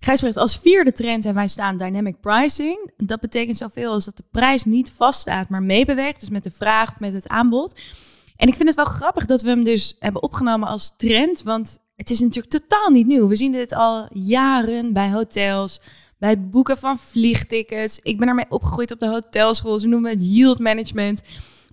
Gijsbrecht, 0.00 0.36
als 0.36 0.58
vierde 0.58 0.92
trend 0.92 1.26
en 1.26 1.34
wij 1.34 1.48
staan 1.48 1.76
dynamic 1.76 2.20
pricing. 2.20 2.90
Dat 2.96 3.20
betekent 3.20 3.56
zoveel 3.56 3.92
als 3.92 4.04
dat 4.04 4.16
de 4.16 4.24
prijs 4.30 4.64
niet 4.64 4.90
vaststaat, 4.90 5.48
maar 5.48 5.62
meebeweegt. 5.62 6.20
Dus 6.20 6.28
met 6.28 6.44
de 6.44 6.50
vraag 6.50 6.90
of 6.90 7.00
met 7.00 7.12
het 7.12 7.28
aanbod. 7.28 7.80
En 8.36 8.48
ik 8.48 8.54
vind 8.54 8.68
het 8.68 8.76
wel 8.76 8.84
grappig 8.84 9.24
dat 9.24 9.42
we 9.42 9.48
hem 9.48 9.64
dus 9.64 9.96
hebben 9.98 10.22
opgenomen 10.22 10.68
als 10.68 10.96
trend. 10.96 11.42
Want 11.42 11.78
het 11.96 12.10
is 12.10 12.20
natuurlijk 12.20 12.52
totaal 12.54 12.90
niet 12.90 13.06
nieuw. 13.06 13.28
We 13.28 13.36
zien 13.36 13.52
dit 13.52 13.74
al 13.74 14.08
jaren 14.12 14.92
bij 14.92 15.10
hotels, 15.10 15.80
bij 16.18 16.40
boeken 16.40 16.78
van 16.78 16.98
vliegtickets. 16.98 17.98
Ik 17.98 18.18
ben 18.18 18.28
ermee 18.28 18.46
opgegroeid 18.48 18.92
op 18.92 19.00
de 19.00 19.08
hotelschool. 19.08 19.78
Ze 19.78 19.88
noemen 19.88 20.10
het 20.10 20.22
yield 20.22 20.58
management. 20.58 21.22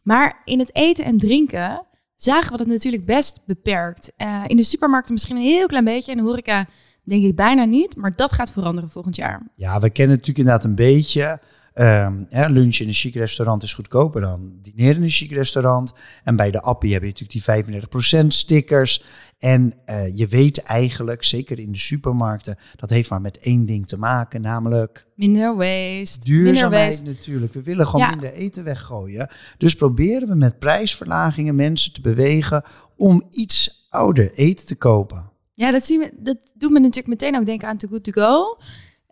Maar 0.04 0.42
in 0.46 0.60
het 0.60 0.76
eten 0.76 1.06
en 1.06 1.18
drinken 1.18 1.86
zagen 2.24 2.52
we 2.52 2.58
dat 2.58 2.68
natuurlijk 2.68 3.06
best 3.06 3.42
beperkt. 3.46 4.14
Eh, 4.18 4.44
in 4.48 4.56
de 4.56 4.64
supermarkten 4.64 5.14
misschien 5.14 5.36
een 5.36 5.42
heel 5.42 5.68
klein 5.68 5.84
beetje. 5.84 6.12
In 6.12 6.18
de 6.18 6.24
horeca 6.24 6.66
denk 7.04 7.24
ik 7.24 7.36
bijna 7.36 7.64
niet. 7.64 7.96
Maar 7.96 8.16
dat 8.16 8.34
gaat 8.34 8.52
veranderen 8.52 8.90
volgend 8.90 9.16
jaar. 9.16 9.48
Ja, 9.56 9.80
we 9.80 9.90
kennen 9.90 10.16
natuurlijk 10.16 10.46
inderdaad 10.46 10.64
een 10.64 10.76
beetje. 10.76 11.40
Ehm, 11.74 12.24
hè, 12.30 12.48
lunch 12.48 12.76
in 12.78 12.88
een 12.88 12.94
chic 12.94 13.16
restaurant 13.16 13.64
is 13.64 13.74
goedkoper 13.74 14.22
dan 14.22 14.52
dineren 14.62 14.96
in 14.96 15.04
een 15.04 15.10
chic 15.10 15.32
restaurant. 15.32 15.94
En 16.24 16.36
bij 16.36 16.52
de 16.52 16.62
appie 16.62 16.94
heb 16.94 17.02
je 17.02 17.08
natuurlijk 17.08 17.32
die 17.32 18.24
35% 18.24 18.28
stickers. 18.34 19.04
En 19.40 19.74
eh, 19.86 20.18
je 20.18 20.28
weet 20.28 20.58
eigenlijk, 20.58 21.24
zeker 21.24 21.60
in 21.60 21.72
de 21.72 21.78
supermarkten, 21.78 22.58
dat 22.76 22.90
heeft 22.90 23.10
maar 23.10 23.22
met 23.22 23.38
één 23.38 23.66
ding 23.66 23.88
te 23.88 23.98
maken, 23.98 24.42
namelijk 24.42 25.08
Minder 25.16 25.56
waste. 25.56 26.20
duurzaamheid 26.26 26.44
Minder 26.44 26.70
waste. 26.70 27.04
natuurlijk. 27.06 27.54
We 27.54 27.62
willen 27.62 27.86
gewoon 27.86 28.02
Ja. 28.06 28.10
minder 28.10 28.34
eten 28.34 28.64
weggooien. 28.64 29.30
Dus 29.58 29.76
proberen 29.76 30.28
we 30.28 30.36
met 30.36 30.60
prijsverlagingen 30.60 31.56
mensen 31.56 31.94
te 31.94 32.02
bewegen 32.02 32.64
om 32.98 33.24
iets 33.30 33.88
ouder 33.90 34.32
eten 34.34 34.66
te 34.66 34.76
kopen. 34.76 35.30
Ja, 35.54 35.72
dat, 35.72 35.84
zien 35.86 36.00
we, 36.00 36.12
dat 36.20 36.52
doet 36.54 36.72
me 36.72 36.80
natuurlijk 36.80 37.08
meteen 37.08 37.36
ook 37.38 37.46
denken 37.46 37.68
aan 37.68 37.78
Too 37.78 37.90
Good 37.90 38.04
To 38.04 38.12
Go. 38.12 38.58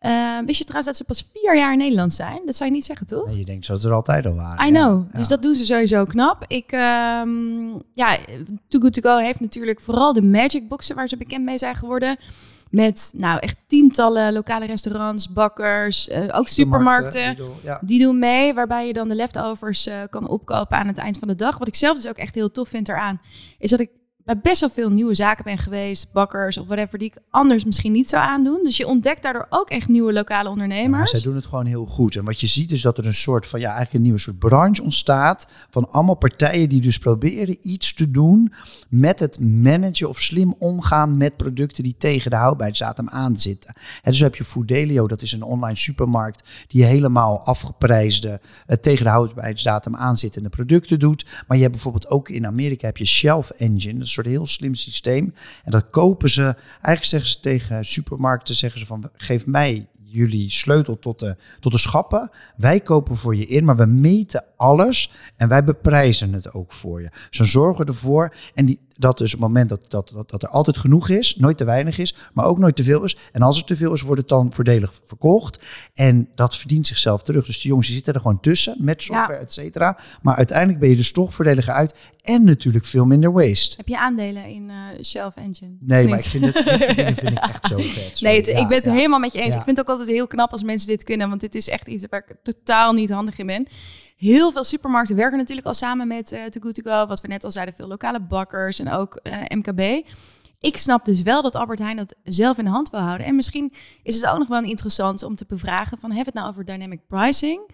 Uh, 0.02 0.40
wist 0.46 0.58
je 0.58 0.64
trouwens 0.64 0.86
dat 0.86 0.98
ze 0.98 1.04
pas 1.04 1.30
vier 1.34 1.58
jaar 1.58 1.72
in 1.72 1.78
Nederland 1.78 2.14
zijn? 2.14 2.42
Dat 2.46 2.56
zou 2.56 2.70
je 2.70 2.76
niet 2.76 2.86
zeggen, 2.86 3.08
toch? 3.08 3.28
Nee, 3.28 3.38
je 3.38 3.46
denkt 3.46 3.68
dat 3.68 3.82
ze 3.82 3.88
er 3.88 3.94
altijd 3.94 4.26
al 4.26 4.36
waren. 4.36 4.68
I 4.68 4.72
know. 4.72 5.14
Dus 5.14 5.28
dat 5.28 5.42
doen 5.42 5.56
ze 5.56 5.66
sowieso 5.66 6.06
knap. 6.06 6.46
Ik, 6.48 6.72
um, 6.72 7.84
ja, 7.94 8.18
Too 8.68 8.82
Good 8.82 8.94
To 8.94 9.02
Go 9.02 9.18
heeft 9.18 9.40
natuurlijk 9.40 9.80
vooral 9.80 10.14
de 10.14 10.22
Magic 10.22 10.68
Boxen 10.68 10.96
waar 10.96 11.08
ze 11.08 11.18
bekend 11.18 11.44
mee 11.44 11.58
zijn 11.58 11.76
geworden. 11.76 12.18
Met 12.70 13.14
nou 13.16 13.40
echt 13.40 13.58
tientallen 13.68 14.34
lokale 14.34 14.66
restaurants, 14.66 15.34
bakkers, 15.34 16.10
uh, 16.10 16.20
ook 16.32 16.48
supermarkten. 16.48 17.36
Die 17.36 17.46
doen, 17.46 17.56
ja. 17.64 17.82
die 17.86 18.00
doen, 18.00 18.20
mee, 18.20 18.54
waarbij 18.54 18.88
je 18.88 18.94
dan 18.94 19.08
de 19.08 19.16
leftovers 19.16 19.88
uh, 19.88 19.94
kan 20.10 20.28
opkopen 20.28 20.78
aan 20.78 20.88
het 20.88 20.98
eind 20.98 21.18
van 21.18 21.28
de 21.28 21.36
dag. 21.36 21.58
Wat 21.58 21.68
ik 21.68 21.76
zelf 21.76 21.96
dus 21.96 22.08
ook 22.08 22.18
echt 22.18 22.36
heel 22.36 22.52
tof 22.52 22.70
vind 22.70 22.90
eraan, 22.90 23.22
is 23.58 23.70
dat 23.70 23.80
ik 23.80 23.90
bij 24.30 24.40
best 24.40 24.60
wel 24.60 24.70
veel 24.70 24.90
nieuwe 24.90 25.14
zaken 25.14 25.44
ben 25.44 25.58
geweest, 25.58 26.14
bakkers 26.14 26.58
of 26.58 26.66
whatever, 26.66 27.00
die 27.00 27.08
ik 27.08 27.18
anders 27.30 27.64
misschien 27.64 27.92
niet 27.92 28.10
zou 28.10 28.24
aandoen. 28.24 28.64
Dus 28.64 28.78
je 28.78 28.88
ontdekt 28.88 29.24
daardoor 29.24 29.46
ook 29.50 29.70
echt 29.70 29.88
nieuwe 29.88 30.14
lokale 30.14 30.50
ondernemers. 30.50 31.12
Ja, 31.12 31.18
zij 31.18 31.28
doen 31.28 31.36
het 31.36 31.46
gewoon 31.46 31.66
heel 31.66 31.86
goed. 31.86 32.16
En 32.16 32.26
wat 32.26 32.40
je 32.40 32.48
ziet 32.48 32.72
is 32.72 32.82
dat 32.82 32.98
er 32.98 33.06
een 33.06 33.14
soort 33.14 33.46
van, 33.46 33.60
ja, 33.60 33.66
eigenlijk 33.66 33.96
een 33.96 34.02
nieuwe 34.02 34.20
soort 34.20 34.40
branche 34.40 34.84
ontstaat 34.84 35.48
van 35.70 35.90
allemaal 35.90 36.16
partijen 36.16 36.70
die 36.70 36.82
dus 36.82 37.00
proberen 37.00 37.58
iets 37.62 37.94
te 37.94 38.12
doen 38.12 38.54
met 38.90 39.20
het 39.20 39.40
managen 39.40 40.10
of 40.10 40.20
slim 40.20 40.56
omgaan 40.58 41.18
met 41.18 41.38
producten 41.38 41.84
die 41.84 41.96
tegen 41.98 42.32
de 42.32 42.38
houdbaarheidsdatum 42.38 43.10
aan 43.10 43.38
zitten. 43.38 43.74
En 44.04 44.12
dus 44.12 44.20
heb 44.20 44.36
je 44.36 44.44
Foodelio, 44.44 45.08
dat 45.08 45.22
is 45.22 45.32
een 45.32 45.44
online 45.44 45.78
supermarkt 45.78 46.48
die 46.68 46.84
helemaal 46.84 47.42
afgeprijsde, 47.44 48.42
uh, 48.68 48.76
tegen 48.76 49.04
de 49.04 49.12
houdbaarheidsdatum 49.12 49.96
aanzittende 49.96 50.50
producten 50.50 51.00
doet. 51.00 51.26
Maar 51.48 51.58
je 51.58 51.64
hebt 51.64 51.74
bijvoorbeeld 51.74 52.10
ook 52.10 52.30
in 52.30 52.46
Amerika 52.46 52.86
heb 52.86 52.98
je 52.98 53.06
Shelf 53.06 53.50
Engine, 53.50 54.06
soort 54.24 54.36
heel 54.36 54.48
slim 54.48 54.76
systeem. 54.76 55.34
En 55.64 55.72
dat 55.72 55.90
kopen 55.90 56.30
ze. 56.30 56.56
Eigenlijk 56.72 57.04
zeggen 57.04 57.30
ze 57.30 57.40
tegen 57.40 57.86
supermarkten: 57.86 58.56
zeggen 58.56 58.80
ze 58.80 58.86
van 58.86 59.10
geef 59.14 59.46
mij 59.46 59.88
jullie 60.12 60.52
sleutel 60.52 61.00
tot 61.00 61.20
de, 61.20 61.36
tot 61.60 61.72
de 61.72 61.78
schappen. 61.78 62.30
Wij 62.56 62.80
kopen 62.80 63.18
voor 63.18 63.36
je 63.36 63.46
in, 63.46 63.66
maar 63.66 63.78
we 63.78 63.86
meten 63.86 64.46
alles 64.56 65.12
en 65.36 65.48
wij 65.48 65.64
beprijzen 65.64 66.34
het 66.34 66.54
ook 66.54 66.74
voor 66.74 67.02
je. 67.02 67.12
Ze 67.30 67.46
zorgen 67.46 67.86
ervoor 67.86 68.36
en 68.54 68.66
die, 68.66 68.80
dat 69.00 69.18
dus 69.18 69.34
op 69.34 69.40
het 69.40 69.48
moment 69.48 69.70
dat, 69.70 69.86
dat, 69.88 70.12
dat, 70.14 70.30
dat 70.30 70.44
er 70.44 70.50
altijd 70.50 70.78
genoeg 70.78 71.10
is, 71.10 71.36
nooit 71.36 71.58
te 71.58 71.64
weinig 71.64 71.98
is, 71.98 72.16
maar 72.34 72.46
ook 72.46 72.58
nooit 72.58 72.76
te 72.76 72.84
veel 72.84 73.04
is. 73.04 73.18
En 73.32 73.42
als 73.42 73.58
er 73.58 73.66
te 73.66 73.76
veel 73.76 73.94
is, 73.94 74.02
wordt 74.02 74.20
het 74.20 74.30
dan 74.30 74.54
voordelig 74.54 75.00
verkocht. 75.06 75.60
En 75.94 76.30
dat 76.36 76.56
verdient 76.56 76.88
zichzelf 76.88 77.24
terug. 77.24 77.46
Dus 77.46 77.60
die 77.60 77.68
jongens 77.68 77.88
die 77.88 77.96
zitten 77.96 78.14
er 78.14 78.20
gewoon 78.20 78.40
tussen 78.40 78.76
met 78.80 79.02
software, 79.02 79.34
ja. 79.34 79.40
et 79.40 79.54
cetera. 79.54 79.98
Maar 80.22 80.36
uiteindelijk 80.36 80.80
ben 80.80 80.90
je 80.90 80.96
dus 80.96 81.12
toch 81.12 81.34
voordeliger 81.34 81.74
uit 81.74 81.96
en 82.22 82.44
natuurlijk 82.44 82.86
veel 82.86 83.06
minder 83.06 83.32
waste. 83.32 83.76
Heb 83.78 83.88
je 83.88 84.00
aandelen 84.00 84.46
in 84.46 84.70
uh, 84.70 85.04
Shelf 85.04 85.36
Engine? 85.36 85.76
Nee, 85.80 86.08
maar 86.08 86.18
ik 86.18 86.26
vind 86.26 86.46
het, 86.46 86.58
vind 86.96 87.22
ik 87.22 87.38
echt 87.54 87.66
zo 87.66 87.78
vet. 87.78 88.22
Nee, 88.22 88.38
ik 88.42 88.68
ben 88.68 88.78
het 88.78 88.86
helemaal 88.86 89.20
met 89.20 89.34
je 89.34 89.40
eens. 89.40 89.56
Ik 89.56 89.64
vind 89.64 89.78
het 89.78 89.80
ook 89.80 89.98
altijd 89.98 90.16
heel 90.16 90.28
knap 90.28 90.52
als 90.52 90.64
mensen 90.64 90.88
dit 90.88 91.04
kunnen, 91.04 91.30
want 91.30 91.42
dit 91.42 91.56
is 91.56 91.70
echt 91.70 91.88
iets 91.88 92.06
waar 92.10 92.26
ik 92.28 92.36
totaal 92.44 92.94
niet 92.94 93.10
handig 93.10 93.38
in 93.38 93.46
ben. 93.46 93.68
Heel 94.20 94.52
veel 94.52 94.64
supermarkten 94.64 95.16
werken 95.16 95.38
natuurlijk 95.38 95.68
al 95.68 95.74
samen 95.74 96.08
met 96.08 96.32
uh, 96.32 96.42
Good 96.60 96.76
To 96.76 96.92
Go. 96.92 97.08
Wat 97.08 97.22
we 97.22 97.28
net 97.28 97.44
al 97.44 97.52
zeiden, 97.52 97.76
veel 97.76 97.88
lokale 97.88 98.20
bakkers 98.20 98.80
en 98.80 98.92
ook 98.92 99.20
uh, 99.24 99.34
MKB. 99.48 100.08
Ik 100.60 100.78
snap 100.78 101.06
dus 101.06 101.22
wel 101.22 101.42
dat 101.42 101.56
Albert 101.56 101.80
Heijn 101.80 101.98
dat 101.98 102.16
zelf 102.24 102.58
in 102.58 102.64
de 102.64 102.70
hand 102.70 102.90
wil 102.90 103.00
houden. 103.00 103.28
En 103.28 103.36
misschien 103.36 103.74
is 104.04 104.16
het 104.16 104.26
ook 104.26 104.38
nog 104.38 104.48
wel 104.48 104.64
interessant 104.64 105.24
om 105.24 105.36
te 105.36 105.46
bevragen 105.48 105.98
van... 105.98 106.12
hebben 106.12 106.34
we 106.34 106.40
het 106.40 106.40
nou 106.40 106.50
over 106.50 106.66
dynamic 106.66 107.08
pricing? 107.08 107.70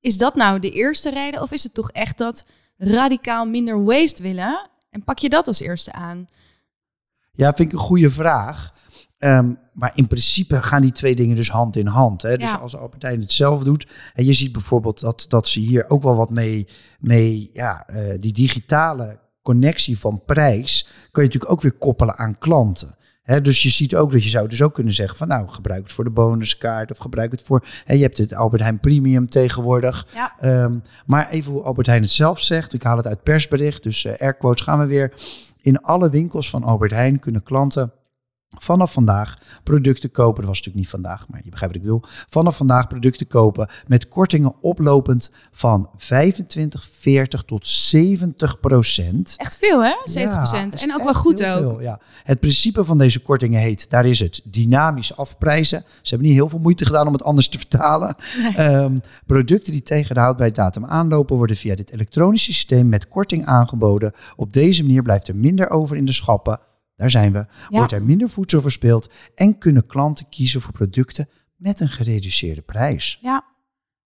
Is 0.00 0.18
dat 0.18 0.34
nou 0.34 0.58
de 0.58 0.70
eerste 0.70 1.10
reden? 1.10 1.42
Of 1.42 1.52
is 1.52 1.62
het 1.62 1.74
toch 1.74 1.90
echt 1.90 2.18
dat 2.18 2.46
radicaal 2.76 3.46
minder 3.46 3.84
waste 3.84 4.22
willen? 4.22 4.70
En 4.90 5.04
pak 5.04 5.18
je 5.18 5.28
dat 5.28 5.46
als 5.46 5.60
eerste 5.60 5.92
aan? 5.92 6.26
Ja, 7.32 7.52
vind 7.54 7.72
ik 7.72 7.78
een 7.78 7.84
goede 7.84 8.10
vraag. 8.10 8.74
Um, 9.24 9.58
maar 9.72 9.92
in 9.94 10.06
principe 10.06 10.62
gaan 10.62 10.82
die 10.82 10.92
twee 10.92 11.16
dingen 11.16 11.36
dus 11.36 11.50
hand 11.50 11.76
in 11.76 11.86
hand. 11.86 12.22
Hè? 12.22 12.36
Dus 12.36 12.58
als 12.58 12.76
Albert 12.76 13.02
Heijn 13.02 13.20
het 13.20 13.32
zelf 13.32 13.62
doet. 13.62 13.86
En 14.14 14.24
je 14.24 14.32
ziet 14.32 14.52
bijvoorbeeld 14.52 15.00
dat, 15.00 15.24
dat 15.28 15.48
ze 15.48 15.60
hier 15.60 15.90
ook 15.90 16.02
wel 16.02 16.16
wat 16.16 16.30
mee, 16.30 16.68
mee 16.98 17.50
ja, 17.52 17.86
uh, 17.90 18.14
die 18.18 18.32
digitale 18.32 19.18
connectie 19.42 19.98
van 19.98 20.22
prijs, 20.26 20.88
kun 21.10 21.22
je 21.22 21.28
natuurlijk 21.28 21.52
ook 21.52 21.60
weer 21.60 21.72
koppelen 21.72 22.16
aan 22.16 22.38
klanten. 22.38 22.96
He, 23.22 23.40
dus 23.40 23.62
je 23.62 23.68
ziet 23.68 23.96
ook 23.96 24.12
dat 24.12 24.24
je 24.24 24.30
zou 24.30 24.48
dus 24.48 24.62
ook 24.62 24.74
kunnen 24.74 24.94
zeggen 24.94 25.16
van 25.16 25.28
nou 25.28 25.48
gebruik 25.48 25.82
het 25.82 25.92
voor 25.92 26.04
de 26.04 26.10
bonuskaart 26.10 26.90
of 26.90 26.98
gebruik 26.98 27.30
het 27.30 27.42
voor. 27.42 27.66
He, 27.84 27.94
je 27.94 28.02
hebt 28.02 28.18
het 28.18 28.34
Albert 28.34 28.62
Heijn 28.62 28.80
Premium 28.80 29.26
tegenwoordig. 29.26 30.06
Ja. 30.14 30.62
Um, 30.64 30.82
maar 31.06 31.28
even 31.28 31.52
hoe 31.52 31.62
Albert 31.62 31.86
Heijn 31.86 32.02
het 32.02 32.10
zelf 32.10 32.40
zegt. 32.40 32.72
Ik 32.72 32.82
haal 32.82 32.96
het 32.96 33.06
uit 33.06 33.22
persbericht. 33.22 33.82
Dus 33.82 34.04
uh, 34.04 34.12
airquotes 34.18 34.64
gaan 34.64 34.78
we 34.78 34.86
weer. 34.86 35.12
In 35.60 35.80
alle 35.80 36.10
winkels 36.10 36.50
van 36.50 36.62
Albert 36.62 36.90
Heijn 36.90 37.18
kunnen 37.18 37.42
klanten 37.42 37.92
vanaf 38.58 38.92
vandaag 38.92 39.38
producten 39.62 40.10
kopen. 40.10 40.34
Dat 40.34 40.44
was 40.44 40.58
natuurlijk 40.58 40.76
niet 40.76 40.88
vandaag, 40.88 41.28
maar 41.28 41.40
je 41.44 41.50
begrijpt 41.50 41.74
wat 41.74 41.84
ik 41.84 41.88
bedoel. 41.88 42.10
Vanaf 42.28 42.56
vandaag 42.56 42.88
producten 42.88 43.26
kopen 43.26 43.68
met 43.86 44.08
kortingen 44.08 44.54
oplopend 44.60 45.30
van 45.52 45.90
25, 45.96 46.88
40 46.98 47.42
tot 47.42 47.66
70 47.66 48.60
procent. 48.60 49.34
Echt 49.36 49.56
veel 49.56 49.84
hè? 49.84 49.94
70 50.04 50.36
procent. 50.36 50.82
en 50.82 50.94
ook 50.94 51.02
wel 51.02 51.14
goed 51.14 51.44
ook. 51.44 51.58
Veel, 51.58 51.80
ja. 51.80 52.00
Het 52.22 52.40
principe 52.40 52.84
van 52.84 52.98
deze 52.98 53.22
kortingen 53.22 53.60
heet, 53.60 53.90
daar 53.90 54.06
is 54.06 54.20
het, 54.20 54.40
dynamisch 54.44 55.16
afprijzen. 55.16 55.78
Ze 56.02 56.08
hebben 56.08 56.28
niet 56.28 56.36
heel 56.36 56.48
veel 56.48 56.58
moeite 56.58 56.84
gedaan 56.84 57.06
om 57.06 57.12
het 57.12 57.22
anders 57.22 57.48
te 57.48 57.58
vertalen. 57.58 58.16
Nee. 58.56 58.68
Um, 58.68 59.00
producten 59.26 59.72
die 59.72 59.82
tegen 59.82 60.14
de 60.14 60.20
houdbaarheidsdatum 60.20 60.84
aanlopen 60.84 61.36
worden 61.36 61.56
via 61.56 61.74
dit 61.74 61.92
elektronische 61.92 62.52
systeem 62.52 62.88
met 62.88 63.08
korting 63.08 63.46
aangeboden. 63.46 64.12
Op 64.36 64.52
deze 64.52 64.82
manier 64.82 65.02
blijft 65.02 65.28
er 65.28 65.36
minder 65.36 65.70
over 65.70 65.96
in 65.96 66.04
de 66.04 66.12
schappen 66.12 66.60
daar 67.00 67.10
zijn 67.10 67.32
we. 67.32 67.38
Ja. 67.38 67.46
Wordt 67.68 67.92
er 67.92 68.04
minder 68.04 68.30
voedsel 68.30 68.60
verspeeld 68.60 69.10
en 69.34 69.58
kunnen 69.58 69.86
klanten 69.86 70.28
kiezen 70.28 70.60
voor 70.60 70.72
producten 70.72 71.28
met 71.56 71.80
een 71.80 71.88
gereduceerde 71.88 72.62
prijs. 72.62 73.18
Ja. 73.20 73.44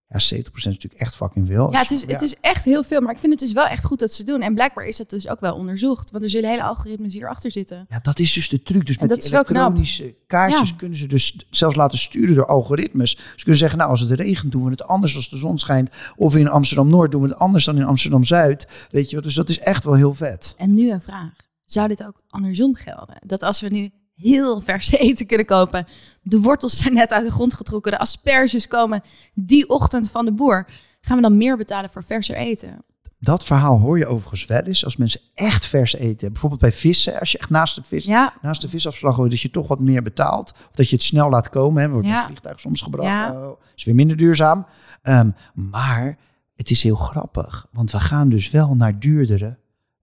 Ja, 0.07 0.19
70% 0.19 0.21
is 0.55 0.65
natuurlijk 0.65 0.95
echt 0.95 1.17
fucking 1.17 1.47
veel. 1.47 1.73
Ja, 1.73 1.79
het 1.79 1.91
is, 1.91 2.07
het 2.07 2.23
is 2.23 2.41
echt 2.41 2.65
heel 2.65 2.83
veel. 2.83 3.01
Maar 3.01 3.13
ik 3.13 3.19
vind 3.19 3.33
het 3.33 3.41
dus 3.41 3.53
wel 3.53 3.67
echt 3.67 3.85
goed 3.85 3.99
dat 3.99 4.13
ze 4.13 4.25
doen. 4.25 4.43
En 4.43 4.55
blijkbaar 4.55 4.87
is 4.87 4.97
dat 4.97 5.11
dus 5.11 5.29
ook 5.29 5.41
wel 5.41 5.55
onderzocht. 5.55 6.11
Want 6.11 6.25
er 6.25 6.31
zullen 6.31 6.51
hele 6.51 6.63
algoritmes 6.63 7.13
hierachter 7.13 7.51
zitten. 7.51 7.87
Ja, 7.89 7.99
dat 8.03 8.19
is 8.19 8.33
dus 8.33 8.49
de 8.49 8.63
truc. 8.63 8.87
Dus 8.87 8.99
met 8.99 9.11
die 9.11 9.25
elektronische 9.25 10.15
kaartjes 10.27 10.69
ja. 10.69 10.77
kunnen 10.77 10.99
ze 10.99 11.07
dus 11.07 11.47
zelfs 11.51 11.77
laten 11.77 11.99
sturen 11.99 12.35
door 12.35 12.47
algoritmes. 12.47 13.11
Ze 13.11 13.43
kunnen 13.43 13.57
zeggen, 13.57 13.79
nou 13.79 13.91
als 13.91 14.01
het 14.01 14.11
regent 14.11 14.53
doen 14.53 14.65
we 14.65 14.71
het 14.71 14.85
anders 14.85 15.17
als 15.17 15.29
de 15.29 15.37
zon 15.37 15.59
schijnt. 15.59 15.91
Of 16.17 16.37
in 16.37 16.49
Amsterdam-Noord 16.49 17.11
doen 17.11 17.23
we 17.23 17.29
het 17.29 17.39
anders 17.39 17.65
dan 17.65 17.77
in 17.77 17.85
Amsterdam-Zuid. 17.85 18.69
Weet 18.91 19.11
je, 19.11 19.21
dus 19.21 19.35
dat 19.35 19.49
is 19.49 19.59
echt 19.59 19.85
wel 19.85 19.95
heel 19.95 20.15
vet. 20.15 20.55
En 20.57 20.75
nu 20.75 20.91
een 20.91 21.03
vraag 21.03 21.33
zou 21.65 21.89
dit 21.89 22.05
ook 22.05 22.23
andersom 22.29 22.75
gelden? 22.75 23.17
Dat 23.27 23.43
als 23.43 23.61
we 23.61 23.69
nu 23.69 23.91
heel 24.15 24.61
vers 24.61 24.91
eten 25.09 25.27
kunnen 25.27 25.47
kopen, 25.47 25.87
de 26.23 26.41
wortels 26.41 26.79
zijn 26.79 26.95
net 26.95 27.13
uit 27.13 27.25
de 27.25 27.31
grond 27.31 27.55
getrokken, 27.55 27.93
de 27.93 27.99
asperges 27.99 28.69
komen 28.69 29.03
die 29.35 29.69
ochtend 29.69 30.11
van 30.11 30.25
de 30.25 30.33
boer, 30.33 30.67
gaan 31.01 31.17
we 31.17 31.23
dan 31.23 31.37
meer 31.37 31.57
betalen 31.57 31.91
voor 31.91 32.05
verser 32.05 32.37
eten? 32.37 32.85
Dat 33.19 33.45
verhaal 33.45 33.79
hoor 33.79 33.99
je 33.99 34.07
overigens 34.07 34.47
wel 34.47 34.61
eens 34.61 34.85
als 34.85 34.97
mensen 34.97 35.21
echt 35.35 35.67
vers 35.67 35.95
eten. 35.95 36.33
Bijvoorbeeld 36.33 36.61
bij 36.61 36.73
vissen, 36.73 37.21
als 37.21 37.33
je 37.33 37.39
echt 37.39 37.51
naast 37.51 37.75
de, 37.75 37.83
vis, 37.85 38.05
ja. 38.05 38.35
naast 38.43 38.61
de 38.61 38.69
visafslag 38.69 39.17
hoort, 39.17 39.31
dat 39.31 39.41
je 39.41 39.51
toch 39.51 39.69
wat 39.69 39.81
meer 39.81 40.03
betaalt. 40.03 40.53
Of 40.53 40.77
dat 40.77 40.89
je 40.89 40.95
het 40.95 41.05
snel 41.05 41.31
laat 41.31 41.49
komen. 41.49 41.83
Hè. 41.83 41.89
Wordt 41.89 42.07
ja. 42.07 42.17
het 42.17 42.25
vliegtuig 42.25 42.61
soms 42.61 42.81
gebracht. 42.81 43.09
Ja. 43.09 43.49
Oh, 43.49 43.61
is 43.77 43.85
weer 43.85 43.95
minder 43.95 44.17
duurzaam. 44.17 44.67
Um, 45.03 45.35
maar 45.55 46.19
het 46.57 46.71
is 46.71 46.83
heel 46.83 46.97
grappig, 46.97 47.67
want 47.73 47.91
we 47.91 48.01
gaan 48.01 48.29
dus 48.29 48.51
wel 48.51 48.75
naar 48.75 48.99
duurdere 48.99 49.59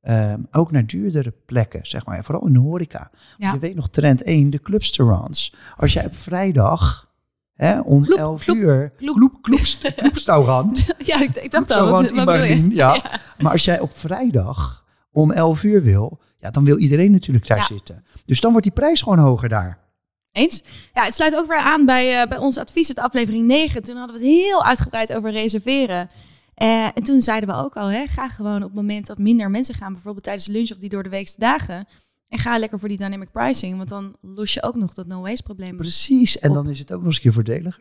Um, 0.10 0.48
ook 0.52 0.72
naar 0.72 0.86
duurdere 0.86 1.34
plekken, 1.46 1.80
zeg 1.84 2.06
maar. 2.06 2.24
Vooral 2.24 2.48
in 2.48 2.54
de 2.54 2.60
horeca. 2.60 3.12
Ja. 3.38 3.54
Je 3.54 3.60
weet 3.60 3.76
nog 3.76 3.90
trend 3.90 4.24
1, 4.24 4.50
de 4.50 4.62
clubstaurants. 4.62 5.54
Als 5.76 5.94
jij 5.94 6.06
op 6.06 6.16
vrijdag 6.16 7.12
hè, 7.54 7.80
om 7.80 8.04
kloep, 8.04 8.18
11 8.18 8.44
kloep, 8.44 8.58
uur... 8.58 8.92
Kloep, 8.96 9.38
kloepstaurant. 9.42 10.86
ja, 11.12 11.22
ik, 11.22 11.36
ik 11.36 11.52
dacht 11.52 11.72
al. 11.72 11.90
Wat, 11.90 12.12
wat 12.12 12.46
ja. 12.46 12.56
ja. 12.70 13.02
Maar 13.38 13.52
als 13.52 13.66
jij 13.66 13.80
op 13.80 13.98
vrijdag 13.98 14.86
om 15.12 15.32
11 15.32 15.64
uur 15.64 15.84
wil... 15.84 16.20
Ja, 16.40 16.50
dan 16.50 16.66
wil 16.66 16.78
iedereen 16.78 17.12
natuurlijk 17.12 17.48
daar 17.48 17.58
ja. 17.58 17.66
zitten. 17.66 18.06
Dus 18.26 18.40
dan 18.40 18.52
wordt 18.52 18.66
die 18.66 18.76
prijs 18.76 19.02
gewoon 19.02 19.20
hoger 19.20 19.50
daar. 19.50 19.80
Eens? 20.32 20.64
Ja, 20.94 21.04
het 21.04 21.14
sluit 21.14 21.36
ook 21.36 21.48
weer 21.48 21.58
aan 21.58 21.86
bij, 21.86 22.22
uh, 22.22 22.28
bij 22.28 22.38
ons 22.38 22.58
advies 22.58 22.88
uit 22.88 23.00
aflevering 23.00 23.48
9. 23.48 23.84
Toen 23.84 23.98
hadden 23.98 24.20
we 24.20 24.26
het 24.26 24.36
heel 24.36 24.66
uitgebreid 24.66 25.14
over 25.14 25.32
reserveren. 25.32 26.10
Uh, 26.62 26.86
en 26.86 27.04
toen 27.04 27.22
zeiden 27.22 27.50
we 27.50 27.56
ook 27.56 27.76
al, 27.76 27.88
hè, 27.88 28.08
ga 28.08 28.30
gewoon 28.30 28.56
op 28.56 28.62
het 28.62 28.74
moment 28.74 29.08
dat 29.08 29.18
minder 29.18 29.50
mensen 29.50 29.76
gaan, 29.76 29.94
bijvoorbeeld 29.94 30.24
tijdens 30.24 30.48
lunch 30.48 30.72
of 30.72 30.78
die 30.78 30.90
door 30.90 31.04
de 31.04 31.10
weekse 31.10 31.40
dagen. 31.40 31.88
En 32.28 32.38
ga 32.38 32.58
lekker 32.58 32.80
voor 32.80 32.88
die 32.88 32.98
dynamic 32.98 33.32
pricing, 33.32 33.78
want 33.78 33.90
dan 33.90 34.16
los 34.22 34.54
je 34.54 34.64
ook 34.64 34.76
nog 34.76 34.94
dat 34.94 35.08
no-waste 35.08 35.44
probleem. 35.44 35.78
Precies, 35.78 36.40
en 36.40 36.54
dan 36.54 36.70
is 36.70 36.80
het 36.80 36.92
ook 36.92 36.98
nog 36.98 37.06
eens 37.06 37.16
een 37.16 37.22
keer 37.22 37.34
voordeliger. 37.34 37.80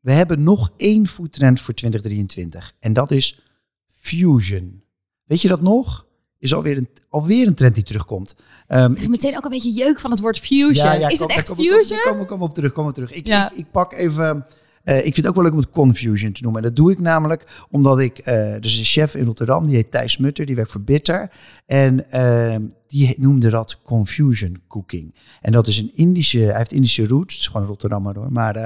We 0.00 0.12
hebben 0.12 0.42
nog 0.42 0.72
één 0.76 1.06
foodtrend 1.06 1.60
voor 1.60 1.74
2023 1.74 2.74
en 2.80 2.92
dat 2.92 3.10
is 3.10 3.40
fusion. 3.88 4.82
Weet 5.24 5.42
je 5.42 5.48
dat 5.48 5.62
nog? 5.62 6.06
Is 6.38 6.54
alweer 6.54 6.76
een, 6.76 6.88
alweer 7.08 7.46
een 7.46 7.54
trend 7.54 7.74
die 7.74 7.84
terugkomt. 7.84 8.36
Um, 8.68 8.94
ik 8.94 9.08
meteen 9.08 9.36
ook 9.36 9.44
een 9.44 9.50
beetje 9.50 9.72
jeuk 9.72 10.00
van 10.00 10.10
het 10.10 10.20
woord 10.20 10.38
fusion. 10.38 10.74
Ja, 10.74 10.92
ja, 10.92 11.08
is 11.08 11.18
kom, 11.18 11.28
het 11.28 11.36
echt 11.36 11.48
kom, 11.48 11.56
fusion? 11.56 12.00
Kom, 12.02 12.16
kom, 12.16 12.26
kom, 12.26 12.42
op 12.42 12.54
terug, 12.54 12.72
kom 12.72 12.86
op 12.86 12.94
terug. 12.94 13.12
Ik, 13.12 13.26
ja. 13.26 13.50
ik, 13.50 13.56
ik 13.56 13.70
pak 13.70 13.92
even 13.92 14.46
ik 14.94 15.02
vind 15.02 15.16
het 15.16 15.26
ook 15.26 15.34
wel 15.34 15.44
leuk 15.44 15.52
om 15.52 15.58
het 15.58 15.70
confusion 15.70 16.32
te 16.32 16.42
noemen. 16.42 16.62
En 16.62 16.68
dat 16.68 16.76
doe 16.76 16.90
ik 16.90 16.98
namelijk 16.98 17.66
omdat 17.70 18.00
ik, 18.00 18.20
er 18.24 18.64
is 18.64 18.78
een 18.78 18.84
chef 18.84 19.14
in 19.14 19.24
Rotterdam, 19.24 19.66
die 19.66 19.74
heet 19.74 19.90
Thijs 19.90 20.16
Mutter, 20.16 20.46
die 20.46 20.54
werkt 20.54 20.70
voor 20.70 20.80
Bitter. 20.80 21.30
En 21.66 22.10
ehm, 22.10 22.62
die 22.86 23.14
noemde 23.18 23.50
dat 23.50 23.82
confusion 23.82 24.62
cooking. 24.68 25.14
En 25.40 25.52
dat 25.52 25.66
is 25.66 25.78
een 25.78 25.90
Indische, 25.94 26.38
hij 26.38 26.56
heeft 26.56 26.72
Indische 26.72 27.06
roots, 27.06 27.34
het 27.34 27.42
is 27.42 27.48
gewoon 27.48 27.66
Rotterdam 27.66 28.04
hoor. 28.04 28.32
Maar, 28.32 28.56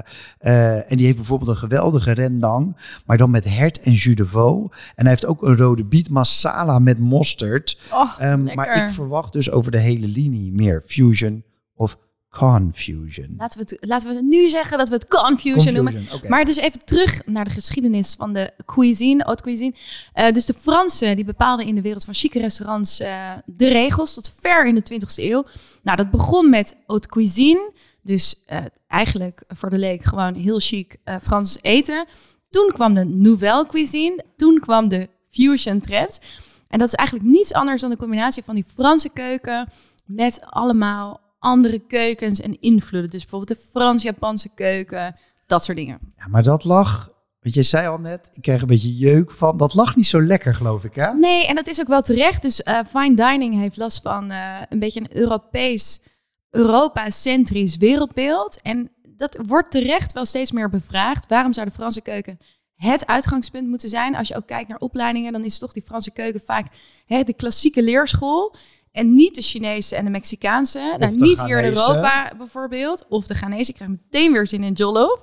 uh, 0.41 0.91
en 0.91 0.97
die 0.97 1.05
heeft 1.05 1.17
bijvoorbeeld 1.17 1.51
een 1.51 1.57
geweldige 1.57 2.13
rendang, 2.13 2.77
maar 3.07 3.17
dan 3.17 3.31
met 3.31 3.45
hert 3.45 3.81
en 3.81 3.93
jus 3.93 4.15
de 4.15 4.27
veau. 4.27 4.69
En 4.71 5.03
hij 5.05 5.11
heeft 5.11 5.27
ook 5.27 5.43
een 5.43 5.57
rode 5.57 5.85
biet 5.85 6.11
masala 6.11 6.79
met 6.79 6.99
mosterd. 6.99 7.81
Oh, 7.93 8.21
um, 8.23 8.45
maar 8.55 8.83
ik 8.83 8.91
verwacht 8.91 9.33
dus 9.33 9.51
over 9.51 9.71
de 9.71 9.79
hele 9.79 10.07
linie 10.07 10.53
meer 10.53 10.83
fusion 10.87 11.45
of 11.75 11.99
Confusion. 12.31 13.35
Laten 13.37 13.59
we, 13.59 13.67
het, 13.69 13.89
laten 13.89 14.15
we 14.15 14.23
nu 14.23 14.49
zeggen 14.49 14.79
dat 14.79 14.89
we 14.89 14.95
het 14.95 15.09
confusion, 15.09 15.75
noemen. 15.75 16.07
Maar 16.29 16.45
dus 16.45 16.57
even 16.57 16.85
terug 16.85 17.27
naar 17.27 17.45
de 17.45 17.51
geschiedenis 17.51 18.15
van 18.15 18.33
de 18.33 18.51
cuisine, 18.67 19.23
haute 19.25 19.43
cuisine. 19.43 19.75
Uh, 20.15 20.31
dus 20.31 20.47
de 20.47 20.55
Fransen 20.55 21.17
die 21.17 21.25
bepaalden 21.25 21.67
in 21.67 21.75
de 21.75 21.81
wereld 21.81 22.05
van 22.05 22.15
chique 22.15 22.41
restaurants 22.41 23.01
uh, 23.01 23.33
de 23.47 23.69
regels 23.69 24.15
tot 24.15 24.35
ver 24.41 24.67
in 24.67 24.75
de 24.75 24.83
20e 24.93 25.25
eeuw. 25.25 25.45
Nou, 25.83 25.97
dat 25.97 26.11
begon 26.11 26.51
met 26.51 26.77
haute 26.87 27.09
cuisine. 27.09 27.73
Dus 28.03 28.45
uh, 28.53 28.59
eigenlijk 28.89 29.43
voor 29.49 29.71
de 29.71 29.79
leek 29.79 30.05
gewoon 30.05 30.35
heel 30.35 30.59
chic 30.59 30.97
Frans 31.23 31.59
eten. 31.63 32.07
Toen 32.51 32.71
kwam 32.73 32.95
de 32.95 33.05
nouvelle 33.05 33.67
cuisine. 33.67 34.25
Toen 34.37 34.61
kwam 34.61 34.89
de 34.89 35.09
fusion 35.29 35.81
trend. 35.81 36.21
En 36.69 36.79
dat 36.79 36.89
is 36.89 36.95
eigenlijk 36.95 37.29
niets 37.29 37.53
anders 37.53 37.81
dan 37.81 37.91
de 37.91 37.97
combinatie 37.97 38.43
van 38.43 38.55
die 38.55 38.65
Franse 38.75 39.09
keuken 39.13 39.69
met 40.05 40.41
allemaal 40.45 41.21
andere 41.41 41.79
keukens 41.79 42.41
en 42.41 42.61
invloeden. 42.61 43.11
Dus 43.11 43.21
bijvoorbeeld 43.21 43.59
de 43.59 43.67
Frans-Japanse 43.71 44.55
keuken, 44.55 45.21
dat 45.47 45.65
soort 45.65 45.77
dingen. 45.77 45.99
Ja, 46.17 46.29
maar 46.29 46.43
dat 46.43 46.65
lag, 46.65 47.11
want 47.41 47.55
je 47.55 47.63
zei 47.63 47.89
al 47.89 47.99
net, 47.99 48.31
ik 48.33 48.43
krijg 48.43 48.61
een 48.61 48.67
beetje 48.67 48.97
jeuk 48.97 49.31
van. 49.31 49.57
Dat 49.57 49.75
lag 49.75 49.97
niet 49.97 50.07
zo 50.07 50.23
lekker, 50.23 50.55
geloof 50.55 50.85
ik, 50.85 50.95
hè? 50.95 51.15
Nee, 51.15 51.47
en 51.47 51.55
dat 51.55 51.67
is 51.67 51.81
ook 51.81 51.89
wel 51.89 52.03
terecht. 52.03 52.43
Dus 52.43 52.61
uh, 52.61 52.79
fine 52.89 53.15
dining 53.15 53.55
heeft 53.55 53.77
last 53.77 54.03
van 54.03 54.31
uh, 54.31 54.57
een 54.69 54.79
beetje 54.79 55.01
een 55.01 55.17
Europees, 55.17 56.07
Europa-centrisch 56.51 57.77
wereldbeeld. 57.77 58.63
En 58.63 58.91
dat 59.17 59.39
wordt 59.47 59.71
terecht 59.71 60.13
wel 60.13 60.25
steeds 60.25 60.53
meer 60.53 60.71
bevraagd. 60.71 61.29
Waarom 61.29 61.53
zou 61.53 61.67
de 61.67 61.73
Franse 61.73 62.01
keuken 62.01 62.39
het 62.75 63.07
uitgangspunt 63.07 63.69
moeten 63.69 63.89
zijn? 63.89 64.17
Als 64.17 64.29
je 64.29 64.37
ook 64.37 64.47
kijkt 64.47 64.69
naar 64.69 64.79
opleidingen, 64.79 65.33
dan 65.33 65.45
is 65.45 65.59
toch 65.59 65.73
die 65.73 65.83
Franse 65.83 66.11
keuken 66.11 66.41
vaak 66.41 66.67
hè, 67.07 67.23
de 67.23 67.35
klassieke 67.35 67.83
leerschool. 67.83 68.55
En 68.93 69.15
niet 69.15 69.35
de 69.35 69.43
Chinese 69.43 69.97
en 69.97 70.05
de 70.05 70.11
Mexicaanse. 70.11 70.97
nou, 70.99 71.15
niet 71.15 71.45
hier 71.45 71.59
in 71.59 71.65
Europa 71.65 72.33
bijvoorbeeld. 72.39 73.07
Of 73.09 73.27
de 73.27 73.35
Ghanese. 73.35 73.71
Ik 73.71 73.77
krijg 73.77 73.91
meteen 73.91 74.33
weer 74.33 74.47
zin 74.47 74.63
in 74.63 74.73
Jollof. 74.73 75.23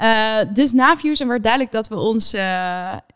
Uh, 0.00 0.38
dus 0.52 0.72
na 0.72 0.96
Fusion 0.96 1.28
werd 1.28 1.42
duidelijk 1.42 1.72
dat 1.72 1.88
we 1.88 1.96
ons 1.96 2.34
uh, 2.34 2.40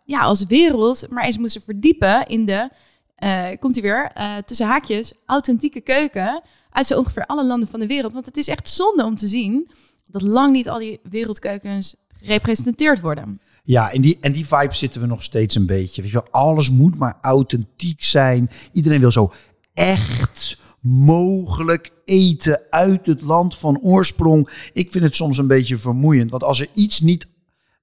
ja, 0.04 0.20
als 0.20 0.46
wereld 0.46 1.06
maar 1.10 1.24
eens 1.24 1.38
moesten 1.38 1.62
verdiepen 1.62 2.26
in 2.26 2.46
de, 2.46 2.70
uh, 3.18 3.48
komt 3.58 3.74
hij 3.74 3.82
weer, 3.82 4.12
tussen 4.44 4.66
haakjes, 4.66 5.12
authentieke 5.26 5.80
keuken 5.80 6.42
uit 6.70 6.86
zo 6.86 6.98
ongeveer 6.98 7.26
alle 7.26 7.44
landen 7.44 7.68
van 7.68 7.80
de 7.80 7.86
wereld. 7.86 8.12
Want 8.12 8.26
het 8.26 8.36
is 8.36 8.48
echt 8.48 8.70
zonde 8.70 9.04
om 9.04 9.16
te 9.16 9.28
zien 9.28 9.70
dat 10.10 10.22
lang 10.22 10.52
niet 10.52 10.68
al 10.68 10.78
die 10.78 11.00
wereldkeukens 11.02 11.94
gerepresenteerd 12.22 13.00
worden. 13.00 13.40
Ja, 13.64 13.92
en 13.92 14.00
die, 14.00 14.18
en 14.20 14.32
die 14.32 14.46
vibe 14.46 14.74
zitten 14.74 15.00
we 15.00 15.06
nog 15.06 15.22
steeds 15.22 15.54
een 15.54 15.66
beetje. 15.66 16.02
Weet 16.02 16.10
je 16.10 16.16
wel, 16.16 16.42
alles 16.42 16.70
moet 16.70 16.98
maar 16.98 17.18
authentiek 17.20 18.04
zijn. 18.04 18.50
Iedereen 18.72 19.00
wil 19.00 19.10
zo 19.10 19.32
echt 19.80 20.58
mogelijk 20.80 21.90
eten 22.04 22.60
uit 22.70 23.06
het 23.06 23.22
land 23.22 23.56
van 23.56 23.80
oorsprong. 23.80 24.70
Ik 24.72 24.90
vind 24.90 25.04
het 25.04 25.16
soms 25.16 25.38
een 25.38 25.46
beetje 25.46 25.78
vermoeiend. 25.78 26.30
Want 26.30 26.42
als 26.42 26.60
er 26.60 26.68
iets 26.74 27.00
niet 27.00 27.26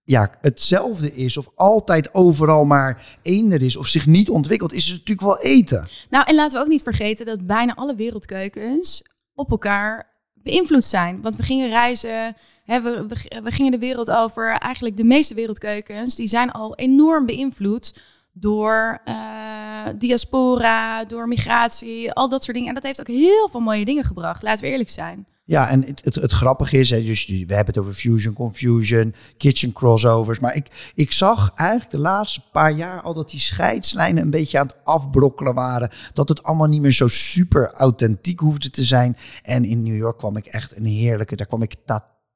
ja, 0.03 0.31
hetzelfde 0.41 1.15
is, 1.15 1.37
of 1.37 1.49
altijd 1.55 2.13
overal 2.13 2.65
maar 2.65 3.19
eender 3.21 3.61
is, 3.63 3.77
of 3.77 3.87
zich 3.87 4.05
niet 4.05 4.29
ontwikkelt, 4.29 4.73
is 4.73 4.85
het 4.85 4.93
natuurlijk 4.93 5.27
wel 5.27 5.39
eten. 5.39 5.87
Nou, 6.09 6.25
en 6.27 6.35
laten 6.35 6.57
we 6.57 6.63
ook 6.63 6.71
niet 6.71 6.83
vergeten 6.83 7.25
dat 7.25 7.45
bijna 7.45 7.75
alle 7.75 7.95
wereldkeukens 7.95 9.03
op 9.33 9.51
elkaar 9.51 10.13
beïnvloed 10.33 10.85
zijn. 10.85 11.21
Want 11.21 11.35
we 11.35 11.43
gingen 11.43 11.69
reizen, 11.69 12.35
hè, 12.63 12.81
we, 12.81 13.05
we, 13.07 13.41
we 13.43 13.51
gingen 13.51 13.71
de 13.71 13.77
wereld 13.79 14.11
over. 14.11 14.51
Eigenlijk 14.51 14.97
de 14.97 15.03
meeste 15.03 15.33
wereldkeukens, 15.33 16.15
die 16.15 16.27
zijn 16.27 16.51
al 16.51 16.75
enorm 16.75 17.25
beïnvloed 17.25 18.01
door 18.39 19.01
uh, 19.05 19.87
diaspora, 19.97 21.05
door 21.05 21.27
migratie, 21.27 22.11
al 22.11 22.29
dat 22.29 22.43
soort 22.43 22.53
dingen. 22.55 22.69
En 22.69 22.75
dat 22.75 22.83
heeft 22.83 22.99
ook 22.99 23.07
heel 23.07 23.49
veel 23.51 23.59
mooie 23.59 23.85
dingen 23.85 24.03
gebracht, 24.03 24.43
laten 24.43 24.63
we 24.63 24.69
eerlijk 24.69 24.89
zijn. 24.89 25.25
Ja, 25.47 25.69
en 25.69 25.83
het, 25.83 26.15
het, 26.15 26.31
grappige 26.31 26.77
is, 26.79 26.89
hè, 26.89 27.03
dus 27.03 27.25
we 27.25 27.35
hebben 27.35 27.65
het 27.65 27.77
over 27.77 27.93
fusion, 27.93 28.33
confusion, 28.33 29.13
kitchen 29.37 29.73
crossovers. 29.73 30.39
Maar 30.39 30.55
ik, 30.55 30.91
ik 30.95 31.11
zag 31.11 31.51
eigenlijk 31.55 31.91
de 31.91 31.97
laatste 31.97 32.41
paar 32.51 32.71
jaar 32.71 33.01
al 33.01 33.13
dat 33.13 33.29
die 33.29 33.39
scheidslijnen 33.39 34.23
een 34.23 34.29
beetje 34.29 34.59
aan 34.59 34.67
het 34.67 34.75
afbrokkelen 34.83 35.53
waren. 35.53 35.89
Dat 36.13 36.29
het 36.29 36.43
allemaal 36.43 36.67
niet 36.67 36.81
meer 36.81 36.91
zo 36.91 37.07
super 37.07 37.71
authentiek 37.71 38.39
hoefde 38.39 38.69
te 38.69 38.83
zijn. 38.83 39.17
En 39.43 39.65
in 39.65 39.83
New 39.83 39.97
York 39.97 40.17
kwam 40.17 40.37
ik 40.37 40.45
echt 40.45 40.77
een 40.77 40.85
heerlijke, 40.85 41.35
daar 41.35 41.47
kwam 41.47 41.61
ik 41.61 41.75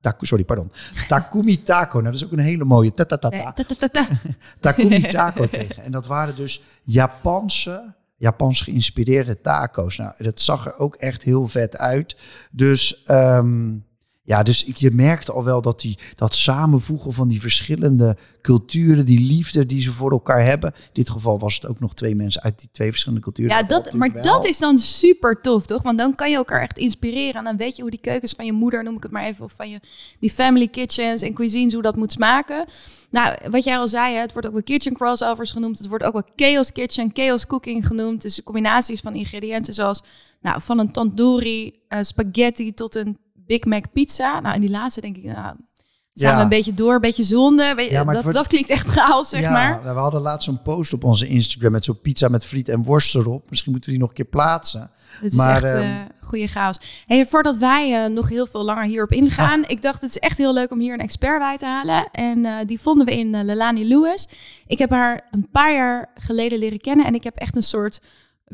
ta 0.01 0.15
sorry, 0.19 0.43
pardon. 0.43 0.71
Takumi 1.07 1.61
Taco. 1.61 1.99
Nou, 1.99 2.11
dat 2.11 2.21
is 2.21 2.25
ook 2.25 2.31
een 2.31 2.39
hele 2.39 2.63
mooie. 2.63 2.93
Ta 2.93 3.05
-ta 3.05 3.17
-ta 3.17 3.53
Takumi 4.59 5.01
Taco 5.17 5.47
tegen. 5.47 5.83
En 5.83 5.91
dat 5.91 6.07
waren 6.07 6.35
dus 6.35 6.63
Japanse, 6.81 7.93
Japans 8.15 8.61
geïnspireerde 8.61 9.41
taco's. 9.41 9.97
Nou, 9.97 10.13
dat 10.17 10.41
zag 10.41 10.65
er 10.65 10.77
ook 10.77 10.95
echt 10.95 11.23
heel 11.23 11.47
vet 11.47 11.77
uit. 11.77 12.15
Dus 12.51 13.03
um, 13.07 13.85
ja, 14.23 14.43
dus 14.43 14.65
je 14.75 14.91
merkte 14.91 15.31
al 15.31 15.43
wel 15.43 15.61
dat 15.61 15.79
die, 15.79 15.97
dat 16.15 16.35
samenvoegen 16.35 17.13
van 17.13 17.27
die 17.27 17.41
verschillende 17.41 18.17
culturen, 18.41 19.05
die 19.05 19.19
liefde 19.19 19.65
die 19.65 19.81
ze 19.81 19.91
voor 19.91 20.11
elkaar 20.11 20.43
hebben. 20.43 20.73
In 20.75 20.89
dit 20.93 21.09
geval 21.09 21.39
was 21.39 21.55
het 21.55 21.67
ook 21.67 21.79
nog 21.79 21.93
twee 21.93 22.15
mensen 22.15 22.41
uit 22.41 22.59
die 22.59 22.69
twee 22.71 22.89
verschillende 22.89 23.23
culturen. 23.23 23.51
Ja, 23.51 23.63
dat, 23.63 23.93
maar 23.93 24.21
dat 24.21 24.45
is 24.45 24.59
dan 24.59 24.79
super 24.79 25.41
tof, 25.41 25.65
toch? 25.65 25.81
Want 25.81 25.97
dan 25.97 26.15
kan 26.15 26.29
je 26.29 26.35
elkaar 26.35 26.61
echt 26.61 26.77
inspireren. 26.77 27.35
En 27.35 27.43
dan 27.43 27.57
weet 27.57 27.75
je 27.75 27.81
hoe 27.81 27.91
die 27.91 27.99
keukens 27.99 28.33
van 28.33 28.45
je 28.45 28.51
moeder, 28.51 28.83
noem 28.83 28.95
ik 28.95 29.03
het 29.03 29.11
maar 29.11 29.23
even, 29.23 29.45
of 29.45 29.51
van 29.51 29.69
je 29.69 29.79
die 30.19 30.31
family 30.31 30.67
kitchens 30.67 31.21
en 31.21 31.33
cuisines, 31.33 31.73
hoe 31.73 31.81
dat 31.81 31.95
moet 31.95 32.11
smaken. 32.11 32.65
Nou, 33.09 33.35
wat 33.49 33.63
jij 33.63 33.77
al 33.77 33.87
zei, 33.87 34.15
het 34.15 34.31
wordt 34.31 34.47
ook 34.47 34.53
wel 34.53 34.63
kitchen 34.63 34.93
crossovers 34.93 35.51
genoemd. 35.51 35.77
Het 35.77 35.87
wordt 35.87 36.03
ook 36.03 36.13
wel 36.13 36.27
chaos 36.35 36.71
kitchen, 36.71 37.09
chaos 37.13 37.47
cooking 37.47 37.87
genoemd. 37.87 38.21
Dus 38.21 38.43
combinaties 38.43 38.99
van 38.99 39.15
ingrediënten 39.15 39.73
zoals 39.73 40.03
nou, 40.41 40.61
van 40.61 40.79
een 40.79 40.91
tandoori 40.91 41.73
uh, 41.89 41.99
spaghetti 42.01 42.73
tot 42.73 42.95
een 42.95 43.17
Big 43.45 43.65
Mac 43.65 43.91
pizza. 43.93 44.39
Nou, 44.39 44.55
en 44.55 44.61
die 44.61 44.69
laatste 44.69 45.01
denk 45.01 45.17
ik, 45.17 45.23
nou, 45.23 45.55
zijn 46.13 46.35
we 46.35 46.41
een 46.41 46.49
beetje 46.49 46.73
door, 46.73 46.93
een 46.93 47.01
beetje 47.01 47.23
zonde. 47.23 47.87
Ja, 47.89 48.03
maar 48.03 48.21
dat, 48.23 48.33
dat 48.33 48.47
klinkt 48.47 48.69
echt 48.69 48.87
chaos, 48.97 49.29
zeg 49.29 49.41
ja, 49.41 49.51
maar. 49.51 49.83
We 49.83 49.89
hadden 49.99 50.21
laatst 50.21 50.43
zo'n 50.43 50.61
post 50.61 50.93
op 50.93 51.03
onze 51.03 51.27
Instagram 51.27 51.71
met 51.71 51.85
zo'n 51.85 52.01
pizza 52.01 52.27
met 52.27 52.45
friet 52.45 52.69
en 52.69 52.83
worst 52.83 53.15
erop. 53.15 53.49
Misschien 53.49 53.71
moeten 53.71 53.89
we 53.89 53.95
die 53.95 54.05
nog 54.05 54.15
een 54.17 54.23
keer 54.23 54.31
plaatsen. 54.31 54.89
Het 55.21 55.31
is 55.31 55.37
maar, 55.37 55.63
echt 55.63 55.83
uh, 55.83 55.99
goede 56.19 56.47
chaos. 56.47 57.03
Hey, 57.05 57.27
voordat 57.27 57.57
wij 57.57 58.03
uh, 58.05 58.13
nog 58.13 58.29
heel 58.29 58.45
veel 58.45 58.63
langer 58.63 58.83
hierop 58.83 59.11
ingaan, 59.11 59.63
ik 59.67 59.81
dacht 59.81 60.01
het 60.01 60.09
is 60.09 60.17
echt 60.17 60.37
heel 60.37 60.53
leuk 60.53 60.71
om 60.71 60.79
hier 60.79 60.93
een 60.93 60.99
expert 60.99 61.39
bij 61.39 61.57
te 61.57 61.65
halen. 61.65 62.09
En 62.11 62.37
uh, 62.37 62.55
die 62.65 62.79
vonden 62.79 63.05
we 63.05 63.17
in 63.17 63.43
Lelani 63.45 63.87
Lewis. 63.87 64.29
Ik 64.67 64.77
heb 64.77 64.89
haar 64.89 65.27
een 65.31 65.49
paar 65.51 65.73
jaar 65.73 66.11
geleden 66.15 66.59
leren 66.59 66.79
kennen 66.79 67.05
en 67.05 67.15
ik 67.15 67.23
heb 67.23 67.35
echt 67.35 67.55
een 67.55 67.63
soort 67.63 68.01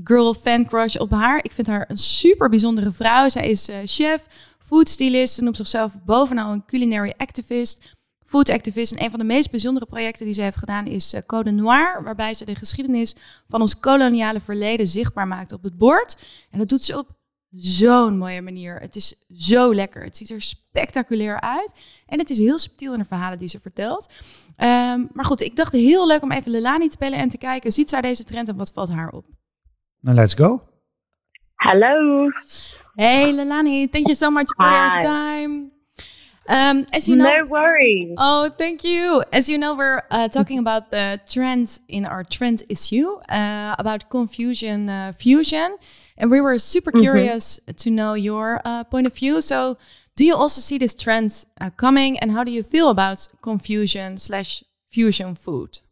girl 0.04 0.34
fan 0.34 0.66
crush 0.66 0.96
op 0.96 1.12
haar. 1.12 1.40
Ik 1.44 1.52
vind 1.52 1.68
haar 1.68 1.86
een 1.88 1.98
super 1.98 2.50
bijzondere 2.50 2.92
vrouw. 2.92 3.30
Zij 3.30 3.48
is 3.48 3.70
chef, 3.86 4.28
foodstylist. 4.68 5.34
Ze 5.34 5.44
noemt 5.44 5.58
zichzelf 5.58 6.04
bovenal 6.06 6.54
een 6.54 6.66
culinary 6.66 7.14
activist, 7.18 7.96
food 8.26 8.50
activist. 8.50 8.92
En 8.92 9.04
een 9.04 9.10
van 9.10 9.20
de 9.20 9.26
meest 9.26 9.52
bijzondere 9.52 9.86
projecten 9.86 10.26
die 10.26 10.34
ze 10.34 10.42
heeft 10.42 10.58
gedaan 10.58 10.86
is 10.86 11.14
uh, 11.14 11.22
Code 11.26 11.52
Noir, 11.52 12.04
waarbij 12.04 12.34
ze 12.34 12.46
de 12.46 12.56
geschiedenis 12.56 13.16
van 13.48 13.62
ons 13.62 13.80
koloniale 13.80 14.40
verleden 14.40 14.88
zichtbaar 14.88 15.28
maakt 15.28 15.52
op 15.52 15.64
het 15.64 15.78
bord. 15.78 16.26
En 16.52 16.60
dat 16.60 16.70
doet 16.70 16.84
ze 16.84 16.98
op 16.98 17.16
zo'n 17.52 18.18
mooie 18.18 18.42
manier. 18.42 18.80
Het 18.80 18.96
is 18.96 19.26
zo 19.34 19.74
lekker. 19.74 20.04
Het 20.04 20.18
ziet 20.18 20.30
er 20.30 20.42
spectaculair 20.42 21.42
uit. 21.42 21.74
En 22.06 22.20
het 22.20 22.30
is 22.30 22.38
heel 22.38 22.58
subtiel 22.58 22.94
in 22.94 23.00
de 23.00 23.06
verhalen 23.06 23.38
die 23.38 23.48
ze 23.48 23.60
vertelt. 23.60 24.14
Um, 24.62 25.10
maar 25.14 25.26
goed, 25.26 25.42
ik 25.42 25.56
dacht 25.56 25.72
heel 25.72 26.08
leuk 26.08 26.22
om 26.22 26.32
even 26.32 26.52
Lelani 26.52 26.88
te 26.88 26.98
bellen 27.00 27.20
en 27.20 27.30
te 27.30 27.38
kijken. 27.38 27.72
Ziet 27.72 27.90
zij 27.90 28.02
deze 28.02 28.24
trend 28.24 28.48
en 28.48 28.58
wat 28.58 28.72
valt 28.72 28.90
haar 28.90 29.10
op? 29.10 29.26
Nou, 30.00 30.16
let's 30.16 30.34
go. 30.34 30.62
Hello. 31.56 32.30
Hey, 32.98 33.32
Lelani, 33.32 33.92
thank 33.92 34.08
you 34.08 34.16
so 34.16 34.32
much 34.32 34.48
for 34.58 34.64
Hi. 34.64 34.94
your 34.94 35.00
time. 35.00 35.72
Um, 36.50 36.88
as 36.94 37.08
you 37.08 37.16
know, 37.16 37.26
no 37.26 37.46
worries. 37.46 38.16
Oh, 38.18 38.50
thank 38.50 38.84
you. 38.84 39.24
As 39.32 39.48
you 39.48 39.60
know, 39.60 39.76
we're 39.76 40.02
uh, 40.10 40.30
talking 40.30 40.58
about 40.58 40.90
the 40.90 41.22
trends 41.30 41.82
in 41.90 42.08
our 42.08 42.24
trend 42.24 42.64
issue 42.70 43.18
uh, 43.30 43.76
about 43.78 44.10
confusion 44.10 44.90
uh, 44.90 45.12
fusion, 45.12 45.78
and 46.18 46.32
we 46.32 46.42
were 46.42 46.58
super 46.58 46.90
mm-hmm. 46.90 47.02
curious 47.02 47.60
mm 47.60 47.66
-hmm. 47.66 47.84
to 47.84 47.90
know 47.90 48.16
your 48.16 48.62
uh, 48.66 48.84
point 48.90 49.08
of 49.08 49.14
view. 49.14 49.42
So, 49.42 49.78
do 50.16 50.24
you 50.24 50.36
also 50.36 50.62
see 50.62 50.80
this 50.80 50.96
trend 50.96 51.46
uh, 51.62 51.70
coming, 51.76 52.20
and 52.22 52.32
how 52.32 52.44
do 52.44 52.52
you 52.52 52.64
feel 52.64 52.88
about 52.88 53.30
confusion 53.42 54.18
slash 54.18 54.64
fusion 54.90 55.36
food? 55.36 55.87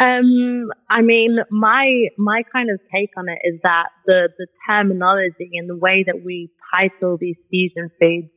Um, 0.00 0.70
I 0.88 1.02
mean, 1.02 1.38
my 1.50 2.06
my 2.18 2.42
kind 2.52 2.70
of 2.70 2.80
take 2.92 3.10
on 3.16 3.28
it 3.28 3.38
is 3.44 3.60
that 3.62 3.88
the 4.06 4.28
the 4.38 4.46
terminology 4.68 5.50
and 5.54 5.68
the 5.68 5.76
way 5.76 6.04
that 6.06 6.24
we 6.24 6.50
title 6.74 7.18
these 7.20 7.36
fusion 7.50 7.90
foods 8.00 8.28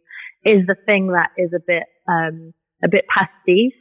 is 0.43 0.67
the 0.67 0.75
thing 0.85 1.07
that 1.07 1.29
is 1.37 1.51
a 1.55 1.61
bit 1.65 1.83
um, 2.07 2.53
a 2.83 2.89
bit 2.89 3.05
pastiche. 3.07 3.73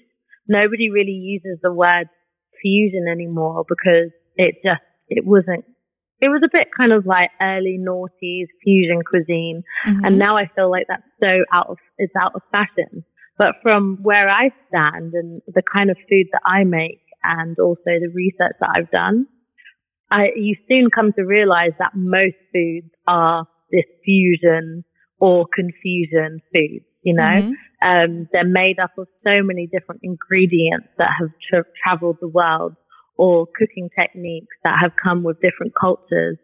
Nobody 0.48 0.90
really 0.90 1.12
uses 1.12 1.58
the 1.62 1.72
word 1.72 2.08
fusion 2.62 3.06
anymore 3.10 3.64
because 3.68 4.10
it 4.36 4.56
just, 4.64 4.80
it 5.08 5.24
wasn't, 5.26 5.64
it 6.20 6.28
was 6.28 6.42
a 6.44 6.48
bit 6.52 6.68
kind 6.76 6.92
of 6.92 7.04
like 7.06 7.30
early 7.40 7.78
noughties 7.80 8.46
fusion 8.62 9.02
cuisine. 9.08 9.62
Mhm. 9.86 10.00
And 10.06 10.18
now 10.18 10.36
I 10.36 10.48
feel 10.54 10.70
like 10.70 10.86
that's 10.88 11.02
so 11.22 11.44
out 11.52 11.68
of, 11.68 11.78
it's 11.98 12.14
out 12.20 12.32
of 12.34 12.42
fashion. 12.50 13.04
But 13.38 13.56
from 13.62 13.98
where 14.02 14.28
I 14.28 14.50
stand 14.68 15.14
and 15.14 15.42
the 15.46 15.62
kind 15.62 15.90
of 15.90 15.96
food 16.08 16.26
that 16.32 16.42
I 16.44 16.64
make 16.64 17.00
and 17.24 17.58
also 17.58 17.80
the 17.86 18.10
research 18.14 18.56
that 18.60 18.70
I've 18.74 18.90
done, 18.90 19.26
I, 20.10 20.28
you 20.36 20.56
soon 20.70 20.90
come 20.90 21.12
to 21.14 21.22
realize 21.22 21.72
that 21.78 21.92
most 21.94 22.36
foods 22.52 22.90
are 23.06 23.46
this 23.70 23.84
fusion 24.04 24.84
or 25.18 25.46
confusion 25.54 26.40
foods, 26.52 26.84
you 27.02 27.14
know? 27.14 27.22
Mhm. 27.22 27.52
Um, 27.80 28.28
they're 28.32 28.44
made 28.44 28.78
up 28.78 28.90
of 28.98 29.08
so 29.26 29.42
many 29.42 29.66
different 29.66 30.02
ingredients 30.04 30.88
that 30.98 31.10
have 31.18 31.30
tra- 31.50 31.64
traveled 31.82 32.18
the 32.20 32.28
world 32.28 32.74
or 33.16 33.46
cooking 33.58 33.88
techniques 33.98 34.54
that 34.64 34.78
have 34.80 34.92
come 35.02 35.22
with 35.22 35.40
different 35.40 35.72
cultures, 35.80 36.38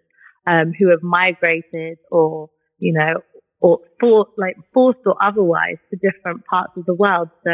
um, 0.47 0.73
who 0.79 0.91
have 0.91 1.03
migrated 1.03 1.99
or, 2.11 2.49
you 2.79 2.93
know, 2.93 3.21
or 3.61 3.81
for, 4.01 4.27
like 4.37 4.57
forced 4.73 5.01
or 5.05 5.17
otherwise 5.23 5.77
to 5.91 5.97
different 5.97 6.45
parts 6.47 6.73
of 6.77 6.87
the 6.87 6.95
world. 6.95 7.29
So 7.45 7.53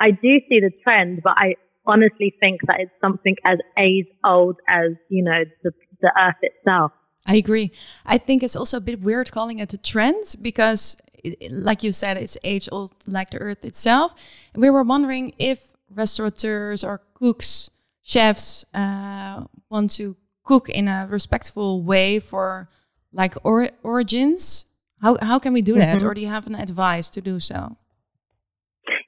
I 0.00 0.10
do 0.10 0.40
see 0.48 0.60
the 0.60 0.70
trend, 0.82 1.20
but 1.22 1.34
I 1.36 1.56
honestly 1.88 2.36
think 2.40 2.60
that 2.66 2.80
it's 2.80 2.92
something 3.00 3.34
as 3.44 3.58
age 3.78 4.06
old 4.24 4.56
as, 4.68 4.92
you 5.08 5.24
know, 5.24 5.42
the, 5.64 5.72
the 6.00 6.12
earth 6.22 6.36
itself. 6.42 6.92
I 7.26 7.36
agree. 7.36 7.72
I 8.06 8.18
think 8.18 8.42
it's 8.42 8.54
also 8.54 8.76
a 8.76 8.80
bit 8.80 9.00
weird 9.00 9.32
calling 9.32 9.58
it 9.58 9.72
a 9.72 9.78
trend 9.78 10.36
because, 10.40 11.00
it, 11.24 11.50
like 11.52 11.82
you 11.82 11.92
said, 11.92 12.16
it's 12.16 12.38
age 12.44 12.68
old 12.70 12.92
like 13.06 13.30
the 13.30 13.38
earth 13.38 13.64
itself. 13.64 14.14
We 14.54 14.70
were 14.70 14.84
wondering 14.84 15.34
if 15.38 15.74
restaurateurs 15.90 16.84
or 16.84 17.02
cooks, 17.14 17.70
chefs 18.02 18.64
uh, 18.74 19.44
want 19.68 19.90
to 19.92 20.16
cook 20.44 20.68
in 20.68 20.88
a 20.88 21.06
respectful 21.10 21.82
way 21.82 22.20
for 22.20 22.70
like 23.12 23.34
or- 23.44 23.70
origins. 23.82 24.66
How, 25.02 25.16
how 25.20 25.38
can 25.38 25.52
we 25.52 25.62
do 25.62 25.74
that? 25.74 26.02
Or 26.02 26.14
do 26.14 26.20
you 26.20 26.28
have 26.28 26.46
an 26.46 26.54
advice 26.54 27.10
to 27.10 27.20
do 27.20 27.40
so? 27.40 27.76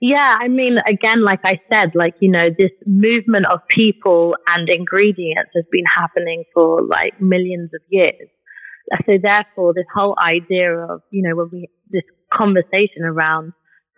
Yeah, 0.01 0.39
I 0.41 0.49
mean, 0.49 0.79
again, 0.87 1.23
like 1.23 1.41
I 1.45 1.61
said, 1.71 1.93
like, 1.95 2.15
you 2.21 2.31
know, 2.31 2.49
this 2.57 2.71
movement 2.87 3.47
of 3.47 3.61
people 3.69 4.35
and 4.49 4.69
ingredients 4.69 5.51
has 5.55 5.65
been 5.71 5.85
happening 5.85 6.45
for 6.55 6.83
like 6.83 7.21
millions 7.21 7.71
of 7.75 7.81
years. 7.91 8.29
So 9.07 9.19
therefore, 9.23 9.75
this 9.75 9.85
whole 9.95 10.17
idea 10.19 10.73
of, 10.75 11.03
you 11.11 11.23
know, 11.29 11.37
when 11.37 11.51
we, 11.53 11.69
this 11.91 12.03
conversation 12.33 13.05
around 13.05 13.53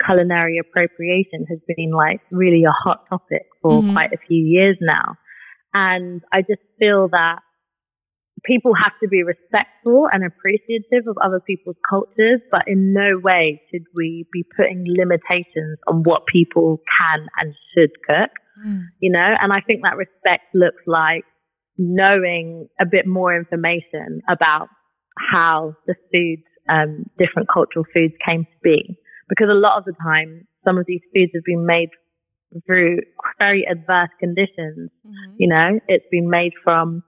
culinary 0.04 0.58
appropriation 0.58 1.46
has 1.48 1.58
been 1.68 1.92
like 1.92 2.20
really 2.32 2.64
a 2.64 2.72
hot 2.72 3.04
topic 3.08 3.46
for 3.62 3.82
Mhm. 3.82 3.92
quite 3.92 4.12
a 4.12 4.18
few 4.18 4.42
years 4.44 4.76
now. 4.80 5.14
And 5.72 6.22
I 6.32 6.42
just 6.42 6.62
feel 6.80 7.08
that 7.08 7.38
people 8.44 8.74
have 8.74 8.92
to 9.02 9.08
be 9.08 9.22
respectful 9.22 10.08
and 10.12 10.24
appreciative 10.24 11.06
of 11.06 11.16
other 11.22 11.40
people's 11.40 11.76
cultures, 11.88 12.40
but 12.50 12.62
in 12.66 12.92
no 12.92 13.18
way 13.22 13.62
should 13.70 13.84
we 13.94 14.26
be 14.32 14.44
putting 14.56 14.84
limitations 14.88 15.78
on 15.86 16.02
what 16.02 16.26
people 16.26 16.80
can 16.98 17.26
and 17.40 17.54
should 17.74 17.90
cook, 18.08 18.30
Mm. 18.66 18.82
you 19.00 19.10
know? 19.12 19.36
And 19.40 19.52
I 19.52 19.60
think 19.60 19.82
that 19.82 19.96
respect 19.96 20.54
looks 20.54 20.82
like 20.86 21.24
knowing 21.78 22.68
a 22.80 22.84
bit 22.86 23.06
more 23.06 23.34
information 23.34 24.20
about 24.28 24.68
how 25.18 25.74
the 25.86 25.94
foods, 26.12 26.42
um, 26.68 27.04
different 27.18 27.48
cultural 27.48 27.84
foods 27.94 28.14
came 28.24 28.44
to 28.44 28.58
be. 28.62 28.98
Because 29.28 29.48
a 29.48 29.54
lot 29.54 29.78
of 29.78 29.84
the 29.84 29.94
time, 30.02 30.46
some 30.64 30.78
of 30.78 30.84
these 30.86 31.00
foods 31.14 31.32
have 31.34 31.44
been 31.44 31.64
made 31.64 31.88
through 32.66 32.98
very 33.38 33.64
adverse 33.66 34.10
conditions 34.20 34.90
Mhm. 35.06 35.34
you 35.38 35.48
know, 35.48 35.80
it's 35.88 36.06
been 36.10 36.28
made 36.28 36.52
from 36.62 37.02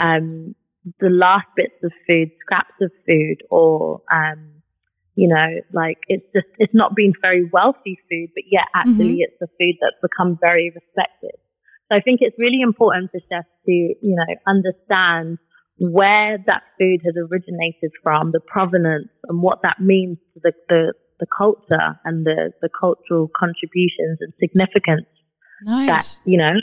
um, 0.00 0.54
the 1.00 1.10
last 1.10 1.46
bits 1.56 1.74
of 1.82 1.92
food, 2.06 2.30
scraps 2.40 2.74
of 2.80 2.90
food, 3.06 3.36
or 3.50 4.02
um, 4.12 4.62
you 5.14 5.28
know, 5.28 5.46
like 5.72 5.98
it's 6.08 6.26
just 6.34 6.46
it's 6.58 6.74
not 6.74 6.94
been 6.94 7.12
very 7.20 7.48
wealthy 7.52 7.98
food, 8.08 8.28
but 8.34 8.44
yet 8.50 8.66
actually 8.74 9.18
it's 9.20 9.40
a 9.42 9.46
food 9.58 9.76
that's 9.80 9.96
become 10.00 10.38
very 10.40 10.72
respected. 10.74 11.36
So 11.90 11.96
I 11.96 12.00
think 12.00 12.20
it's 12.22 12.36
really 12.38 12.60
important 12.60 13.10
for 13.10 13.20
chefs 13.28 13.48
to 13.66 13.72
you 13.72 13.96
know 14.02 14.34
understand 14.46 15.38
where 15.78 16.38
that 16.46 16.62
food 16.78 17.00
has 17.04 17.14
originated 17.16 17.92
from, 18.02 18.32
the 18.32 18.40
provenance, 18.40 19.08
and 19.28 19.42
what 19.42 19.62
that 19.62 19.80
means 19.80 20.18
to 20.34 20.40
the 20.42 20.52
the, 20.68 20.92
the 21.20 21.26
culture 21.36 21.98
and 22.04 22.24
the 22.24 22.52
the 22.62 22.68
cultural 22.78 23.28
contributions 23.36 24.18
and 24.20 24.32
significance 24.40 25.06
Nice. 25.62 26.18
that 26.18 26.30
you 26.30 26.38
know 26.38 26.54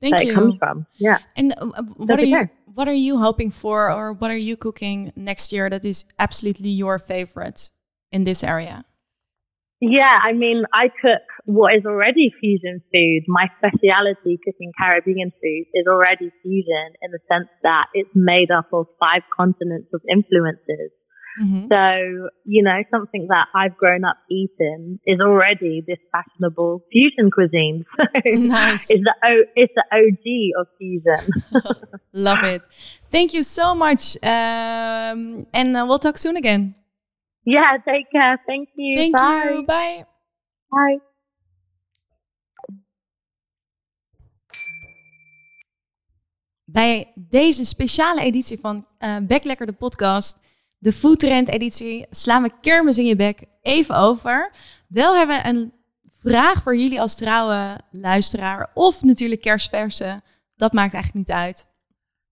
Thank 0.00 0.16
that 0.16 0.24
you. 0.24 0.32
it 0.32 0.34
comes 0.34 0.54
from. 0.58 0.86
Yeah. 0.98 1.18
And 1.36 1.52
uh, 1.52 1.82
what 1.82 2.08
That's 2.08 2.22
are 2.22 2.26
you. 2.26 2.48
What 2.74 2.88
are 2.88 2.92
you 2.92 3.18
hoping 3.18 3.50
for, 3.50 3.90
or 3.92 4.12
what 4.12 4.30
are 4.30 4.36
you 4.36 4.56
cooking 4.56 5.12
next 5.16 5.52
year 5.52 5.68
that 5.70 5.84
is 5.84 6.04
absolutely 6.18 6.70
your 6.70 6.98
favorite 6.98 7.70
in 8.12 8.24
this 8.24 8.42
area? 8.42 8.84
Yeah, 9.80 10.18
I 10.24 10.32
mean, 10.32 10.64
I 10.72 10.88
cook 10.88 11.22
what 11.44 11.74
is 11.74 11.86
already 11.86 12.32
fusion 12.40 12.82
food. 12.92 13.22
My 13.28 13.46
speciality 13.58 14.38
cooking 14.44 14.72
Caribbean 14.76 15.30
food 15.30 15.64
is 15.72 15.86
already 15.86 16.32
fusion 16.42 16.88
in 17.00 17.12
the 17.12 17.20
sense 17.30 17.48
that 17.62 17.86
it's 17.94 18.10
made 18.14 18.50
up 18.50 18.66
of 18.72 18.86
five 18.98 19.22
continents 19.36 19.88
of 19.94 20.02
influences. 20.10 20.90
Mhm. 21.40 21.68
So, 21.68 22.28
you 22.44 22.62
know, 22.62 22.82
something 22.90 23.28
that 23.28 23.46
I've 23.54 23.76
grown 23.76 24.04
up 24.04 24.16
eating 24.28 24.98
is 25.04 25.20
already 25.20 25.82
this 25.86 25.98
fashionable 26.12 26.82
fusion 26.92 27.30
cuisine. 27.30 27.84
So 28.24 28.46
Nice. 28.48 28.90
it's 28.94 29.04
the 29.04 29.14
o- 29.30 29.50
it's 29.54 29.74
the 29.74 29.84
OG 30.00 30.26
of 30.60 30.66
fusion. 30.78 31.22
Love 32.28 32.42
it. 32.54 32.62
Thank 33.10 33.32
you 33.34 33.42
so 33.42 33.74
much. 33.74 34.16
Um, 34.22 35.46
and 35.52 35.76
uh, 35.76 35.84
we'll 35.86 35.98
talk 35.98 36.16
soon 36.18 36.36
again. 36.36 36.74
yeah, 37.44 37.78
take 37.84 38.06
care. 38.10 38.36
Thank 38.46 38.68
you. 38.76 38.96
Thank 38.96 39.16
Bye. 39.16 39.50
you. 39.54 39.62
Bye. 39.66 40.04
Bye. 40.70 40.98
Bij 46.64 47.12
deze 47.14 47.64
speciale 47.64 48.20
editie 48.20 48.58
van 48.58 48.86
eh 48.98 49.16
Bek 49.22 49.44
Lekker 49.44 49.66
de 49.66 49.72
podcast, 49.72 50.44
de 50.78 50.92
Foodtrend 50.92 51.48
editie, 51.48 52.06
slaan 52.10 52.42
we 52.42 52.50
kermis 52.60 52.98
in 52.98 53.06
je 53.06 53.16
bek 53.16 53.44
even 53.62 53.94
over. 53.94 54.52
Wel 54.88 55.16
hebben 55.16 55.36
we 55.36 55.48
een 55.48 55.72
vraag 56.12 56.62
voor 56.62 56.76
jullie 56.76 57.00
als 57.00 57.14
trouwe 57.14 57.80
luisteraar 57.90 58.70
of 58.74 59.02
natuurlijk 59.02 59.40
kerstverse. 59.40 60.22
Dat 60.56 60.72
maakt 60.72 60.94
eigenlijk 60.94 61.28
niet 61.28 61.36
uit. 61.36 61.68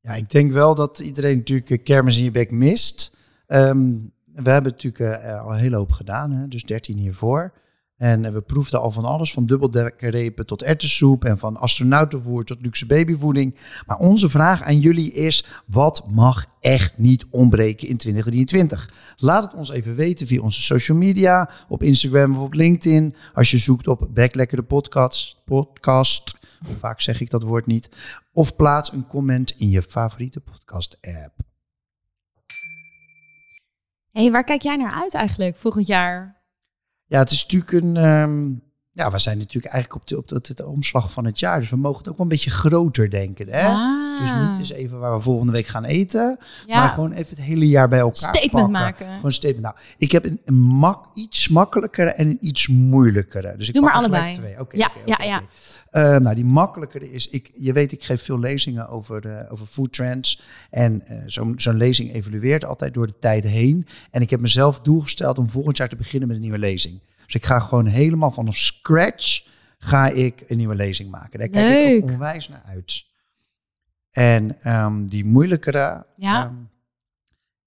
Ja, 0.00 0.12
ik 0.12 0.30
denk 0.30 0.52
wel 0.52 0.74
dat 0.74 0.98
iedereen 0.98 1.36
natuurlijk 1.36 1.70
eh, 1.70 1.82
kermis 1.82 2.18
in 2.18 2.24
je 2.24 2.30
bek 2.30 2.50
mist. 2.50 3.16
Ehm, 3.46 3.90
we 4.34 4.50
hebben 4.50 4.72
natuurlijk 4.72 5.22
eh, 5.22 5.40
al 5.40 5.52
een 5.52 5.58
hele 5.58 5.76
hoop 5.76 5.92
gedaan, 5.92 6.30
hè? 6.30 6.48
dus 6.48 6.62
13 6.62 6.98
hiervoor. 6.98 7.52
En 7.96 8.24
eh, 8.24 8.32
we 8.32 8.40
proefden 8.40 8.80
al 8.80 8.90
van 8.90 9.04
alles, 9.04 9.32
van 9.32 9.46
dubbeldekkerrepen 9.46 10.46
tot 10.46 10.62
erwtensoep 10.62 11.24
en 11.24 11.38
van 11.38 11.56
astronautenvoer 11.56 12.44
tot 12.44 12.60
luxe 12.60 12.86
babyvoeding. 12.86 13.56
Maar 13.86 13.98
onze 13.98 14.30
vraag 14.30 14.62
aan 14.62 14.80
jullie 14.80 15.12
is, 15.12 15.44
wat 15.66 16.06
mag 16.10 16.46
echt 16.60 16.98
niet 16.98 17.26
ontbreken 17.30 17.88
in 17.88 17.96
2023? 17.96 19.14
Laat 19.16 19.42
het 19.42 19.54
ons 19.54 19.70
even 19.70 19.94
weten 19.94 20.26
via 20.26 20.40
onze 20.40 20.62
social 20.62 20.98
media, 20.98 21.50
op 21.68 21.82
Instagram 21.82 22.36
of 22.36 22.42
op 22.42 22.54
LinkedIn. 22.54 23.14
Als 23.34 23.50
je 23.50 23.58
zoekt 23.58 23.86
op 23.86 24.08
Backlekker 24.14 24.56
de 24.56 24.62
podcast, 24.62 25.42
podcast, 25.44 26.38
vaak 26.78 27.00
zeg 27.00 27.20
ik 27.20 27.30
dat 27.30 27.42
woord 27.42 27.66
niet. 27.66 27.90
Of 28.32 28.56
plaats 28.56 28.92
een 28.92 29.06
comment 29.06 29.54
in 29.58 29.68
je 29.68 29.82
favoriete 29.82 30.40
podcast 30.40 30.98
app. 31.00 31.34
hey, 34.12 34.30
waar 34.30 34.44
kijk 34.44 34.62
jij 34.62 34.76
naar 34.76 34.92
uit 34.92 35.14
eigenlijk 35.14 35.56
volgend 35.56 35.86
jaar? 35.86 36.35
Ja, 37.06 37.18
het 37.18 37.30
is 37.30 37.42
natuurlijk 37.46 37.72
een. 37.72 37.96
ehm, 37.96 38.52
ja, 38.96 39.10
we 39.10 39.18
zijn 39.18 39.38
natuurlijk 39.38 39.72
eigenlijk 39.74 40.02
op 40.02 40.08
de, 40.08 40.16
op 40.16 40.44
de, 40.44 40.54
de 40.54 40.66
omslag 40.66 41.12
van 41.12 41.24
het 41.24 41.38
jaar. 41.38 41.60
Dus 41.60 41.70
we 41.70 41.76
mogen 41.76 41.98
het 41.98 42.08
ook 42.08 42.16
wel 42.16 42.26
een 42.26 42.32
beetje 42.32 42.50
groter 42.50 43.10
denken. 43.10 43.48
Hè? 43.48 43.66
Ah. 43.66 44.20
Dus 44.20 44.30
niet 44.48 44.58
eens 44.58 44.72
even 44.72 44.98
waar 44.98 45.14
we 45.14 45.20
volgende 45.20 45.52
week 45.52 45.66
gaan 45.66 45.84
eten. 45.84 46.38
Ja. 46.66 46.80
Maar 46.80 46.88
gewoon 46.88 47.12
even 47.12 47.36
het 47.36 47.44
hele 47.44 47.68
jaar 47.68 47.88
bij 47.88 47.98
elkaar 47.98 48.16
Statement 48.16 48.50
pakken. 48.50 48.70
maken. 48.70 49.14
Gewoon 49.14 49.32
statement. 49.32 49.62
Nou, 49.62 49.74
ik 49.98 50.12
heb 50.12 50.24
een, 50.24 50.40
een 50.44 50.54
mak, 50.54 51.04
iets 51.14 51.48
makkelijkere 51.48 52.10
en 52.10 52.28
een 52.28 52.38
iets 52.40 52.68
moeilijkere. 52.68 53.54
Dus 53.56 53.68
ik 53.68 53.74
Doe 53.74 53.82
pak 53.82 53.92
maar 53.92 54.00
allebei. 54.00 54.34
Twee. 54.34 54.60
Oké, 54.60 54.76
Ja, 54.76 54.90
ja, 55.04 55.18
ja. 55.24 55.42
Eh, 55.90 56.16
nou, 56.16 56.34
die 56.34 56.44
makkelijkere 56.44 57.10
is, 57.10 57.28
ik, 57.28 57.50
je 57.54 57.72
weet, 57.72 57.92
ik 57.92 58.04
geef 58.04 58.22
veel 58.22 58.38
lezingen 58.38 58.88
over, 58.88 59.26
eh, 59.26 59.52
over 59.52 59.66
food 59.66 59.92
trends. 59.92 60.42
En 60.70 61.06
eh, 61.06 61.16
zo'n 61.26 61.54
zo'n 61.56 61.76
lezing 61.76 62.14
evolueert 62.14 62.64
altijd 62.64 62.94
door 62.94 63.06
de 63.06 63.18
tijd 63.20 63.44
heen. 63.44 63.86
En 64.10 64.22
ik 64.22 64.30
heb 64.30 64.40
mezelf 64.40 64.80
doel 64.80 65.00
gesteld 65.00 65.38
om 65.38 65.50
volgend 65.50 65.76
jaar 65.76 65.88
te 65.88 65.96
beginnen 65.96 66.28
met 66.28 66.36
een 66.36 66.42
nieuwe 66.42 66.58
lezing. 66.58 67.00
Dus 67.26 67.34
ik 67.34 67.44
ga 67.44 67.58
gewoon 67.58 67.86
helemaal 67.86 68.30
vanaf 68.30 68.56
scratch 68.56 69.46
ga 69.78 70.08
ik 70.08 70.42
een 70.46 70.56
nieuwe 70.56 70.74
lezing 70.74 71.10
maken. 71.10 71.38
Daar 71.38 71.48
kijk 71.48 71.88
ik 71.96 72.04
ook 72.04 72.10
onwijs 72.10 72.48
naar 72.48 72.62
uit. 72.66 73.04
En 74.10 74.60
ehm, 74.60 75.06
die 75.06 75.24
moeilijkere, 75.24 76.06
Ja. 76.16 76.44
ehm, 76.44 76.54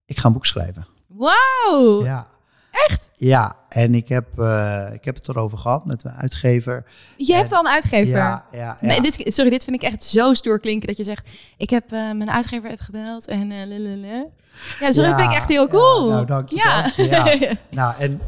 ik 0.06 0.18
ga 0.18 0.28
een 0.28 0.34
boek 0.34 0.46
schrijven. 0.46 0.88
Wauw. 1.08 2.04
Ja. 2.04 2.28
Echt? 2.72 3.12
Ja, 3.16 3.56
en 3.70 3.96
ik 3.96 4.08
heb, 4.08 4.26
uh, 4.40 4.94
ik 4.94 5.06
heb 5.06 5.16
het 5.16 5.28
erover 5.28 5.58
gehad 5.58 5.86
met 5.86 6.04
mijn 6.04 6.16
uitgever. 6.16 6.86
Je 7.18 7.34
hebt 7.34 7.52
al 7.54 7.60
een 7.60 7.72
uitgever? 7.72 8.18
Ja, 8.18 8.46
ja, 8.52 8.78
ja. 8.82 9.00
Dit, 9.00 9.34
sorry, 9.34 9.50
dit 9.50 9.64
vind 9.64 9.84
ik 9.84 9.90
echt 9.92 10.04
zo 10.04 10.34
stoer 10.34 10.60
klinken 10.60 10.88
dat 10.88 10.98
je 10.98 11.04
zegt... 11.04 11.30
ik 11.58 11.70
heb 11.70 11.84
uh, 11.84 12.12
mijn 12.12 12.32
uitgever 12.32 12.70
even 12.70 12.86
gebeld 12.86 13.28
en... 13.28 13.52
Uh, 13.52 14.14
ja, 14.80 14.86
dus 14.86 14.96
dat 14.96 15.06
vind 15.06 15.20
ik 15.20 15.36
echt 15.36 15.48
heel 15.48 15.68
cool. 15.68 16.10
Nou, 16.10 16.26
dank 16.26 16.50
je. 16.50 16.56
Ja. 16.56 16.92
ja. 16.96 17.54
nou, 17.70 17.96
en 18.00 18.22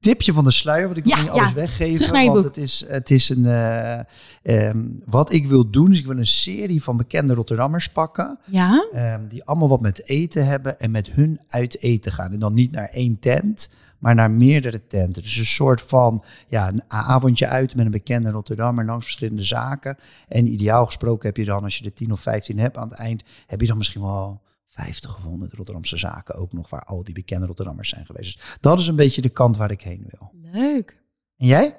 tipje 0.00 0.32
van 0.32 0.44
de 0.44 0.50
sluier, 0.50 0.86
want 0.86 0.96
ik 0.96 1.04
wil 1.04 1.16
niet 1.16 1.30
alles 1.30 1.52
weggeven. 1.52 2.26
Want 2.32 2.44
het 2.44 2.56
is, 2.56 2.84
het 2.88 3.10
is 3.10 3.28
een. 3.28 3.44
Uh, 3.44 3.98
um, 4.42 5.02
wat 5.06 5.32
ik 5.32 5.46
wil 5.46 5.70
doen, 5.70 5.92
is 5.92 5.98
ik 5.98 6.06
wil 6.06 6.18
een 6.18 6.26
serie 6.26 6.82
van 6.82 6.96
bekende 6.96 7.34
Rotterdammers 7.34 7.88
pakken. 7.88 8.38
Ja. 8.44 8.86
Um, 8.94 9.28
die 9.28 9.44
allemaal 9.44 9.68
wat 9.68 9.80
met 9.80 10.08
eten 10.08 10.46
hebben 10.46 10.78
en 10.78 10.90
met 10.90 11.10
hun 11.10 11.40
uit 11.48 11.82
eten 11.82 12.12
gaan. 12.12 12.32
En 12.32 12.38
dan 12.38 12.54
niet 12.54 12.72
naar 12.72 12.88
één 12.88 13.18
tent, 13.18 13.70
maar 13.98 14.14
naar 14.14 14.30
meerdere 14.30 14.86
tenten. 14.86 15.22
Dus 15.22 15.36
een 15.36 15.46
soort 15.46 15.80
van 15.80 16.24
ja, 16.46 16.68
een 16.68 16.82
avondje 16.88 17.46
uit 17.46 17.74
met 17.74 17.84
een 17.84 17.90
bekende 17.90 18.30
Rotterdammer 18.30 18.84
langs 18.84 19.04
verschillende 19.04 19.44
zaken. 19.44 19.96
En 20.28 20.52
ideaal 20.52 20.86
gesproken 20.86 21.26
heb 21.26 21.36
je 21.36 21.44
dan, 21.44 21.64
als 21.64 21.78
je 21.78 21.84
er 21.84 21.92
10 21.92 22.12
of 22.12 22.20
15 22.20 22.58
hebt 22.58 22.76
aan 22.76 22.88
het 22.88 22.98
eind, 22.98 23.22
heb 23.46 23.60
je 23.60 23.66
dan 23.66 23.76
misschien 23.76 24.02
wel 24.02 24.40
50 24.68 25.16
of 25.16 25.22
100 25.22 25.52
Rotterdamse 25.52 25.98
zaken 25.98 26.34
ook 26.34 26.52
nog, 26.52 26.70
waar 26.70 26.84
al 26.84 27.04
die 27.04 27.14
bekende 27.14 27.46
Rotterdammers 27.46 27.88
zijn 27.88 28.06
geweest. 28.06 28.34
Dus 28.34 28.56
dat 28.60 28.78
is 28.78 28.86
een 28.86 28.96
beetje 28.96 29.22
de 29.22 29.28
kant 29.28 29.56
waar 29.56 29.70
ik 29.70 29.82
heen 29.82 30.06
wil. 30.08 30.30
Leuk. 30.52 31.02
En 31.36 31.46
jij? 31.46 31.76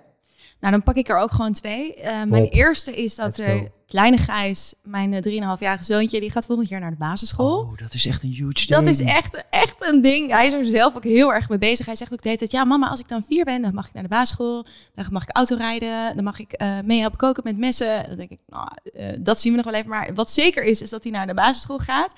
Nou, 0.60 0.74
dan 0.74 0.84
pak 0.84 0.96
ik 0.96 1.10
er 1.10 1.18
ook 1.18 1.32
gewoon 1.32 1.54
twee. 1.54 1.98
Uh, 1.98 2.24
mijn 2.24 2.48
eerste 2.48 2.96
is 2.96 3.16
dat 3.16 3.40
uh, 3.40 3.62
kleine 3.88 4.18
Gijs, 4.18 4.76
mijn 4.84 5.12
uh, 5.12 5.56
3,5-jarige 5.56 5.84
zoontje, 5.84 6.20
die 6.20 6.32
gaat 6.32 6.46
volgend 6.46 6.70
jaar 6.70 6.80
naar 6.80 6.90
de 6.90 6.98
basisschool. 6.98 7.60
Oh, 7.60 7.78
dat 7.78 7.94
is 7.94 8.06
echt 8.06 8.24
een 8.24 8.30
huge 8.30 8.54
ding. 8.54 8.68
Dat 8.68 8.86
is 8.86 9.00
echt, 9.00 9.44
echt 9.50 9.76
een 9.80 10.02
ding. 10.02 10.32
Hij 10.32 10.48
is 10.48 10.54
er 10.54 10.66
zelf 10.66 10.96
ook 10.96 11.04
heel 11.04 11.34
erg 11.34 11.50
mee 11.50 11.58
bezig. 11.58 11.86
Hij 11.86 11.96
zegt 11.96 12.14
ook 12.14 12.22
de 12.22 12.28
hele 12.28 12.40
tijd, 12.40 12.52
ja 12.52 12.64
mama, 12.64 12.90
als 12.90 13.00
ik 13.00 13.08
dan 13.08 13.24
vier 13.24 13.46
ben, 13.46 13.62
dan 13.62 13.74
mag 13.74 13.88
ik 13.88 13.94
naar 13.94 14.04
de 14.04 14.10
basisschool. 14.10 14.66
Dan 14.96 15.06
mag 15.12 15.24
ik 15.24 15.36
autorijden. 15.36 16.16
Dan 16.16 16.24
mag 16.24 16.40
ik 16.40 16.62
uh, 16.62 16.80
mee 16.84 17.00
helpen 17.00 17.18
koken 17.18 17.44
met 17.46 17.58
messen. 17.58 18.08
Dan 18.08 18.18
denk 18.18 18.30
ik, 18.30 18.40
nou, 18.48 18.68
dat 19.22 19.40
zien 19.40 19.52
we 19.52 19.58
nog 19.58 19.66
wel 19.66 19.80
even. 19.80 19.90
Maar 19.90 20.14
wat 20.14 20.30
zeker 20.30 20.64
is, 20.64 20.82
is 20.82 20.90
dat 20.90 21.04
hij 21.04 21.12
naar 21.12 21.28
de 21.28 21.34
basisschool 21.34 21.80
gaat. 21.80 22.14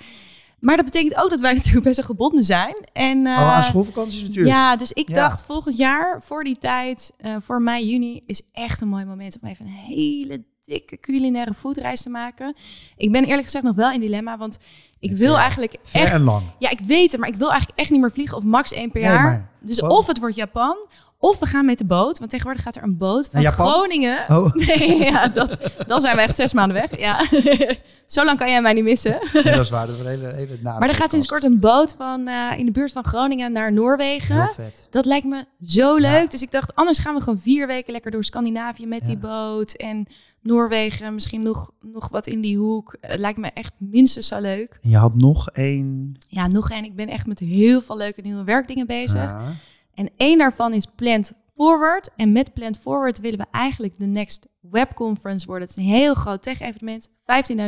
Maar 0.62 0.76
dat 0.76 0.86
betekent 0.86 1.16
ook 1.16 1.30
dat 1.30 1.40
wij 1.40 1.54
natuurlijk 1.58 1.84
best 1.84 1.96
wel 1.96 2.06
gebonden 2.06 2.44
zijn. 2.44 2.76
En, 2.94 3.18
uh, 3.18 3.32
oh, 3.32 3.56
aan 3.56 3.64
schoolvakanties 3.64 4.22
natuurlijk. 4.22 4.56
Ja, 4.56 4.76
dus 4.76 4.92
ik 4.92 5.14
dacht 5.14 5.44
volgend 5.44 5.78
jaar, 5.78 6.22
voor 6.24 6.44
die 6.44 6.58
tijd, 6.58 7.14
uh, 7.26 7.36
voor 7.40 7.62
mei, 7.62 7.90
juni, 7.90 8.24
is 8.26 8.42
echt 8.54 8.82
een 8.82 8.88
mooi 8.88 9.06
moment 9.06 9.38
om 9.42 9.50
even 9.50 9.66
een 9.66 9.72
hele 9.72 10.44
dikke 10.66 11.00
culinaire 11.00 11.54
foodreis 11.54 12.02
te 12.02 12.10
maken. 12.10 12.56
Ik 12.98 13.12
ben 13.12 13.24
eerlijk 13.24 13.44
gezegd 13.44 13.64
nog 13.64 13.76
wel 13.76 13.92
in 13.92 14.00
dilemma, 14.00 14.38
want 14.38 14.60
ik 15.00 15.12
wil 15.12 15.38
eigenlijk 15.38 15.76
echt... 15.92 16.14
En 16.14 16.24
lang. 16.24 16.44
Ja, 16.60 16.70
ik 16.70 16.80
weet 16.80 17.12
het, 17.12 17.20
maar 17.20 17.30
ik 17.30 17.36
wil 17.36 17.50
eigenlijk 17.50 17.80
echt 17.80 17.90
niet 17.90 18.00
meer 18.00 18.12
vliegen 18.12 18.38
of 18.38 18.44
max 18.44 18.74
één 18.74 18.92
per 18.92 19.02
jaar. 19.02 19.24
maar, 19.24 19.50
dus 19.60 19.82
of 19.82 20.08
het 20.08 20.20
wordt 20.20 20.36
Japan, 20.36 20.78
of 21.22 21.40
we 21.40 21.46
gaan 21.46 21.66
met 21.66 21.78
de 21.78 21.86
boot, 21.86 22.20
want 22.20 22.30
tegenwoordig 22.30 22.64
gaat 22.64 22.76
er 22.76 22.84
een 22.84 22.98
boot 22.98 23.30
van 23.32 23.46
Groningen. 23.46 24.26
Oh. 24.28 24.56
Nee, 24.66 25.04
ja, 25.04 25.28
dat, 25.28 25.58
dan 25.88 26.02
zijn 26.02 26.16
we 26.16 26.22
echt 26.22 26.36
zes 26.36 26.54
maanden 26.54 26.78
weg. 26.78 27.00
Ja. 27.00 27.26
Zo 28.06 28.26
lang 28.26 28.38
kan 28.38 28.50
jij 28.50 28.62
mij 28.62 28.74
niet 28.74 28.84
missen. 28.84 29.20
Nee, 29.34 29.44
dat 29.44 29.60
is 29.60 29.70
waar. 29.70 29.86
Dat 29.88 29.96
is 29.96 30.02
een 30.02 30.08
hele, 30.08 30.34
hele 30.34 30.58
maar 30.62 30.90
er 30.90 30.96
gaat 30.96 31.12
sinds 31.12 31.28
kort 31.28 31.44
een 31.44 31.60
boot 31.60 31.94
van 31.94 32.28
uh, 32.28 32.52
in 32.58 32.66
de 32.66 32.72
buurt 32.72 32.92
van 32.92 33.04
Groningen 33.04 33.52
naar 33.52 33.74
Noorwegen. 33.74 34.50
Vet. 34.54 34.88
Dat 34.90 35.06
lijkt 35.06 35.26
me 35.26 35.46
zo 35.62 35.96
leuk. 35.96 36.22
Ja. 36.22 36.28
Dus 36.28 36.42
ik 36.42 36.52
dacht, 36.52 36.76
anders 36.76 36.98
gaan 36.98 37.16
we 37.16 37.22
gewoon 37.22 37.40
vier 37.40 37.68
weken 37.68 37.92
lekker 37.92 38.12
door 38.12 38.24
Scandinavië 38.24 38.86
met 38.86 39.00
ja. 39.00 39.08
die 39.08 39.18
boot. 39.18 39.74
En 39.74 40.08
Noorwegen, 40.42 41.14
misschien 41.14 41.42
nog, 41.42 41.72
nog 41.82 42.10
wat 42.10 42.28
in 42.28 42.42
die 42.42 42.58
hoek. 42.58 42.96
Het 43.02 43.20
lijkt 43.20 43.40
me 43.40 43.50
echt 43.54 43.74
minstens 43.78 44.28
zo 44.28 44.40
leuk. 44.40 44.80
En 44.82 44.90
je 44.90 44.98
had 44.98 45.16
nog 45.16 45.50
één. 45.50 46.18
Ja, 46.28 46.48
nog 46.48 46.72
één. 46.72 46.84
Ik 46.84 46.96
ben 46.96 47.08
echt 47.08 47.26
met 47.26 47.40
heel 47.40 47.82
veel 47.82 47.98
leuke 47.98 48.22
nieuwe 48.22 48.44
werkdingen 48.44 48.88
bezig. 48.88 49.22
Ja. 49.22 49.54
En 49.94 50.10
één 50.18 50.38
daarvan 50.38 50.74
is 50.74 50.86
Plant 50.96 51.34
Forward. 51.56 52.10
En 52.16 52.32
met 52.32 52.54
Plant 52.54 52.80
Forward 52.80 53.20
willen 53.20 53.40
we 53.40 53.46
eigenlijk 53.52 54.00
de 54.00 54.06
Next 54.06 54.48
Web 54.62 54.94
Conference 54.94 55.46
worden. 55.46 55.68
Het 55.68 55.78
is 55.78 55.84
een 55.84 55.90
heel 55.90 56.14
groot 56.14 56.44
tech-evenement, 56.44 57.10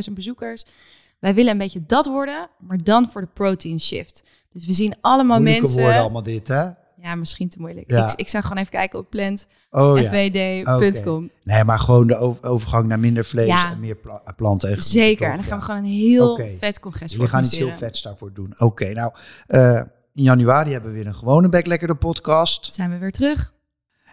15.000 0.10 0.14
bezoekers. 0.14 0.66
Wij 1.20 1.34
willen 1.34 1.52
een 1.52 1.58
beetje 1.58 1.84
dat 1.88 2.06
worden, 2.06 2.50
maar 2.60 2.78
dan 2.78 3.12
voor 3.12 3.22
de 3.22 3.30
protein 3.34 3.80
shift. 3.80 4.24
Dus 4.52 4.66
we 4.66 4.74
zien 4.74 4.96
allemaal 5.02 5.38
Moeilijke 5.38 5.62
mensen. 5.62 5.82
woorden 5.82 6.02
allemaal 6.02 6.24
dit, 6.24 6.48
hè? 6.48 6.70
Ja, 7.04 7.16
misschien 7.16 7.50
te 7.50 7.60
moeilijk. 7.60 7.92
Ja. 7.92 8.12
Ik, 8.12 8.20
ik 8.20 8.30
zou 8.30 8.44
gewoon 8.44 8.58
even 8.58 8.72
kijken 8.72 9.00
op 9.00 9.10
plantfvd.com. 9.10 11.16
Oh, 11.16 11.24
ja. 11.44 11.44
Nee, 11.44 11.64
maar 11.64 11.80
gewoon 11.80 12.08
de 12.08 12.42
overgang 12.42 12.88
naar 12.88 13.00
minder 13.00 13.26
vlees 13.26 13.48
ja. 13.48 13.72
en 13.72 13.80
meer 13.80 13.96
pla 13.96 14.22
planten. 14.36 14.72
En 14.72 14.82
Zeker. 14.82 15.30
En 15.30 15.36
dan 15.36 15.46
gaan 15.46 15.60
we 15.60 15.66
gewoon 15.66 15.84
een 15.84 15.90
heel 15.90 16.32
okay. 16.32 16.58
vet 16.60 16.80
congres 16.80 17.16
We 17.16 17.28
gaan 17.28 17.44
iets 17.44 17.58
heel 17.58 17.72
vets 17.72 18.02
daarvoor 18.02 18.34
doen. 18.34 18.54
Oké, 18.54 18.64
okay, 18.64 18.92
nou... 18.92 19.14
Uh, 19.48 19.82
in 20.14 20.24
januari 20.24 20.72
hebben 20.72 20.90
we 20.90 20.96
weer 20.98 21.08
een 21.08 21.16
gewone 21.16 21.50
Backlekker 21.50 21.88
de 21.88 21.96
podcast. 21.96 22.74
Zijn 22.74 22.92
we 22.92 22.98
weer 22.98 23.12
terug. 23.12 23.54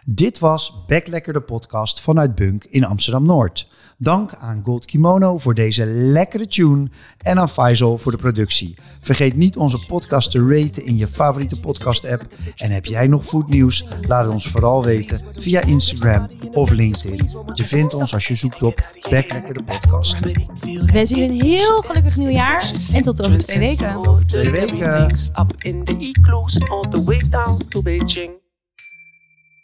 Dit 0.05 0.39
was 0.39 0.85
Backlekker 0.87 1.33
de 1.33 1.41
podcast 1.41 2.01
vanuit 2.01 2.35
Bunk 2.35 2.63
in 2.63 2.83
Amsterdam-Noord. 2.83 3.70
Dank 4.01 4.35
aan 4.35 4.61
Gold 4.63 4.85
Kimono 4.85 5.37
voor 5.37 5.53
deze 5.53 5.85
lekkere 5.85 6.47
tune 6.47 6.89
en 7.17 7.39
aan 7.39 7.49
Faisal 7.49 7.97
voor 7.97 8.11
de 8.11 8.17
productie. 8.17 8.75
Vergeet 8.99 9.35
niet 9.35 9.57
onze 9.57 9.85
podcast 9.85 10.31
te 10.31 10.47
raten 10.47 10.85
in 10.85 10.97
je 10.97 11.07
favoriete 11.07 11.59
podcast 11.59 12.05
app. 12.07 12.25
En 12.55 12.71
heb 12.71 12.85
jij 12.85 13.07
nog 13.07 13.25
foodnieuws? 13.25 13.85
Laat 14.01 14.23
het 14.23 14.33
ons 14.33 14.47
vooral 14.47 14.83
weten 14.83 15.21
via 15.33 15.61
Instagram 15.61 16.29
of 16.51 16.69
LinkedIn. 16.69 17.29
Je 17.53 17.65
vindt 17.65 17.93
ons 17.93 18.13
als 18.13 18.27
je 18.27 18.35
zoekt 18.35 18.61
op 18.61 18.89
Backlekker 19.09 19.53
de 19.53 19.63
podcast. 19.63 20.19
We 20.19 20.89
wensen 20.93 21.17
jullie 21.17 21.41
een 21.41 21.45
heel 21.45 21.81
gelukkig 21.81 22.17
nieuwjaar 22.17 22.71
en 22.93 23.01
tot 23.01 23.25
over 23.25 23.39
twee 23.39 23.59
weken. 23.59 24.01
Twee 24.25 24.51
weken. 24.51 25.21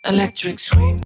Electric 0.02 0.60
swing. 0.60 1.06